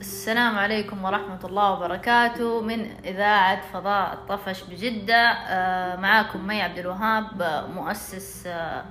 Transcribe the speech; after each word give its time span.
السلام 0.00 0.58
عليكم 0.58 1.04
ورحمة 1.04 1.38
الله 1.44 1.72
وبركاته. 1.72 2.60
من 2.60 2.90
إذاعة 3.04 3.60
فضاء 3.72 4.12
الطفش 4.12 4.62
بجدة 4.62 5.32
آه، 5.32 5.96
معاكم 5.96 6.46
مي 6.46 6.62
عبد 6.62 6.78
الوهاب 6.78 7.42
آه، 7.42 7.66
مؤسس 7.66 8.46
آه، 8.46 8.84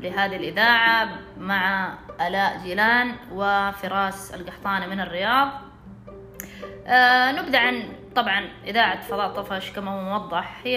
لهذه 0.00 0.36
الإذاعة 0.36 1.08
مع 1.38 1.94
آلاء 2.20 2.60
جيلان 2.62 3.14
وفراس 3.32 4.34
القحطاني 4.34 4.86
من 4.86 5.00
الرياض. 5.00 5.48
نبدأ 7.38 7.58
عن 7.58 7.82
طبعا 8.16 8.48
إذاعة 8.64 9.00
فضاء 9.00 9.28
طفش 9.28 9.70
كما 9.70 9.90
هو 9.90 10.18
موضح 10.18 10.60
هي 10.64 10.76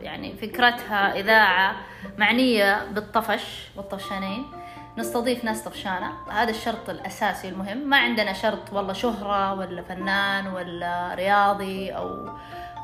يعني 0.00 0.36
فكرتها 0.36 1.16
إذاعة 1.16 1.76
معنية 2.18 2.86
بالطفش 2.92 3.68
والطفشانين. 3.76 4.63
نستضيف 4.98 5.44
ناس 5.44 5.62
طفشانة. 5.62 6.12
هذا 6.30 6.50
الشرط 6.50 6.90
الأساسي 6.90 7.48
المهم. 7.48 7.78
ما 7.78 7.96
عندنا 7.96 8.32
شرط 8.32 8.72
والله 8.72 8.92
شهرة 8.92 9.54
ولا 9.54 9.82
فنان 9.82 10.46
ولا 10.46 11.14
رياضي 11.14 11.90
أو 11.90 12.30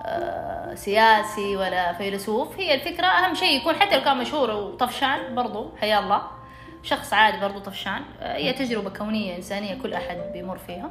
آه، 0.05 0.75
سياسي 0.75 1.57
ولا 1.57 1.93
فيلسوف. 1.93 2.59
هي 2.59 2.75
الفكرة 2.75 3.07
أهم 3.07 3.35
شيء 3.35 3.61
يكون 3.61 3.75
حتى 3.75 3.97
لو 3.97 4.05
كان 4.05 4.19
مشهور 4.19 4.51
وطفشان 4.51 5.35
برضو 5.35 5.71
حيا 5.81 5.99
الله. 5.99 6.23
شخص 6.83 7.13
عادي 7.13 7.41
برضو 7.41 7.59
طفشان. 7.59 8.03
آه، 8.21 8.37
هي 8.37 8.53
تجربة 8.53 8.91
كونية 8.91 9.37
إنسانية 9.37 9.83
كل 9.83 9.95
أحد 9.95 10.17
بيمر 10.33 10.59
فيها. 10.59 10.91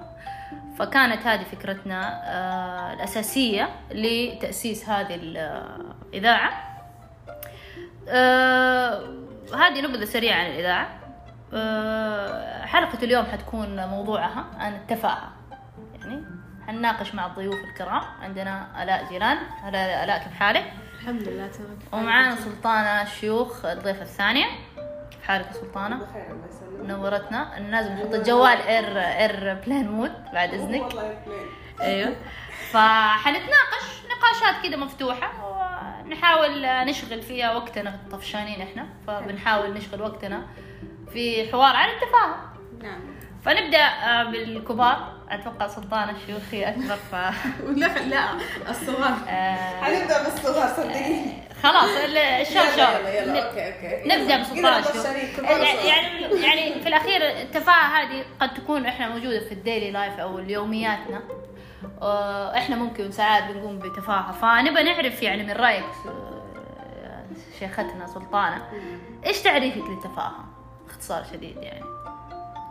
فكانت 0.77 1.27
هذه 1.27 1.43
فكرتنا 1.43 2.21
آه، 2.25 2.93
الأساسية 2.93 3.69
لتأسيس 3.91 4.89
هذه 4.89 5.15
الإذاعة. 5.15 6.69
هذه 9.53 9.81
نبذة 9.81 10.05
سريعة 10.05 10.39
عن 10.39 10.45
الإذاعة. 10.45 10.98
حلقة 12.65 13.03
اليوم 13.03 13.25
حتكون 13.25 13.85
موضوعها. 13.85 14.45
عن 14.57 14.73
التفاهة 14.75 15.31
يعني 15.99 16.25
حنناقش 16.67 17.15
مع 17.15 17.25
الضيوف 17.25 17.63
الكرام. 17.63 18.01
عندنا 18.21 18.83
آلاء 18.83 19.09
جيران. 19.09 19.37
هلا 19.63 20.03
آلاء 20.03 20.23
كيف 20.23 20.33
حالك؟ 20.33 20.73
الحمد 20.99 21.21
لله 21.21 21.47
تمام. 21.47 21.77
ومعانا 21.91 22.35
سلطانة 22.35 23.01
الشيوخ 23.01 23.65
الضيفة 23.65 24.01
الثانية. 24.01 24.45
كيف 25.11 25.23
حالك 25.23 25.47
يا 25.47 25.53
سلطانة؟ 25.53 25.95
بخير 25.95 26.31
الله 26.31 26.47
يسلمك. 26.47 26.89
نورتنا. 26.89 27.59
لازم 27.59 27.93
نحط 27.93 28.13
الجوال 28.13 28.57
air 28.57 28.99
airplane 28.99 29.91
mode 29.91 30.11
بعد 30.33 30.53
إذنك. 30.53 30.81
والله. 30.81 31.17
أيوه. 31.81 32.15
فحنتناقش 32.71 34.03
نقاشات 34.11 34.63
كده 34.63 34.77
مفتوحة. 34.77 35.31
ونحاول 36.05 36.61
نشغل 36.65 37.21
فيها 37.21 37.55
وقتنا 37.55 37.99
طفشانين 38.11 38.61
إحنا. 38.61 38.85
فبنحاول 39.07 39.73
نشغل 39.73 40.01
وقتنا. 40.01 40.47
في 41.13 41.51
حوار 41.51 41.75
عن 41.75 41.89
التفاهة. 41.89 42.35
نعم. 42.83 42.99
فنبدأ 43.45 43.83
آه، 43.83 44.23
بالكبار. 44.23 45.19
أتوقع 45.29 45.67
سلطان 45.67 46.09
الشيوخ 46.09 46.41
هي 46.51 46.69
أكبر 46.69 46.95
ف 46.95 47.15
لا 47.81 47.87
لا 47.99 48.23
الصغار. 48.69 49.17
آه، 49.29 49.81
حنبدا 49.83 50.23
بالصغار 50.23 50.67
صدقيني. 50.77 51.33
خلاص 51.63 51.89
الشوط 52.05 52.55
يلا 52.77 52.99
يلا 52.99 53.21
يلا 53.23 53.49
أوكي 53.49 53.67
أوكي. 53.67 54.09
نبدأ 54.09 54.37
بسلطان 54.37 54.61
كذا 54.61 54.79
الشيوخ 54.79 55.05
مبشرين، 55.07 55.35
كبار 55.37 55.51
يعني. 55.61 55.87
يعني 55.87 56.41
يعني 56.43 56.81
في 56.81 56.87
الأخير 56.89 57.21
التفاهه 57.41 58.01
هذه 58.01 58.23
قد 58.39 58.53
تكون 58.53 58.85
إحنا 58.85 59.09
موجودة 59.09 59.39
في 59.39 59.51
ال 59.51 59.58
daily 59.58 59.91
life 59.91 60.19
أو 60.19 60.39
اليومياتنا. 60.39 61.21
آه، 62.01 62.57
إحنا 62.57 62.75
ممكن 62.75 63.11
ساعات 63.11 63.43
بنقوم 63.43 63.79
بتفاهة. 63.79 64.31
فنبى 64.31 64.83
نعرف 64.83 65.23
يعني 65.23 65.43
من 65.43 65.51
رأيك 65.51 65.83
آه، 66.07 67.25
شيختنا 67.59 68.07
سلطانة 68.07 68.67
إيش 69.25 69.41
تعريفك 69.41 69.89
للتفاهه 69.89 70.48
باختصار 70.99 71.23
شديد 71.23 71.57
يعني. 71.57 71.85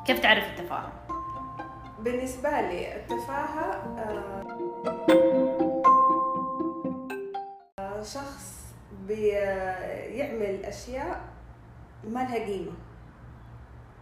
كيف 0.06 0.18
تعرف 0.18 0.44
التفاهه 0.44 0.92
بالنسبة 1.98 2.60
لي 2.60 2.96
التفاهة 2.96 3.72
آه، 7.78 8.03
شخص 8.03 8.75
بيعمل 9.06 10.64
أشياء 10.64 11.20
ما 12.04 12.20
لها 12.20 12.47
قيمة 12.47 12.72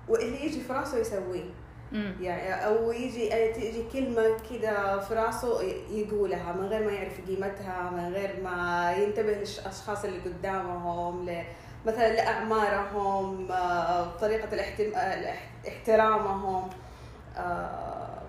واللي 0.08 0.44
يجي 0.46 0.60
في 0.60 0.72
راسه 0.72 0.98
يسويه. 0.98 1.50
يعني 2.20 2.66
أو 2.66 2.92
يجي 2.92 3.52
تيجي 3.52 3.84
كلمة 3.92 4.36
كده 4.50 5.00
في 5.00 5.14
راسه 5.14 5.62
يقولها 5.90 6.52
من 6.52 6.66
غير 6.66 6.86
ما 6.86 6.92
يعرف 6.92 7.20
قيمتها 7.26 7.90
من 7.90 8.12
غير 8.12 8.42
ما 8.44 8.92
ينتبه 8.92 9.32
للاشخاص 9.32 10.04
اللي 10.04 10.18
قدامهم 10.18 11.28
مثلا 11.86 12.12
لأعمارهم 12.12 13.52
آه، 13.52 14.16
طريقة 14.20 14.54
الاحتم... 14.54 14.94
آه، 14.94 15.34
احترامهم 15.68 16.70
آه، 17.36 18.22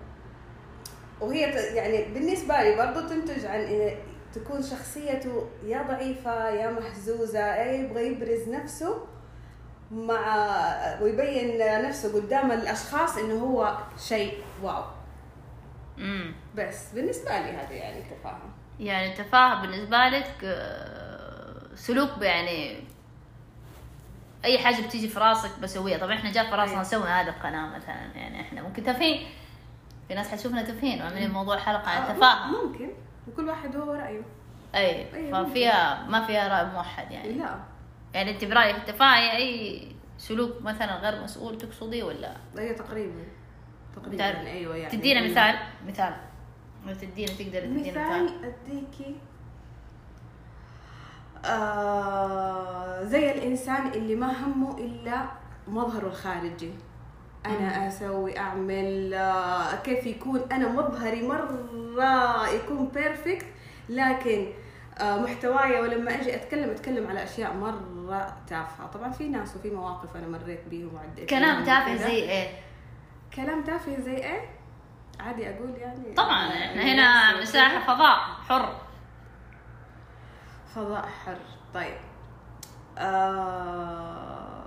وهي 1.20 1.40
يعني 1.74 2.04
بالنسبة 2.04 2.62
لي 2.62 2.76
برضو 2.76 3.08
تنتج 3.08 3.46
عن 3.46 3.60
إن 3.60 3.90
تكون 4.34 4.62
شخصيته 4.62 5.48
يا 5.64 5.82
ضعيفة 5.82 6.48
يا 6.48 6.70
محزوزة 6.70 7.46
يا 7.46 7.72
يبغى 7.72 8.06
يبرز 8.06 8.48
نفسه 8.48 9.06
مع 9.90 10.46
ويبين 11.02 11.58
نفسه 11.58 12.14
قدام 12.14 12.52
الأشخاص 12.52 13.16
إنه 13.16 13.34
هو 13.34 13.78
شيء 13.98 14.42
واو. 14.62 14.84
امم 15.98 16.34
بس 16.56 16.92
بالنسبة 16.94 17.30
لي 17.30 17.50
هذا 17.50 17.72
يعني 17.72 17.98
التفاهم 17.98 18.52
يعني 18.80 19.12
التفاهه 19.12 19.62
بالنسبة 19.62 19.96
لك 19.96 20.58
سلوك 21.74 22.10
يعني 22.22 22.87
أي 24.44 24.58
حاجة 24.58 24.86
بتيجي 24.86 25.08
في 25.08 25.20
راسك 25.20 25.58
بسويها. 25.62 25.98
طبعا 25.98 26.14
إحنا 26.14 26.32
جاء 26.32 26.44
في 26.44 26.50
راسنا 26.50 26.72
أيوة. 26.72 26.80
نسوي 26.80 27.08
هذه 27.08 27.28
القناة 27.28 27.76
مثلا. 27.76 28.12
يعني 28.14 28.40
إحنا 28.40 28.62
ممكن 28.62 28.82
تفهين. 28.82 29.26
في 30.08 30.14
ناس 30.14 30.28
حتشوفنا 30.28 30.62
تفهين 30.62 31.02
وعاملين 31.02 31.30
موضوع 31.30 31.58
حلقة 31.58 31.90
عن 31.90 32.22
آه، 32.22 32.46
ممكن. 32.46 32.90
وكل 33.28 33.48
واحد 33.48 33.76
هو 33.76 33.92
رأيه. 33.92 34.22
أي 34.74 35.14
أيوة، 35.14 35.44
ففيها 35.44 36.06
ما 36.08 36.26
فيها 36.26 36.48
رأي 36.48 36.72
موحد 36.72 37.10
يعني. 37.12 37.32
لا. 37.32 37.60
يعني 38.14 38.30
أنت 38.30 38.44
برأيك 38.44 38.76
التفاهه 38.76 39.16
هي 39.16 39.36
أي 39.36 39.82
سلوك 40.18 40.62
مثلا 40.62 40.96
غير 40.96 41.22
مسؤول 41.22 41.58
تقصدي 41.58 42.02
ولا؟ 42.02 42.36
هي 42.58 42.74
تقريبا. 42.74 43.24
تقريبا 43.96 44.14
بتعرف 44.16 44.46
أيوه 44.46 44.76
يعني 44.76 44.96
تدينا 44.96 45.30
مثال؟ 45.30 45.58
مثال. 45.86 46.16
لو 46.86 46.94
تدينا 46.94 47.32
تقدر 47.32 47.60
تدينا 47.60 48.08
مثال؟ 48.08 48.44
اديكي 48.44 49.16
آه 51.44 53.04
زي 53.04 53.32
الإنسان 53.32 53.86
اللي 53.86 54.14
ما 54.14 54.32
همه 54.44 54.78
إلا 54.78 55.24
مظهره 55.68 56.06
الخارجي. 56.06 56.70
أنا 57.46 57.88
أسوي 57.88 58.38
أعمل 58.38 59.14
آه 59.14 59.74
كيف 59.74 60.06
يكون. 60.06 60.40
أنا 60.52 60.68
مظهري 60.68 61.28
مرة 61.28 62.48
يكون 62.48 62.88
بيرفكت 62.88 63.46
لكن 63.88 64.46
آه 64.98 65.18
محتواي 65.18 65.80
ولما 65.80 66.14
أجي 66.14 66.34
أتكلم 66.34 66.70
أتكلم 66.70 67.06
على 67.06 67.24
أشياء 67.24 67.54
مرة 67.54 68.36
تافهة. 68.48 68.86
طبعا 68.86 69.10
في 69.10 69.28
ناس 69.28 69.56
وفي 69.56 69.70
مواقف 69.70 70.16
أنا 70.16 70.28
مريت 70.28 70.60
بيهم 70.70 70.94
وعديت 70.94 71.30
كلام 71.30 71.64
تافه. 71.64 71.96
زي 71.96 72.30
إيه؟ 72.30 72.48
كلام 73.36 73.64
تافه 73.64 74.00
زي 74.00 74.16
إيه؟ 74.16 74.40
عادي 75.20 75.50
أقول 75.50 75.70
يعني. 75.76 76.14
طبعا 76.16 76.48
إحنا 76.48 76.72
الناس 76.72 76.84
هنا. 76.86 77.40
مساحة 77.42 77.94
فضاء 77.94 78.18
حر. 78.48 78.87
فضاء 80.78 81.06
حر. 81.06 81.38
طيب. 81.74 81.96
آه... 82.98 84.58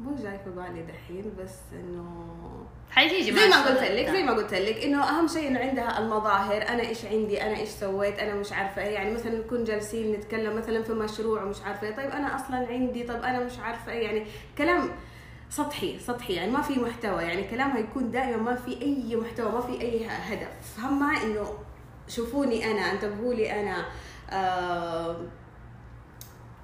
مو 0.00 0.14
جاي 0.22 0.38
في 0.38 0.50
بالي 0.50 0.82
دحين 0.82 1.32
بس 1.38 1.54
إنه 1.72 2.26
حيجي 2.90 3.32
زي 3.32 3.48
ما 3.48 3.66
قلت 3.66 3.82
لك 3.82 4.08
زي 4.10 4.22
ما 4.22 4.32
قلت 4.32 4.54
لك 4.54 4.84
إنه 4.84 5.04
أهم 5.04 5.28
شيء 5.28 5.48
إنه 5.48 5.60
عندها 5.60 5.98
المظاهر 5.98 6.68
أنا 6.68 6.80
إيش 6.82 7.04
عندي 7.04 7.42
أنا 7.42 7.56
إيش 7.56 7.68
سويت 7.68 8.18
أنا 8.18 8.34
مش 8.34 8.52
عارفة 8.52 8.82
إيه. 8.82 8.94
يعني 8.94 9.14
مثلا 9.14 9.38
نكون 9.38 9.64
جالسين 9.64 10.12
نتكلم 10.12 10.56
مثلا 10.56 10.82
في 10.82 10.92
مشروع 10.92 11.42
ومش 11.42 11.62
عارفة 11.62 11.86
إيه. 11.86 11.96
طيب 11.96 12.10
أنا 12.10 12.36
أصلا 12.36 12.56
عندي 12.56 13.02
طيب 13.02 13.22
أنا 13.22 13.44
مش 13.44 13.58
عارفة 13.58 13.92
إيه. 13.92 14.04
يعني 14.04 14.26
كلام 14.58 14.90
سطحي 15.50 15.98
سطحي. 15.98 16.34
يعني 16.34 16.50
ما 16.50 16.62
في 16.62 16.80
محتوى. 16.80 17.22
يعني 17.22 17.50
كلامها 17.50 17.78
يكون 17.78 18.10
دائما 18.10 18.36
ما 18.36 18.54
في 18.54 18.82
أي 18.82 19.16
محتوى 19.16 19.52
ما 19.52 19.60
في 19.60 19.80
أي 19.80 20.06
هدف. 20.06 20.78
همها 20.78 21.22
إنه 21.22 21.46
شوفوني 22.08 22.70
أنا 22.70 22.92
انتبهوا 22.92 23.34
لي 23.34 23.60
أنا. 23.60 23.84
آه 24.30 25.16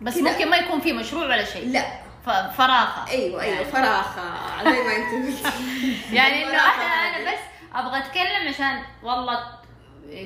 بس. 0.00 0.16
ممكن 0.16 0.50
ما 0.50 0.56
يكون 0.56 0.80
في 0.80 0.92
مشروع 0.92 1.22
ولا 1.24 1.44
شيء. 1.44 1.68
لا. 1.68 1.84
ف- 2.26 2.56
فراغه 2.56 3.10
أيوه 3.10 3.42
أيوه 3.42 3.54
يعني. 3.54 3.64
فراخه 3.64 4.64
زي 4.64 4.82
ما 4.82 4.96
انت 4.96 5.14
قلتي 5.26 6.14
يعني 6.16 6.44
إنه 6.44 6.58
أنا. 6.58 7.32
بس 7.32 7.38
أبغى 7.74 7.98
أتكلم 7.98 8.48
عشان 8.48 8.82
والله 9.02 9.38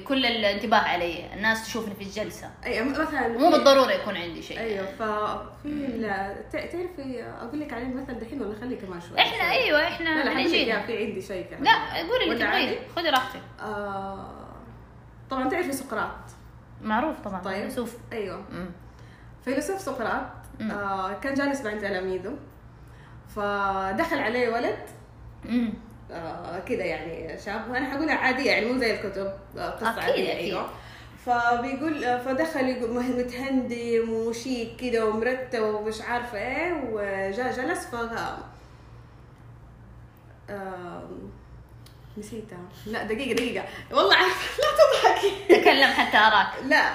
كل 0.05 0.27
الانتباه 0.27 0.79
علي. 0.79 1.35
الناس 1.35 1.65
تشوفني 1.67 1.95
في 1.95 2.03
الجلسة. 2.03 2.51
أيوه 2.67 2.87
مثلا 2.89 3.29
مو 3.29 3.51
بالضرورة 3.51 3.93
يكون 3.93 4.17
عندي 4.17 4.43
شيء. 4.43 4.59
أيوه 4.61 4.87
ففي 4.87 5.67
ال- 5.69 6.51
تع- 6.53 6.67
تعرفي 6.67 7.25
أقول 7.43 7.61
لك 7.61 7.73
عليه 7.73 7.85
المثل 7.87 8.19
دحين 8.19 8.43
ولا 8.43 8.61
خلي 8.61 8.77
كمان 8.77 9.01
شوي. 9.01 9.19
إحنا 9.21 9.51
أيوه 9.51 9.81
لا 9.81 9.89
إحنا 9.89 10.09
لا 10.25 10.39
إياه، 10.39 10.87
في 10.87 10.99
عندي 11.07 11.23
شيء 11.23 11.47
كمان. 11.51 11.65
لا 11.65 11.97
قولي 12.09 12.25
اللي 12.33 12.45
تبغيه؟ 12.45 12.79
خذي 12.97 13.09
راحتك. 13.11 13.41
آه 13.61 14.46
طبعا 15.31 15.49
تعرفي 15.49 15.73
سقراط 15.73 16.11
معروف 16.83 17.21
طبعا 17.21 17.41
طيب 17.43 17.63
فيلسوف 17.63 17.97
أيوه 18.13 18.37
مم. 18.53 18.67
فيلسوف 19.45 19.81
سقراط 19.81 20.27
مم. 20.61 20.71
آه 20.71 21.13
كان 21.13 21.35
جالس 21.35 21.61
مع 21.61 21.71
تلاميذه 21.75 22.37
فدخل 23.29 24.19
عليه 24.19 24.49
ولد. 24.49 24.79
آه 26.13 26.59
كذا 26.59 26.85
يعني 26.85 27.39
شاب 27.39 27.71
وأنا 27.71 27.87
حقولها 27.91 28.15
عادية 28.15 28.51
يعني 28.51 28.67
مو 28.73 28.79
زي 28.79 28.95
الكتب 28.95 29.33
آه 29.59 29.71
قصة 29.71 29.91
أكيد، 29.91 29.99
عادية 29.99 30.33
أكيد. 30.33 30.55
أيوه 30.55 30.67
فبيقول 31.27 32.05
آه، 32.05 32.19
فدخل 32.19 32.69
يقول 32.69 32.91
متهندم 33.05 34.11
وشيك 34.13 34.77
كده 34.77 35.07
ومرتب 35.07 35.63
ومش 35.63 36.01
عارفة 36.03 36.39
إيه 36.39 36.73
وجاء 36.93 37.53
جلس 37.53 37.87
ف 37.87 37.95
آم، 40.51 41.31
نسيتها. 42.19 42.59
لا 42.87 43.03
دقيقة 43.03 43.35
دقيقة. 43.35 43.65
والله 43.93 44.15
عارفة. 44.17 44.47
لا 44.63 44.69
تضحكي. 44.79 45.31
تكلم 45.61 45.91
حتى 45.93 46.17
أراك. 46.19 46.47
لا 46.65 46.91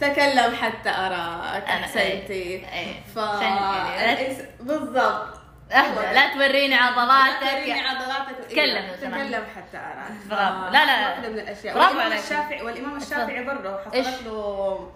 تكلم 0.00 0.54
حتى 0.56 0.90
أراك. 0.90 1.64
أنا- 1.66 1.70
أحسنتي. 1.70 2.32
إيه، 2.32 2.66
إيه. 2.72 3.02
ف 3.14 3.18
لا- 3.18 4.46
بالضبط. 4.60 5.36
اهدى 5.72 6.14
لا 6.14 6.34
توريني 6.34 6.74
عضلاتك. 6.74 7.40
توريني 7.40 7.80
عضلاتك. 7.80 8.44
تكلم 8.50 8.76
إيه، 8.84 8.96
سمحت. 8.96 9.20
تكلم 9.20 9.44
حتى 9.56 9.76
أراك. 9.76 10.12
برافو. 10.30 10.72
لا، 10.72 10.86
لا. 10.86 11.08
واحدة 11.08 11.28
من 11.28 11.38
الأشياء. 11.38 11.74
برافو 11.74 11.88
والإمام 11.88 12.12
عليك. 12.12 12.24
الشافعي 12.24 12.62
والإمام 12.62 12.96
الشافعي 12.96 13.44
برضه؟ 13.44 13.78
حصلت 13.84 14.22
له. 14.26 14.90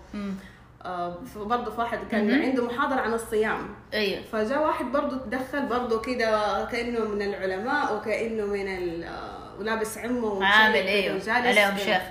آه، 0.85 1.19
برضه 1.37 1.71
في 1.71 1.81
واحد 1.81 1.99
كان. 2.11 2.43
عنده 2.43 2.65
محاضرة 2.65 3.01
عن 3.01 3.15
الصيام. 3.15 3.75
أيوه. 3.95 4.23
فجاء 4.33 4.63
واحد 4.63 4.85
برضه 4.85 5.19
تدخل 5.19 5.63
برضه 5.67 6.01
كده 6.01 6.65
كأنه 6.73 7.05
من 7.05 7.23
العلماء 7.23 7.97
وكأنه 7.97 8.47
من 8.47 8.69
ال- 8.79 9.40
ولابس 9.61 9.99
عمه 9.99 10.25
وشيء 10.27 10.45
عامل 10.47 10.75
كده 10.81 10.89
أيوه 10.89 11.33
عليهم. 11.33 11.77
شيخ. 11.79 12.03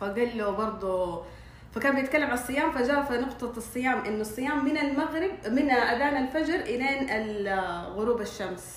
فقال 0.00 0.38
له 0.38 0.50
برضه 0.50 1.24
فكان 1.74 1.94
بيتكلم 1.94 2.26
عن 2.26 2.32
الصيام 2.32 2.72
فجاء 2.72 3.02
في 3.02 3.12
نقطة 3.18 3.52
الصيام 3.56 4.04
إنه 4.04 4.20
الصيام 4.20 4.64
من 4.64 4.78
المغرب 4.78 5.30
من 5.48 5.70
أذان 5.70 6.16
الفجر 6.24 6.54
إلى 6.54 7.16
ال- 7.16 7.88
غروب 7.96 8.20
الشمس 8.20 8.76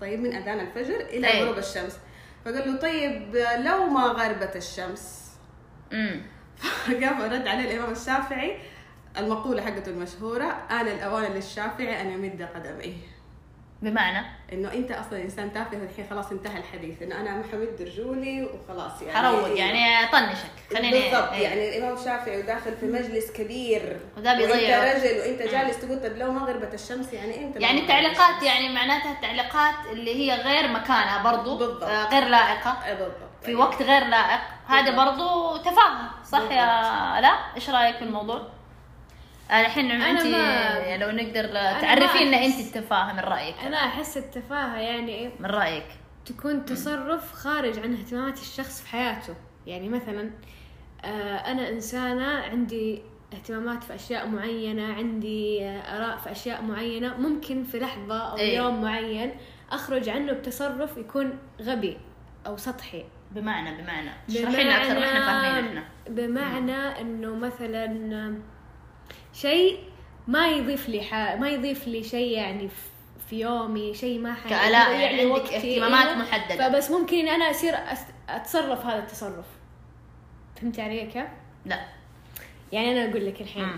طيب 0.00 0.20
من 0.20 0.34
أذان 0.34 0.60
الفجر 0.60 0.94
إلى 1.00 1.26
أي. 1.32 1.42
غروب 1.44 1.58
الشمس 1.58 1.98
فقال 2.44 2.72
له 2.72 2.76
طيب 2.80 3.36
لو 3.58 3.84
ما 3.86 4.02
غربت 4.02 4.56
الشمس 4.56 5.30
أمم. 5.92 6.22
قام 6.88 7.22
رد 7.22 7.46
عليه 7.48 7.70
الإمام 7.70 7.92
الشافعي 7.92 8.56
المقولة 9.18 9.62
حقته 9.62 9.90
المشهورة 9.90 10.44
أنا 10.70 10.92
الأوان 10.92 11.32
للشافعي 11.32 12.00
أن 12.00 12.10
يمد 12.10 12.42
قدميه 12.54 12.96
بمعنى 13.82 14.26
إنه 14.52 14.72
أنت 14.72 14.90
أصلا 14.90 15.22
إنسان 15.22 15.52
تافه 15.52 15.76
الحين 15.76 16.06
خلاص 16.10 16.32
انتهى 16.32 16.58
الحديث 16.58 17.02
إنه 17.02 17.20
أنا 17.20 17.42
حمد 17.52 17.76
رجولي 17.80 18.42
وخلاص 18.44 19.02
يعني 19.02 19.18
حروق 19.18 19.58
يعني 19.58 20.08
طنشك 20.12 20.76
خليني 20.76 21.00
بالضبط 21.10 21.32
إيه. 21.32 21.42
يعني 21.42 21.68
الإمام 21.78 21.94
الشافعي 21.98 22.38
وداخل 22.38 22.76
في 22.80 22.86
مجلس 22.86 23.30
كبير 23.32 24.00
وده 24.16 24.34
بيضيع 24.36 24.78
وأنت. 24.78 24.96
رجل 25.04 25.18
وأنت 25.18 25.42
جالس 25.42 25.80
تقول 25.80 26.00
طب 26.02 26.16
لو 26.16 26.32
ما 26.32 26.40
غربت 26.40 26.74
الشمس 26.74 27.12
يعني 27.12 27.44
انت 27.44 27.60
يعني 27.60 27.80
التعليقات. 27.80 28.42
يعني 28.42 28.74
معناتها 28.74 29.12
التعليقات 29.12 29.74
اللي 29.92 30.14
هي 30.14 30.34
غير 30.42 30.68
مكانها 30.68 31.22
برضو 31.22 31.56
بالضبط. 31.58 31.82
آه، 31.82 32.08
غير 32.08 32.24
لائقة 32.28 32.76
إيه 32.86 32.94
بالضبط 32.94 33.16
في 33.42 33.54
وقت 33.54 33.82
غير 33.82 34.04
لائق 34.04 34.40
هذا 34.68 34.90
بالضبط. 34.90 35.06
برضو 35.06 35.56
تفاهة 35.56 36.10
صح 36.24 36.50
يا 36.50 37.20
لا 37.20 37.34
إيش 37.56 37.70
رأيك 37.70 37.96
في 37.96 38.02
الموضوع؟ 38.04 38.42
الحين 39.52 39.90
انت 39.90 40.22
ما- 40.26 40.38
يعني 40.78 41.04
لو 41.04 41.10
نقدر 41.10 41.44
تعرفي 41.80 42.18
أحس- 42.18 42.34
انت 42.34 42.60
التفاهة 42.60 43.12
من 43.12 43.18
رأيك. 43.20 43.54
أنا 43.66 43.76
أحس 43.76 44.16
التفاهة 44.16 44.76
يعني 44.76 45.30
من 45.40 45.46
رأيك. 45.46 45.86
تكون 46.26 46.64
تصرف 46.64 47.32
خارج 47.32 47.78
عن 47.78 47.92
اهتمامات 47.94 48.38
الشخص 48.38 48.82
في 48.82 48.88
حياته. 48.88 49.34
يعني 49.66 49.88
مثلا 49.88 50.30
آه، 51.04 51.36
أنا 51.36 51.68
إنسانة 51.68 52.26
عندي 52.40 53.02
اهتمامات 53.32 53.84
في 53.84 53.94
أشياء 53.94 54.26
معينة 54.28 54.92
عندي 54.94 55.64
آه، 55.64 55.80
آراء 55.96 56.16
في 56.16 56.32
أشياء 56.32 56.62
معينة 56.62 57.16
ممكن 57.16 57.64
في 57.64 57.78
لحظة 57.78 58.18
أو 58.32 58.36
إيه. 58.36 58.56
يوم 58.56 58.82
معين 58.82 59.30
أخرج 59.72 60.08
عنه 60.08 60.32
بتصرف 60.32 60.96
يكون 60.96 61.38
غبي 61.62 61.98
أو 62.46 62.56
سطحي. 62.56 63.04
بمعنى 63.30 63.82
بمعنى. 63.82 64.10
اشرحي 64.28 64.64
لنا 64.64 64.76
أكثر 64.82 64.98
وإحنا 64.98 65.20
فاهمين 65.26 65.66
إحنا. 65.68 65.84
بمعنى 66.08 67.00
إنه 67.00 67.34
مثلا 67.34 67.86
شيء 69.32 69.78
ما 70.28 70.48
يضيف 70.48 70.88
لي 70.88 71.02
ح... 71.02 71.14
ما 71.14 71.48
يضيف 71.48 71.88
لي 71.88 72.02
شيء 72.02 72.30
يعني 72.38 72.68
في- 73.28 73.40
يومي 73.40 73.94
شيء 73.94 74.18
ما 74.18 74.34
ح... 74.34 74.48
كآلاء 74.48 74.90
يضيع 74.90 75.00
يعني 75.00 75.24
لي 75.24 75.32
عندك. 75.32 75.52
اهتمامات. 75.52 76.16
محددة. 76.16 76.68
فبس 76.68 76.90
ممكن 76.90 77.28
أنا 77.28 77.50
أصير. 77.50 77.74
أتصرف 78.28 78.86
هذا 78.86 78.98
التصرف 78.98 79.46
فهمت 80.60 80.80
علي 80.80 81.06
كيف؟ 81.06 81.24
لا 81.66 81.80
يعني 82.72 82.92
أنا 82.92 83.10
أقول 83.10 83.26
لك 83.26 83.40
الحين 83.40 83.68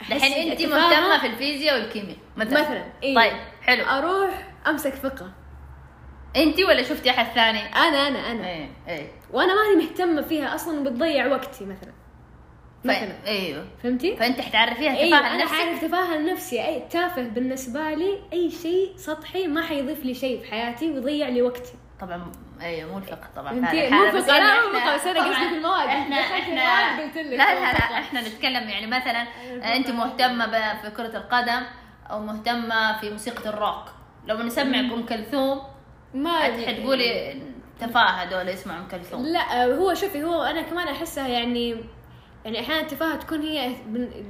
الحين 0.00 0.50
انت 0.50 0.62
مهتمة 0.62 1.18
في 1.20 1.26
الفيزياء 1.26 1.80
والكيمياء 1.80 2.16
مثلا 2.36 2.60
مثلا 2.60 2.84
إيه. 3.02 3.14
طيب 3.14 3.32
حلو 3.62 3.84
أروح 3.84 4.48
أمسك 4.66 4.94
فقه 4.94 5.32
انت 6.36 6.60
ولا 6.60 6.82
شفتي 6.82 7.10
أحد 7.10 7.26
ثاني؟ 7.34 7.58
أنا 7.60 8.08
أنا 8.08 8.32
أنا 8.32 8.48
إيه 8.50 8.68
إيه 8.88 9.10
وأنا 9.32 9.52
ماني 9.54 9.84
مهتمة 9.86 10.22
فيها 10.22 10.54
أصلا 10.54 10.84
بتضيع 10.84 11.26
وقتي 11.26 11.64
مثلا 11.64 11.92
مثلا. 12.84 13.12
أيوه 13.26 13.64
فهمتي؟ 13.82 14.16
فأنت 14.16 14.40
حتعرفيها 14.40 14.96
أيوه 14.96 15.18
تفاهة 15.18 15.34
أنا 15.34 15.42
لنفسك 15.42 15.54
حعرف 15.56 15.84
تفاهه 15.84 16.16
لنفسي 16.18 16.66
اي 16.66 16.82
تافه 16.90 17.22
بالنسبة 17.22 17.90
لي 17.90 18.18
أي 18.32 18.50
شيء 18.50 18.92
سطحي 18.96 19.46
ما 19.46 19.62
حيضيف 19.62 20.04
لي 20.04 20.14
شيء 20.14 20.40
في 20.42 20.50
حياتي 20.50 20.90
ويضيع 20.92 21.28
لي 21.28 21.42
وقتي 21.42 21.72
طبعا 22.00 22.32
أيوه 22.62 22.92
مو 22.92 22.98
الفقه 22.98 23.28
طبعا 23.36 23.52
مو 23.52 23.58
الفقه، 23.58 23.74
لا، 23.74 23.90
مو 23.90 24.06
الفقه، 24.06 24.94
بس 24.94 25.06
أنا 25.06 25.20
قصدي 25.20 25.48
في 25.48 25.54
المواد. 25.56 25.88
إحنا 25.88 26.16
إحنا 26.20 27.02
قلت 27.02 27.16
لك 27.16 27.24
لا 27.26 27.36
لا. 27.54 27.60
لا 27.72 27.98
إحنا 27.98 28.20
نتكلم 28.20 28.68
يعني 28.68 28.86
مثلا 28.86 29.22
الفقه. 29.52 29.76
أنت 29.76 29.90
مهتمة 29.90 30.46
ب- 30.46 30.82
في 30.82 30.90
كرة 30.96 31.16
القدم 31.16 31.62
أو 32.10 32.20
مهتمة 32.20 33.00
في 33.00 33.10
موسيقى 33.10 33.48
الروك 33.50 33.84
لو 34.26 34.36
نسمعك 34.42 34.92
أم 34.92 35.06
كلثوم 35.06 35.62
ما 36.14 36.38
حت- 36.38 36.64
حتقولي 36.66 37.42
تفاهة 37.80 38.24
دول 38.24 38.48
اسمع 38.48 38.78
أم 38.78 38.88
كلثوم 38.88 39.26
لا 39.26 39.64
هو 39.64 39.94
شوفي 39.94 40.22
هو 40.24 40.42
أنا 40.42 40.62
كمان 40.62 40.88
أحسها 40.88 41.28
يعني 41.28 41.76
يعني 42.48 42.60
أحيانا 42.60 42.80
التفاهة 42.80 43.16
تكون 43.16 43.42
هي 43.42 43.76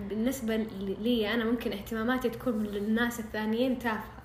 بالنسبة 0.09 0.57
لي 1.01 1.35
أنا 1.35 1.45
ممكن 1.45 1.73
اهتماماتي 1.73 2.31
تكون 2.31 2.63
للناس 2.63 3.21
الثانيين 3.21 3.79
تافهة. 3.79 4.23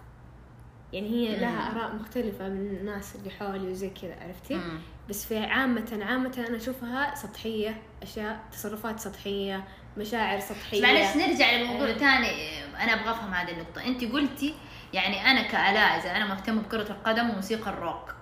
يعني 0.93 1.09
هي 1.09 1.39
لها 1.39 1.71
آراء 1.71 1.95
مختلفة 1.95 2.49
من 2.49 2.67
الناس 2.67 3.15
اللي 3.15 3.29
حولي 3.29 3.71
وزي 3.71 3.89
كذا 3.89 4.15
عرفتي. 4.21 4.61
بس 5.09 5.25
في 5.25 5.37
عامة 5.37 5.99
عامة 6.01 6.45
أنا 6.47 6.57
أشوفها 6.57 7.15
سطحية 7.15 7.81
أشياء 8.03 8.39
تصرفات 8.51 8.99
سطحية 8.99 9.63
مشاعر 9.97 10.39
سطحية. 10.39 10.81
معلش 10.81 11.17
نرجع 11.17 11.51
لموضوع 11.51 11.87
إيه. 11.87 11.97
ثاني 11.97 12.63
أنا 12.63 12.93
أبغى 12.93 13.11
أفهم 13.11 13.33
هذه 13.33 13.51
النقطة. 13.51 13.85
أنت 13.85 14.03
قلتي 14.03 14.53
يعني 14.93 15.31
أنا 15.31 15.41
كألاء 15.41 15.99
إذا 15.99 16.11
أنا 16.11 16.25
مهتمة 16.25 16.61
بكرة 16.61 16.91
القدم 16.91 17.29
وموسيقى 17.29 17.69
الروك 17.69 18.15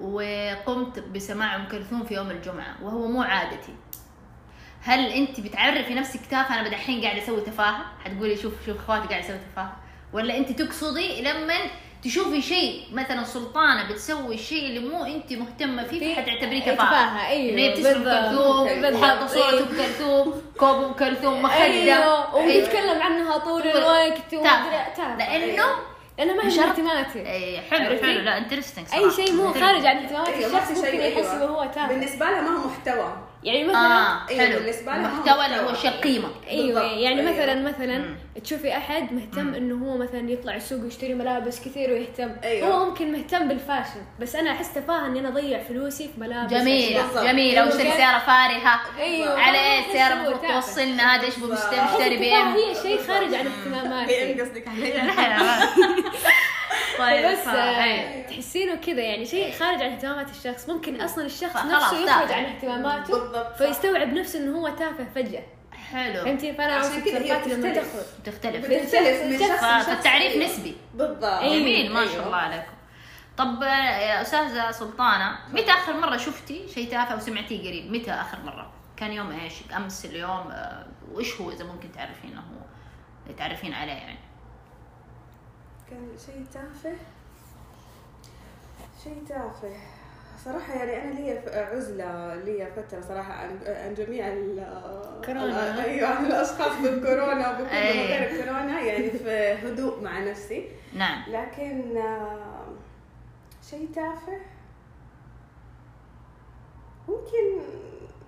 وقمت 0.00 0.98
بسماع 0.98 1.56
أم 1.56 1.68
كلثوم 1.68 2.04
في 2.04 2.14
يوم 2.14 2.30
الجمعة 2.30 2.76
وهو 2.82 3.06
مو 3.06 3.22
عادتي. 3.22 3.74
هل 4.84 5.06
أنت 5.06 5.40
بتعرفي 5.40 5.94
نفسك 5.94 6.20
تافهة؟ 6.30 6.60
أنا 6.60 6.68
بدحين 6.68 7.00
قاعدة 7.04 7.22
أسوي 7.22 7.40
تفاهة. 7.40 7.84
حتقولي 8.04 8.36
شوف 8.36 8.52
شوف 8.66 8.76
أخواتي 8.78 9.08
قاعدة 9.08 9.24
يسوي 9.24 9.38
تفاهة. 9.52 9.72
ولا 10.12 10.36
أنت 10.36 10.62
تقصدي 10.62 11.22
لما 11.22 11.54
تشوفي 12.04 12.42
شيء 12.42 12.82
مثلا 12.92 13.24
سلطانة 13.24 13.88
بتسوي 13.90 14.34
الشيء 14.34 14.66
اللي 14.66 14.80
مو 14.88 15.04
أنت 15.04 15.32
مهتمة 15.32 15.84
فيه 15.84 15.98
في- 15.98 16.14
حتعتبريه 16.14 16.62
إيه، 16.62 16.74
تفاهة. 16.74 16.74
تفاهة، 16.74 17.32
ان 17.32 17.58
هي 17.58 17.74
بالضبط. 17.74 17.94
كلثوم 18.04 18.94
وحاطه 19.02 19.26
صوره 19.26 19.50
إيه. 19.52 19.60
ام 19.60 19.66
كلثوم 19.66 20.42
كوب 20.58 20.84
ام 20.84 20.92
كلثوم 20.92 21.42
مخدة. 21.42 21.62
أيوه. 21.62 21.94
أيوه. 21.96 22.34
ويتكلم 22.36 23.02
عنها 23.02 23.38
طول 23.38 23.62
الوقت. 23.62 24.18
أدري- 24.18 24.36
تافه 24.96 25.16
لأنه 25.16 25.64
لأنه 26.18 26.34
ما 26.34 26.42
هي 26.48 26.60
اهتماماتي. 26.64 27.18
اي 27.30 27.60
حلو؟ 27.60 27.98
حلو. 28.02 28.20
لا 28.20 28.38
interesting 28.38 28.86
أي 28.94 29.10
شيء 29.10 29.32
مو 29.32 29.52
خارج 29.52 29.86
عن 29.86 29.96
اهتمامات 29.96 30.28
أيوة، 30.28 30.46
الشخص 30.46 30.70
ممكن 30.70 30.94
يحسبه 31.00 31.32
أيوة. 31.40 31.46
هو 31.46 31.64
تافه. 31.64 31.88
بالنسبة 31.88 32.26
لها 32.26 32.40
ما 32.40 32.48
هو 32.50 32.68
محتوى. 32.68 33.12
يعني 33.44 33.64
مثلا 33.64 33.78
آه 33.78 34.28
أيوه، 34.28 34.46
حلو 34.46 34.58
بالنسبة 34.58 34.92
لها 34.92 34.96
هو 35.10 35.14
المحتوى 35.22 35.46
اللي 35.46 35.56
هو 35.56 35.62
محتوى. 35.72 35.76
شيء 35.90 35.90
قيمه 36.00 36.28
أيوه 36.48 36.66
بالضبط، 36.66 36.98
يعني 36.98 37.20
أيوة. 37.20 37.32
مثلا 37.32 37.54
مثلا 37.68 37.98
مم. 37.98 38.16
تشوفي 38.44 38.76
أحد 38.76 39.12
مهتم 39.12 39.54
إنه 39.54 39.86
هو 39.86 39.96
مثلا 39.98 40.30
يطلع 40.30 40.54
السوق 40.56 40.82
ويشتري 40.82 41.14
ملابس 41.14 41.60
كثير 41.60 41.90
ويهتم 41.90 42.30
أيوة. 42.44 42.68
هو 42.68 42.84
ممكن 42.88 43.12
مهتم 43.12 43.48
بال 43.48 43.60
fashion 43.60 44.00
بس 44.20 44.36
أنا 44.36 44.50
أحس 44.52 44.74
تفاهة 44.74 45.06
إني 45.06 45.20
أنا 45.20 45.28
أضيع 45.28 45.62
فلوسي 45.62 46.10
في 46.14 46.20
ملابس 46.20 46.50
جميل 46.52 46.84
أشياء. 46.84 47.06
بالضبط. 47.06 47.24
جميل 47.24 47.58
أو 47.58 47.68
اشتري 47.68 47.82
أيوة. 47.82 47.96
سيارة 47.96 48.18
فارهة 48.18 48.80
أيوه 48.98 49.40
على 49.40 49.58
إيه 49.58 49.86
السيارة 49.86 50.12
المفروض. 50.14 50.40
توصلنا 50.52 51.14
هذا 51.16 51.26
إيش. 51.26 51.38
بمشتري 51.38 52.16
BM 52.16 52.48
هي 52.54 52.74
شيء 52.82 52.98
خارج 53.06 53.34
عن 53.34 53.46
اهتماماتي 53.46 54.32
قصدك 54.40 54.68
عليها 54.68 55.68
طيب 56.98 57.26
بس 57.26 57.46
آه،. 57.46 58.22
تحسينه 58.22 58.74
كذا 58.74 59.00
يعني 59.00 59.26
شيء 59.26 59.52
خارج 59.52 59.82
عن 59.82 59.90
اهتمامات 59.90 60.30
الشخص. 60.30 60.68
ممكن 60.68 61.00
أصلا 61.00 61.24
الشخص 61.26 61.56
نفسه 61.56 61.98
يخرج. 61.98 62.32
عن 62.32 62.44
اهتماماته 62.44 63.18
بالضبط. 63.18 63.56
فيستوعب 63.56 64.12
نفسه 64.12 64.38
إنه 64.38 64.58
هو 64.58 64.68
تافه 64.68 65.06
فجأة. 65.14 65.42
حلو. 65.92 66.24
فهمتي؟ 66.24 66.52
فأنا 66.52 66.74
عشان 66.74 67.00
كذا 67.00 67.18
هي 67.18 67.38
بتختلف. 67.38 68.06
تختلف 68.24 68.66
بتختلف. 68.66 68.66
من 68.68 69.38
شخص 69.38 69.42
لشخص. 69.42 69.86
فالتعريف 69.86 70.32
أيوة. 70.32 70.44
نسبي 70.44 70.76
بالضبط. 70.94 71.42
جميل 71.42 71.92
ما 71.92 72.04
شاء 72.04 72.14
أيوة. 72.14 72.26
الله 72.26 72.36
عليكم. 72.36 72.72
طب 73.36 73.62
آه، 73.62 73.98
يا 73.98 74.22
أستاذة 74.22 74.70
سلطانة 74.70 75.38
متى 75.52 75.70
آخر 75.70 75.92
مرة 75.92 76.16
شفتي 76.16 76.68
شيء 76.74 76.90
تافه 76.90 77.16
وسمعتيه 77.16 77.68
قريب؟ 77.68 77.92
متى 77.92 78.10
آخر 78.10 78.38
مرة؟ 78.44 78.72
كان 78.96 79.12
يوم 79.12 79.30
إيش؟ 79.30 79.52
أمس 79.76 80.04
اليوم 80.04 80.50
آه، 80.50 80.86
وإيش 81.12 81.40
هو 81.40 81.50
إذا 81.50 81.64
ممكن 81.64 81.92
تعرفينه 81.92 82.40
هو 82.40 83.34
تعرفين 83.38 83.74
عليه 83.74 83.92
يعني؟ 83.92 84.18
كان 85.92 86.18
شيء 86.26 86.44
تافه. 86.52 86.96
شيء 89.04 89.24
تافه. 89.28 89.72
صراحة 90.44 90.74
يعني 90.74 91.02
أنا 91.02 91.20
لي 91.20 91.38
عزلة 91.56 92.34
لي 92.34 92.66
فترة 92.76 93.00
صراحة 93.00 93.32
عن 93.32 93.58
عن 93.66 93.94
جميع 93.94 94.28
ال 94.28 94.66
كورونا. 95.26 95.84
أيوة 95.84 96.08
عن 96.08 96.26
الأشخاص 96.26 96.82
بالكورونا 96.82 97.50
وبكل 97.50 97.76
أي. 97.76 98.06
غير 98.06 98.30
الكورونا 98.30 98.80
يعني 98.80 99.10
في 99.10 99.52
هدوء 99.68 100.00
مع 100.00 100.18
نفسي. 100.18 100.68
نعم. 100.94 101.22
لكن 101.28 101.96
آه، 101.96 102.66
شيء 103.70 103.88
تافه. 103.94 104.38
ممكن 107.08 107.62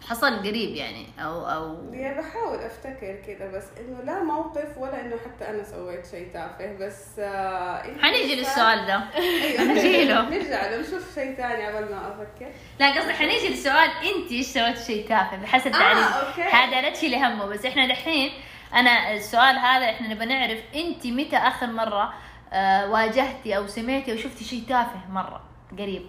حصل 0.08 0.38
قريب 0.38 0.74
يعني 0.76 1.06
أو 1.18 1.46
أو 1.46 1.92
يعني 1.92 2.20
بحاول 2.20 2.58
أفتكر 2.58 3.16
كذا 3.26 3.50
بس 3.50 3.64
إنه 3.80 4.02
لا 4.02 4.22
موقف 4.22 4.78
ولا 4.78 5.00
إنه 5.00 5.16
حتى 5.16 5.50
أنا 5.50 5.64
سويت 5.64 6.06
شيء 6.06 6.28
تافه 6.32 6.72
بس 6.80 7.18
آه 7.18 7.82
حنيجي 8.02 8.36
للسؤال 8.36 8.86
ده. 8.86 9.04
أيوه. 9.16 9.62
نجي 9.64 10.04
له. 10.04 10.28
نرجع 10.38 10.70
له 10.70 10.80
نشوف 10.80 11.14
شيء 11.14 11.34
ثاني 11.34 11.66
قبل 11.66 11.90
ما 11.94 12.08
أفكر. 12.08 12.46
لا 12.80 12.98
قصدي 13.00 13.12
حنيجي 13.12 13.48
للسؤال 13.48 13.90
أنت 14.14 14.32
إيش 14.32 14.46
سويتي 14.46 14.84
شيء 14.84 15.08
تافه؟ 15.08 15.36
بحسب 15.36 15.66
آه، 15.74 15.78
تعريف 15.78 16.06
okay. 16.16 16.42
هذا 16.42 16.80
لا 16.80 16.90
تشيلي 16.90 17.16
همه 17.16 17.46
بس 17.46 17.66
إحنا 17.66 17.88
دحين 17.88 18.30
أنا 18.74 19.12
السؤال 19.12 19.58
هذا 19.58 19.90
إحنا 19.90 20.08
نبغى 20.08 20.26
نعرف 20.26 20.58
أنت 20.74 21.06
متى 21.06 21.36
آخر 21.36 21.66
مرة 21.66 22.14
آه 22.52 22.90
واجهتي 22.90 23.56
أو 23.56 23.66
سمعتي 23.66 24.12
أو 24.12 24.16
شفتي 24.16 24.44
شيء 24.44 24.62
تافه 24.68 25.00
مرة 25.10 25.40
قريب؟ 25.78 26.06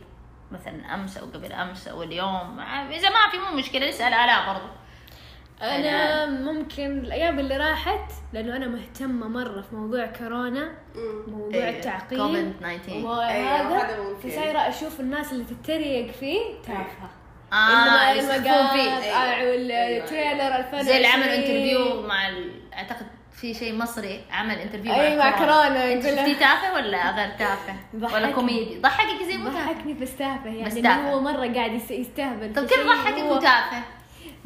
مثلا 0.51 0.93
أمس 0.93 1.17
أو 1.17 1.25
قبل 1.25 1.51
أمس 1.51 1.87
أو 1.87 2.03
اليوم 2.03 2.59
آه، 2.59 2.89
إذا 2.89 3.09
ما 3.09 3.29
في 3.31 3.37
مو 3.37 3.57
مشكلة 3.57 3.89
نسأل 3.89 4.13
آلاء 4.13 4.53
برضو 4.53 4.67
أنا 5.61 6.25
ممكن 6.25 6.97
الأيام 6.99 7.39
اللي 7.39 7.57
راحت 7.57 8.11
لأنه 8.33 8.55
أنا 8.55 8.67
مهتمة 8.67 9.27
مرة 9.27 9.61
في 9.61 9.75
موضوع 9.75 10.05
كورونا. 10.05 10.71
موضوع 11.27 11.53
إيه، 11.53 11.69
التعقيم 11.69 12.19
كوفيد 12.19 12.53
19. 12.59 12.91
أيوة، 12.95 13.11
وهذا 13.19 13.77
هذا 13.77 14.03
ممكن. 14.03 14.29
فصايره 14.29 14.59
أشوف 14.59 14.99
الناس 14.99 15.33
اللي 15.33 15.43
تتريق 15.43 16.11
فيه 16.11 16.39
تافهه 16.63 17.09
آه 17.53 18.11
اللي 18.11 18.19
يسخفون 18.19 18.35
المقاطع 18.45 18.73
فيه 18.73 18.91
أيوة. 18.91 19.51
وال 19.51 19.74
trailer 19.74 20.55
2020 20.55 20.83
زي 20.83 20.97
اللي 20.97 21.07
عملوا 21.07 21.35
انترفيو 21.35 22.01
مع 22.07 22.29
ال... 22.29 22.51
أعتقد 22.73 23.05
في 23.41 23.53
شيء 23.53 23.75
مصري 23.75 24.21
عمل 24.31 24.55
interview 24.55 24.93
أي 24.93 25.17
مع 25.17 25.31
كورونا 25.37 25.93
أنت 25.93 26.03
شفتيه 26.05 26.33
تافه 26.39 26.73
ولا 26.73 27.11
غير 27.15 27.29
تافه؟ 27.39 27.75
ولا. 28.15 28.31
كوميدي؟ 28.31 28.79
ضحكك 28.79 29.23
زي 29.23 29.37
مو 29.37 29.49
ضحكني 29.49 29.93
بس 29.93 30.15
تافه 30.15 30.45
يعني 30.49 30.65
بس 30.65 30.73
تافه. 30.75 31.11
هو 31.13 31.19
مرة 31.19 31.53
قاعد 31.53 31.73
يس- 31.73 31.91
يستهبل 31.91 32.53
طب 32.53 32.65
في 32.65 32.75
كيف 32.75 32.87
ضحكك 32.87 33.23
وتافه؟ 33.23 33.81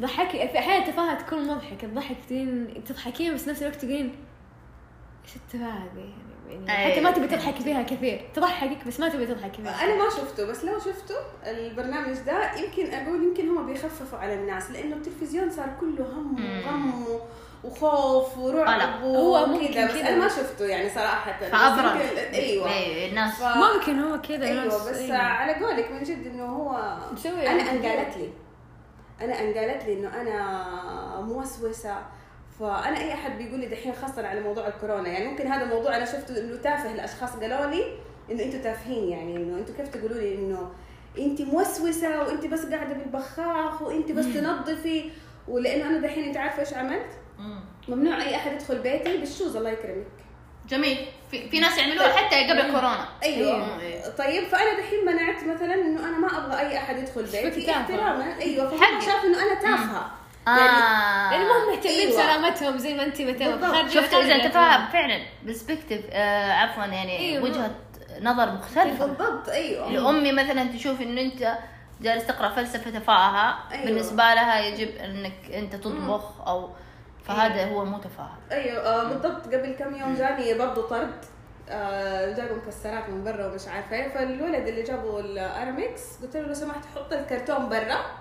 ضحكي 0.02 0.48
في 0.48 0.58
أحيانا 0.58 0.86
التفاهه 0.86 1.14
تكون 1.14 1.46
مضحكة 1.48 1.86
تضحك 1.86 2.16
تدين 2.28 2.84
تضحكين 2.84 3.34
بس 3.34 3.48
نفس 3.48 3.62
الوقت 3.62 3.76
تقولين 3.76 4.14
إيش 5.24 5.36
التفاهة 5.36 5.70
هذه 5.78 6.12
يعني, 6.48 6.66
يعني. 6.66 6.92
حتى 6.92 7.00
ما 7.00 7.10
تبي 7.10 7.26
تضحكي 7.26 7.62
فيها 7.64 7.82
كثير 7.82 8.20
تضحكك 8.34 8.86
بس 8.86 9.00
ما 9.00 9.08
تبي 9.08 9.26
تضحكي 9.26 9.62
فيها 9.62 9.84
أنا 9.84 9.94
ما 10.04 10.10
شفته 10.10 10.46
بس 10.46 10.64
لو 10.64 10.78
شفته 10.78 11.14
البرنامج 11.46 12.16
ده 12.18 12.54
يمكن 12.54 12.94
أقول 12.94 13.22
يمكن 13.24 13.48
هم 13.48 13.66
بيخففوا 13.66 14.18
على 14.18 14.34
الناس 14.34 14.70
لأنه 14.70 14.96
التلفزيون 14.96 15.50
صار 15.50 15.68
كله 15.80 16.04
هم. 16.04 16.36
وغم 16.66 17.04
وخوف. 17.64 18.38
ورعب 18.38 19.02
هو 19.02 19.46
ممكن 19.46 19.64
وكذا 19.64 19.86
بس. 19.86 19.94
أنا 19.96 20.16
ما 20.16 20.28
شفته 20.28 20.64
يعني 20.64 20.88
صراحة 20.90 21.32
فابرد 21.38 22.00
أيوه 22.34 22.70
الناس 23.08 23.34
ف- 23.34 23.42
ممكن 23.56 23.98
هو 23.98 24.20
كذا 24.20 24.46
أيوه 24.46 24.64
بس 24.90 24.96
أيوة. 24.98 25.16
على 25.16 25.54
قولك 25.64 25.90
من 25.90 26.02
جد 26.02 26.26
إنه 26.26 26.44
هو 26.46 26.96
مسوي 27.12 27.32
أنا 27.32 27.42
يعني 27.42 27.70
أنقالت 27.70 28.16
لي 28.16 28.30
أنا 29.20 29.40
أنقالت 29.40 29.84
لي 29.84 29.92
إنه 29.92 30.20
أنا 30.20 31.20
موسوسة 31.20 31.96
فأنا 32.60 32.98
أي 32.98 33.14
أحد 33.14 33.38
بيقول 33.38 33.60
لي 33.60 33.66
دحين 33.66 33.92
خاصة 33.94 34.26
على 34.26 34.40
موضوع 34.40 34.68
الكورونا 34.68 35.08
يعني 35.08 35.28
ممكن 35.28 35.46
هذا 35.46 35.62
الموضوع 35.64 35.96
أنا 35.96 36.04
شفته 36.04 36.38
إنه 36.40 36.56
تافه 36.56 36.92
الاشخاص 36.92 37.30
قالوا 37.36 37.66
لي 37.66 37.84
إنه 38.30 38.42
أنتم 38.42 38.60
تافهين 38.62 39.08
يعني 39.08 39.36
إنه 39.36 39.58
أنتم 39.58 39.74
كيف 39.74 39.88
تقولوا 39.88 40.16
لي 40.16 40.34
إنه 40.34 40.70
أنت 41.18 41.42
موسوسة 41.42 42.20
وأنت 42.22 42.46
بس 42.46 42.66
قاعدة 42.66 42.94
بالبخاخ 42.94 43.82
وأنت 43.82 44.12
بس 44.12 44.24
تنظفي 44.34 45.10
ولأنه 45.48 45.86
أنا 45.88 45.98
دحين 46.00 46.24
أنت 46.24 46.36
عارفة 46.36 46.60
إيش 46.60 46.74
عملت؟ 46.74 47.06
مم. 47.40 47.60
ممنوع 47.88 48.22
أي 48.22 48.36
أحد 48.36 48.52
يدخل 48.52 48.78
بيتي 48.78 49.16
بالشوز 49.16 49.56
الله 49.56 49.70
يكرمك. 49.70 50.06
جميل. 50.68 51.06
في, 51.30 51.50
في 51.50 51.60
ناس 51.60 51.78
يعملوها 51.78 52.12
حتى 52.12 52.50
قبل 52.50 52.62
كورونا. 52.62 53.08
أيوه. 53.22 53.80
أيوة. 53.80 54.08
طيب 54.18 54.44
فأنا 54.44 54.80
دحين 54.80 55.06
منعت 55.06 55.44
مثلا 55.44 55.74
إنه 55.74 56.08
أنا 56.08 56.18
ما 56.18 56.38
أبغى 56.38 56.58
أي 56.60 56.78
أحد 56.78 56.98
يدخل 56.98 57.22
بيتي. 57.22 57.70
احتراما. 57.70 58.38
أيوه 58.40 58.68
فهم. 58.70 59.00
شاف 59.00 59.24
إنه 59.24 59.42
أنا 59.42 59.54
تافهة. 59.54 60.10
آه. 60.48 61.30
لأنه 61.30 61.44
ما 61.44 61.64
هم 61.64 61.70
مهتمين 61.74 61.98
أيوة. 61.98 62.10
بسلامتهم 62.12 62.78
زي 62.78 62.94
ما 62.94 63.02
أنت 63.02 63.20
مهتمة 63.20 63.88
شفتوا 63.88 64.22
إذا 64.22 64.48
تفاهم 64.48 64.86
فعلا 64.92 65.20
برسبكتيف 65.44 66.00
آه 66.10 66.52
عفوا 66.52 66.84
يعني 66.84 67.18
أيوة. 67.18 67.44
وجهة 67.44 67.74
نظر 68.20 68.52
مختلفة. 68.52 69.06
بالضبط 69.06 69.48
أيوه. 69.48 69.92
لأمي 69.92 70.32
مثلا 70.32 70.64
تشوف 70.64 71.00
إنه 71.00 71.20
أنت 71.20 71.58
جالس 72.00 72.26
تقرأ 72.26 72.48
فلسفة 72.48 72.90
تفاهة. 72.90 73.58
أيوة. 73.72 73.84
بالنسبة 73.84 74.22
لها 74.22 74.60
يجب 74.60 74.96
إنك 74.96 75.54
أنت 75.54 75.74
تطبخ 75.76 76.48
أو 76.48 76.70
فهذا 77.30 77.64
هو 77.64 77.84
مو 77.84 77.98
تفاهه 77.98 78.38
أيوه 78.52 78.82
آه 78.82 79.04
بالضبط. 79.04 79.46
قبل 79.46 79.74
كم 79.78 79.94
يوم 79.94 80.14
جاني 80.14 80.54
برضه 80.54 80.88
طرد. 80.88 81.24
آه 81.68 82.32
جابوا 82.32 82.56
مكسرات 82.56 83.08
من 83.08 83.24
برا 83.24 83.46
ومش 83.46 83.68
عارفة 83.68 83.96
إيه. 83.96 84.08
فالولد 84.08 84.68
اللي 84.68 84.82
جابوا 84.82 85.20
الارامكس 85.20 86.02
قلت 86.22 86.36
له 86.36 86.42
لو 86.46 86.54
سمحت 86.54 86.84
حط 86.96 87.12
الكرتون 87.12 87.68
برا. 87.68 88.20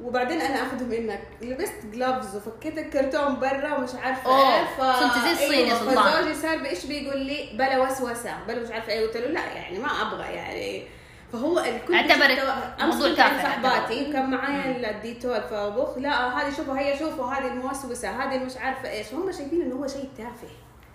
وبعدين 0.00 0.40
أنا 0.40 0.62
آخذه 0.62 0.84
منك. 0.84 1.22
لبست 1.42 1.86
gloves 1.92 2.36
وفكيت 2.36 2.78
الكرتون 2.78 3.40
برا 3.40 3.76
ومش 3.76 3.94
عارفة 3.94 4.30
إيه. 4.30 4.64
ف 4.64 4.80
صرت 4.80 5.24
زي 5.24 5.32
الصين 5.32 5.68
يا 5.68 5.74
سلطان. 5.74 6.12
فزوجي 6.12 6.34
صار 6.34 6.58
بإيش 6.58 6.86
بيقول 6.86 7.18
لي؟ 7.18 7.50
بلا 7.54 7.78
وسوسة. 7.78 8.34
بلا 8.48 8.62
مش 8.62 8.70
عارفة 8.70 8.92
إيه. 8.92 9.06
قلت 9.06 9.16
له 9.16 9.26
لا 9.26 9.52
يعني 9.52 9.78
ما 9.78 9.88
أبغى 9.88 10.32
يعني 10.34 10.84
فهو 11.32 11.58
الكل 11.58 11.94
اعتبرت 11.94 12.38
موضوع 12.80 13.14
تافه. 13.14 13.42
صاحباتي 13.42 14.10
وكان 14.10 14.30
معايا 14.30 14.90
الديتول 14.90 15.40
فبخ 15.40 15.98
لا 15.98 16.38
هذه 16.38 16.56
شوفوا 16.56 16.78
هي 16.78 16.98
شوفوا 16.98 17.26
هذه 17.26 17.46
الموسوسة 17.46 18.10
هذه 18.10 18.38
مش 18.38 18.56
عارفة 18.56 18.90
إيش. 18.90 19.14
هم 19.14 19.32
شايفين 19.32 19.62
إنه 19.62 19.74
هو 19.74 19.86
شيء 19.86 20.08
تافه. 20.18 20.48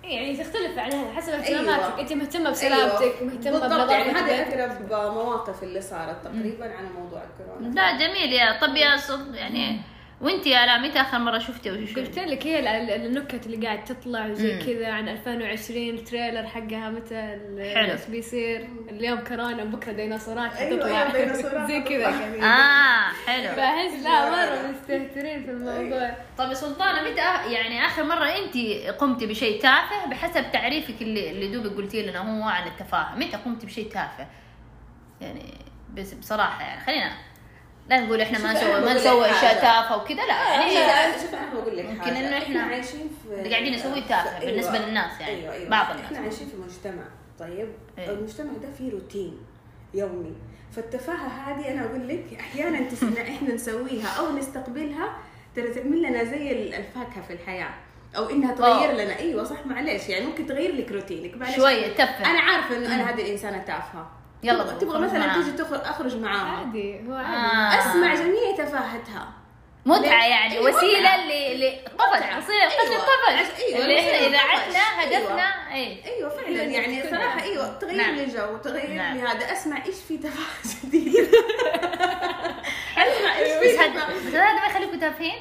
يعني 0.04 0.38
تختلف 0.38 0.80
عنها 0.80 1.14
حسب 1.14 1.34
أيوة. 1.34 1.60
اهتماماتك. 1.60 2.00
أنت 2.00 2.14
مهتمة 2.14 2.50
بسلامتك 2.50 3.22
مهتمة 3.22 3.60
بالضبط. 3.60 3.92
يعني 3.92 4.12
هذه 4.12 4.42
أقرب 4.42 4.92
مواقف 5.14 5.64
اللي 5.64 5.82
صارت 5.82 6.24
تقريبا 6.24 6.66
عن 6.66 6.86
موضوع 6.98 7.22
الكورونا. 7.24 7.76
لا 7.76 7.98
جميل 7.98 8.34
يا. 8.34 8.60
طب 8.60 8.76
يا 8.76 8.98
يعني 9.36 9.82
وانت 10.22 10.48
يا 10.48 10.66
لا 10.66 10.78
متى 10.78 11.02
آخر 11.02 11.20
مرة 11.20 11.38
شفتي 11.40 11.70
أو 11.70 11.86
شو 11.86 11.96
قلت 12.02 12.20
لك 12.20 12.48
هي 12.48 12.60
ال- 12.60 12.68
ال- 12.68 13.06
النكت 13.06 13.46
اللي 13.46 13.66
قاعد 13.68 13.84
تطلع 13.86 14.26
وزي. 14.26 14.58
كذا 14.60 14.92
عن 14.92 15.10
2020 15.10 15.90
ال 15.90 15.97
trailer 15.97 16.48
حقها 16.48 16.90
متى 16.90 17.38
حلو. 17.76 17.96
بيصير 18.10 18.68
اليوم 18.90 19.20
كورونا 19.20 19.64
بكرة 19.64 19.92
ديناصورات 19.92 20.56
أيوة، 20.56 20.80
حتطلع 20.80 21.02
أيوة، 21.02 21.12
ديناصورات 21.26 21.68
زي 21.68 21.82
كذا. 21.82 22.10
يعني. 22.10 22.44
آه 22.46 23.12
حلو. 23.28 23.56
فأحس 23.56 24.04
لا 24.04 24.30
مرة 24.30 24.72
مستهترين 24.72 25.44
في 25.44 25.52
الموضوع. 25.52 26.12
طب 26.38 26.50
يا 26.50 26.54
سلطانة 26.54 27.02
متى 27.12 27.22
آه- 27.22 27.52
يعني 27.52 27.86
آخر 27.86 28.04
مرة 28.04 28.26
انت 28.26 28.58
قمتي 29.00 29.26
بشيء 29.28 29.62
تافه؟ 29.62 30.06
بحسب 30.10 30.52
تعريفك 30.52 31.02
اللي 31.02 31.32
اللي 31.32 31.48
دوبك 31.52 31.76
قلتي 31.78 32.06
لنا 32.06 32.20
هو 32.20 32.50
عن 32.50 32.68
التفاهه 32.68 33.16
متى 33.16 33.38
قمتي 33.38 33.66
بشيء 33.68 33.92
تافه؟ 33.92 34.28
يعني 35.22 35.54
بس 35.94 36.14
بصراحة 36.14 36.62
يعني 36.64 36.82
خلينا 36.82 37.12
لا 37.90 38.00
نقول 38.00 38.22
إحنا 38.22 38.40
ما 38.40 38.54
نسوي 38.54 38.82
ما 38.82 38.94
نسوي 38.94 39.26
أشياء. 39.32 39.54
تافهة 39.54 39.98
وكذا 39.98 40.16
لا 40.26 40.54
يعني 40.54 40.74
يعني 40.74 41.14
شوف 41.14 41.36
أنا 41.36 41.54
بقول 41.54 41.78
لك 41.78 41.86
يمكن 41.86 42.02
حاجة. 42.02 42.20
إنه 42.20 42.38
إحنا 42.38 42.62
عايشين 42.62 43.10
في 43.24 43.50
قاعدين 43.50 43.74
نسويه 43.74 44.02
تافه 44.02 44.46
بالنسبة 44.46 44.78
للناس 44.78 45.22
يعني. 45.22 45.34
أيوة 45.42 45.54
أيوة. 45.54 45.70
بعض 45.70 45.92
الناس. 45.92 46.06
إحنا 46.06 46.20
عايشين 46.20 46.48
في 46.48 46.56
مجتمع 46.58 47.04
طيب 47.40 47.70
إيه. 47.98 48.10
المجتمع 48.10 48.52
ده 48.62 48.68
فيه 48.78 48.92
روتين 48.92 49.38
يومي 49.94 50.34
فالتفاهة 50.76 51.28
هذه 51.28 51.72
أنا 51.72 51.86
أقول 51.86 52.08
لك 52.08 52.26
أحيانا 52.40 52.90
تسمع 52.90 53.22
إحنا 53.36 53.54
نسويها 53.54 54.08
أو 54.20 54.38
نستقبلها 54.38 55.18
ترى 55.56 55.74
تعمل 55.74 56.02
لنا 56.02 56.24
زي 56.24 56.52
الفاكهة 56.52 57.22
في 57.28 57.34
الحياة 57.34 57.70
أو 58.18 58.30
إنها 58.30 58.56
تغير. 58.56 58.92
لنا 58.92 59.20
إيوه 59.20 59.44
صح 59.44 59.66
معلش 59.66 60.10
يعني 60.10 60.26
ممكن 60.26 60.46
تغير 60.48 60.76
لك 60.76 60.92
روتينك 60.92 61.38
معلش 61.38 61.56
شوية 61.56 61.94
تفه 61.94 62.32
أنا 62.32 62.40
عارفة 62.40 62.78
إنه 62.78 62.96
أنا 62.96 63.10
هذه 63.10 63.22
الإنسانة 63.22 63.58
تافهة 63.58 64.12
يلا 64.44 64.64
تبغى- 64.64 64.68
بابا، 64.68 64.80
تبغى 64.80 64.94
خرج 65.00 65.04
مثلا. 65.10 65.34
تيجي 65.34 65.52
تخرج 65.52 65.80
أخرج 65.86 66.16
معاها 66.16 66.58
عادي 66.58 67.00
هو 67.10 67.14
عادي 67.14 67.36
آه. 67.38 67.80
أسمع 67.92 68.16
جميع 68.16 68.52
تفاهتها 68.58 69.28
متعة؟ 69.86 70.28
يعني 70.28 70.54
أيوة، 70.58 70.76
وسيلة 70.78 71.00
متعة. 71.00 71.18
ل 71.18 71.60
ل 71.60 71.74
طفل 71.98 72.18
متعة. 72.18 72.38
وسيلة 72.38 72.66
قتل 72.66 72.92
أيوة. 72.92 72.96
الطفل 72.96 73.64
أيوة، 73.64 73.86
اللي 73.86 74.28
اذاعتنا 74.28 74.74
طفش. 74.74 74.76
أيوة. 74.76 75.18
هدفنا 75.20 75.74
اي 75.74 76.04
أيوه 76.06 76.30
فعلا 76.30 76.62
يعني 76.64 77.02
تكون- 77.02 77.18
أيوه 77.18 77.78
تغير 77.80 77.96
نعم. 77.98 78.16
لي 78.16 78.26
جو 78.26 78.58
تغير 78.58 78.90
نعم. 78.94 79.18
لي 79.18 79.22
هذا 79.24 79.52
أسمع 79.52 79.86
إيش 79.86 79.96
في 80.08 80.18
تفاهة 80.18 80.84
جديدة 80.84 81.28
أسمع 82.98 83.38
إيش 83.38 83.52
في 83.52 83.74
تفاهة. 83.78 84.08
بس 84.16 84.34
هذا 84.36 84.54
ما 84.54 84.66
يخليكم 84.66 85.00
تافهين 85.00 85.36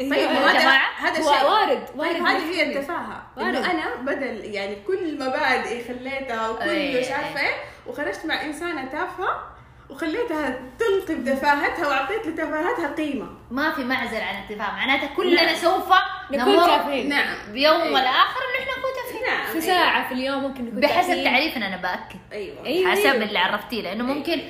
طيب 0.00 0.12
أيوة. 0.12 0.50
هذا 0.50 0.60
جماعة. 0.60 0.90
هذا 0.98 1.22
هو 1.22 1.32
شيء 1.32 1.44
وارد 1.44 1.86
طيب 1.86 1.98
وارد 1.98 2.16
هذه 2.16 2.54
هي. 2.54 2.62
التفاهة. 2.78 3.22
إنه 3.38 3.70
أنا 3.70 3.94
بدل 4.02 4.44
يعني 4.44 4.76
كل 4.86 5.14
مبادئي 5.14 5.84
خليتها 5.84 6.48
وكل. 6.48 7.00
مش 7.00 7.10
عارفة 7.10 7.40
إيه 7.40 7.54
وخرجت 7.86 8.26
مع 8.26 8.42
إنسانة 8.42 8.84
تافهة 8.84 9.46
وخليتها 9.90 10.60
تلقي 10.78 11.14
بتفاهتها 11.14 11.88
وأعطيت 11.88 12.26
لتفاهتها 12.26 12.94
قيمة 12.96 13.26
ما 13.50 13.70
في 13.70 13.84
معزل 13.84 14.20
عن 14.20 14.42
التفاهم 14.42 14.76
معناتها 14.76 15.06
كلنا 15.16 15.42
نعم. 15.44 15.54
سوف 15.54 15.88
نكون 16.30 16.56
تافهين 16.56 17.08
نعم 17.08 17.52
بيوم 17.52 17.80
أي. 17.80 17.92
والآخر 17.94 18.40
ان 18.40 18.62
إحنا 18.62 18.72
نكون 18.78 18.90
تافهين 19.04 19.26
نعم 19.26 19.46
في 19.46 19.52
أيوة. 19.52 19.60
ساعة 19.66 20.08
في 20.08 20.14
اليوم 20.14 20.42
ممكن 20.42 20.66
يكون 20.66 20.80
بحسب 20.80 21.08
تأثير. 21.08 21.24
تعريفنا 21.24 21.66
أنا 21.66 21.76
بأكد 21.76 22.18
أيوه 22.32 22.66
أيوة، 22.66 22.90
حسب. 22.90 23.22
اللي 23.22 23.38
عرفتيه 23.38 23.82
لأنه 23.82 24.04
ممكن 24.04 24.40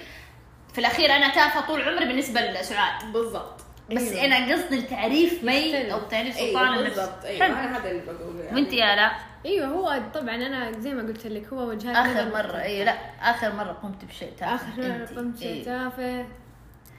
في 0.72 0.78
الأخير 0.78 1.16
أنا 1.16 1.28
تافهة 1.28 1.66
طول 1.66 1.82
عمري 1.88 2.04
بالنسبة 2.04 2.40
لسعاد 2.40 3.12
بالضبط 3.12 3.60
بس 3.96 4.12
أيوة. 4.12 4.24
أنا 4.36 4.52
قصدي 4.54 4.78
التعريف 4.78 5.44
مي. 5.44 5.92
أو 5.92 5.98
تعريف 6.00 6.34
سلطان 6.34 6.56
أيوه 6.68 6.80
النفس 6.80 6.98
بالضبط 6.98 7.24
أيوه 7.24 7.44
حلو. 7.44 7.54
أنا 7.54 7.78
هذا 7.78 7.90
اللي 7.90 8.02
بقوله 8.06 8.40
يعني 8.44 8.56
وأنت 8.56 8.72
يا 8.72 8.96
لا 8.96 9.10
أيوه 9.46 9.66
هو 9.66 10.02
طبعا 10.14 10.34
أنا 10.34 10.72
زي 10.80 10.94
ما 10.94 11.02
قلت 11.02 11.26
لك 11.26 11.46
هو 11.52 11.68
وجهات 11.68 11.96
آخر 11.96 12.24
مرة 12.24 12.38
مختلفة. 12.42 12.62
اي 12.62 12.84
لا 12.84 12.94
آخر 13.22 13.52
مرة 13.52 13.72
قمت 13.72 14.04
بشيء 14.04 14.32
تافه 14.38 14.54
آخر 14.54 14.96
أنتي. 15.02 15.14
قمت 15.14 15.42
إيه. 15.42 15.64
تافه 15.64 16.26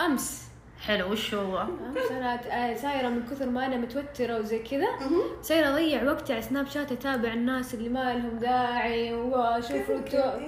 أمس 0.01 0.50
حلو 0.87 1.11
وش 1.11 1.33
هو؟ 1.33 1.65
أنا 2.11 2.39
آه، 2.51 2.73
سايرة 2.73 3.07
من 3.09 3.23
كثر 3.31 3.45
ما 3.49 3.65
أنا 3.65 3.77
متوترة 3.77 4.37
وزي 4.39 4.59
كذا. 4.59 4.87
سايرة 5.41 5.69
اضيع 5.69 6.03
وقتي 6.03 6.33
على 6.33 6.41
سناب 6.41 6.67
شات 6.67 6.91
أتابع 6.91 7.33
الناس 7.33 7.73
اللي 7.73 7.89
ما 7.89 8.13
لهم 8.13 8.39
داعي 8.39 9.13
وأشوف؟ 9.13 9.89
أيوة. 9.89 10.03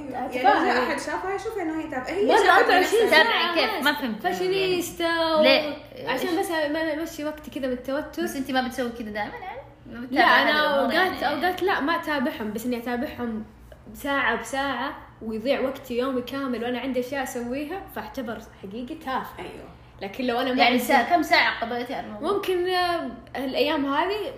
يعني 0.10 0.38
لو 0.38 0.42
جاء 0.44 0.84
أحد 0.84 1.00
شافها 1.00 1.36
يشوف 1.36 1.58
إنه 1.60 1.80
هي 1.82 1.84
تابعة 1.90 2.08
هي 2.10 2.26
مرة 2.26 2.36
شافت 2.36 2.50
24 2.50 2.80
بنفسها. 2.80 3.10
ساعة 3.10 3.24
تابعي 3.24 3.68
كيف؟ 3.68 3.84
ما 3.86 3.94
فهمت. 3.94 4.22
فاشينيستا 4.22 5.36
و... 5.36 5.42
ليه؟ 5.44 5.74
عشان 6.08 6.40
بس 6.40 6.50
ما 6.52 6.94
امشي 6.94 7.26
وقتي 7.26 7.52
كذا 7.60 7.68
بالتوتر 7.68 8.24
بس 8.24 8.36
أنت 8.36 8.52
ما 8.52 8.68
بتسوي 8.68 8.90
كذا 8.92 9.10
دائما 9.12 9.34
يعني؟ 9.38 10.08
لا 10.12 10.22
أنا 10.24 10.80
اوقات 10.80 11.22
يعني؟ 11.22 11.28
أوقات 11.36 11.64
لا 11.64 11.80
ما 11.80 11.96
أتابعهم 11.96 12.54
بس 12.54 12.66
إني 12.66 12.78
أتابعهم 12.78 13.46
ساعة 13.94 14.42
بساعة 14.42 14.98
ويضيع 15.22 15.60
وقتي 15.62 15.98
يومي 15.98 16.22
كامل 16.22 16.64
وأنا 16.64 16.80
عندي 16.80 17.00
أشياء 17.00 17.24
أسويها 17.24 17.82
فأعتبر 17.96 18.38
حقيقي 18.64 18.96
تافه 18.96 19.40
أيوه 19.40 19.83
لكن 20.04 20.24
لو 20.28 20.40
أنا 20.40 20.54
ما 20.54 20.64
يعني 20.64 20.80
ساعة 20.80 21.10
كم 21.10 21.22
ساعة 21.22 21.60
قضيتي 21.62 21.94
على 21.96 22.08
الموضوع؟ 22.08 22.32
ممكن 22.34 22.68
آه، 22.68 23.10
الأيام 23.36 23.94
هذه 23.94 24.34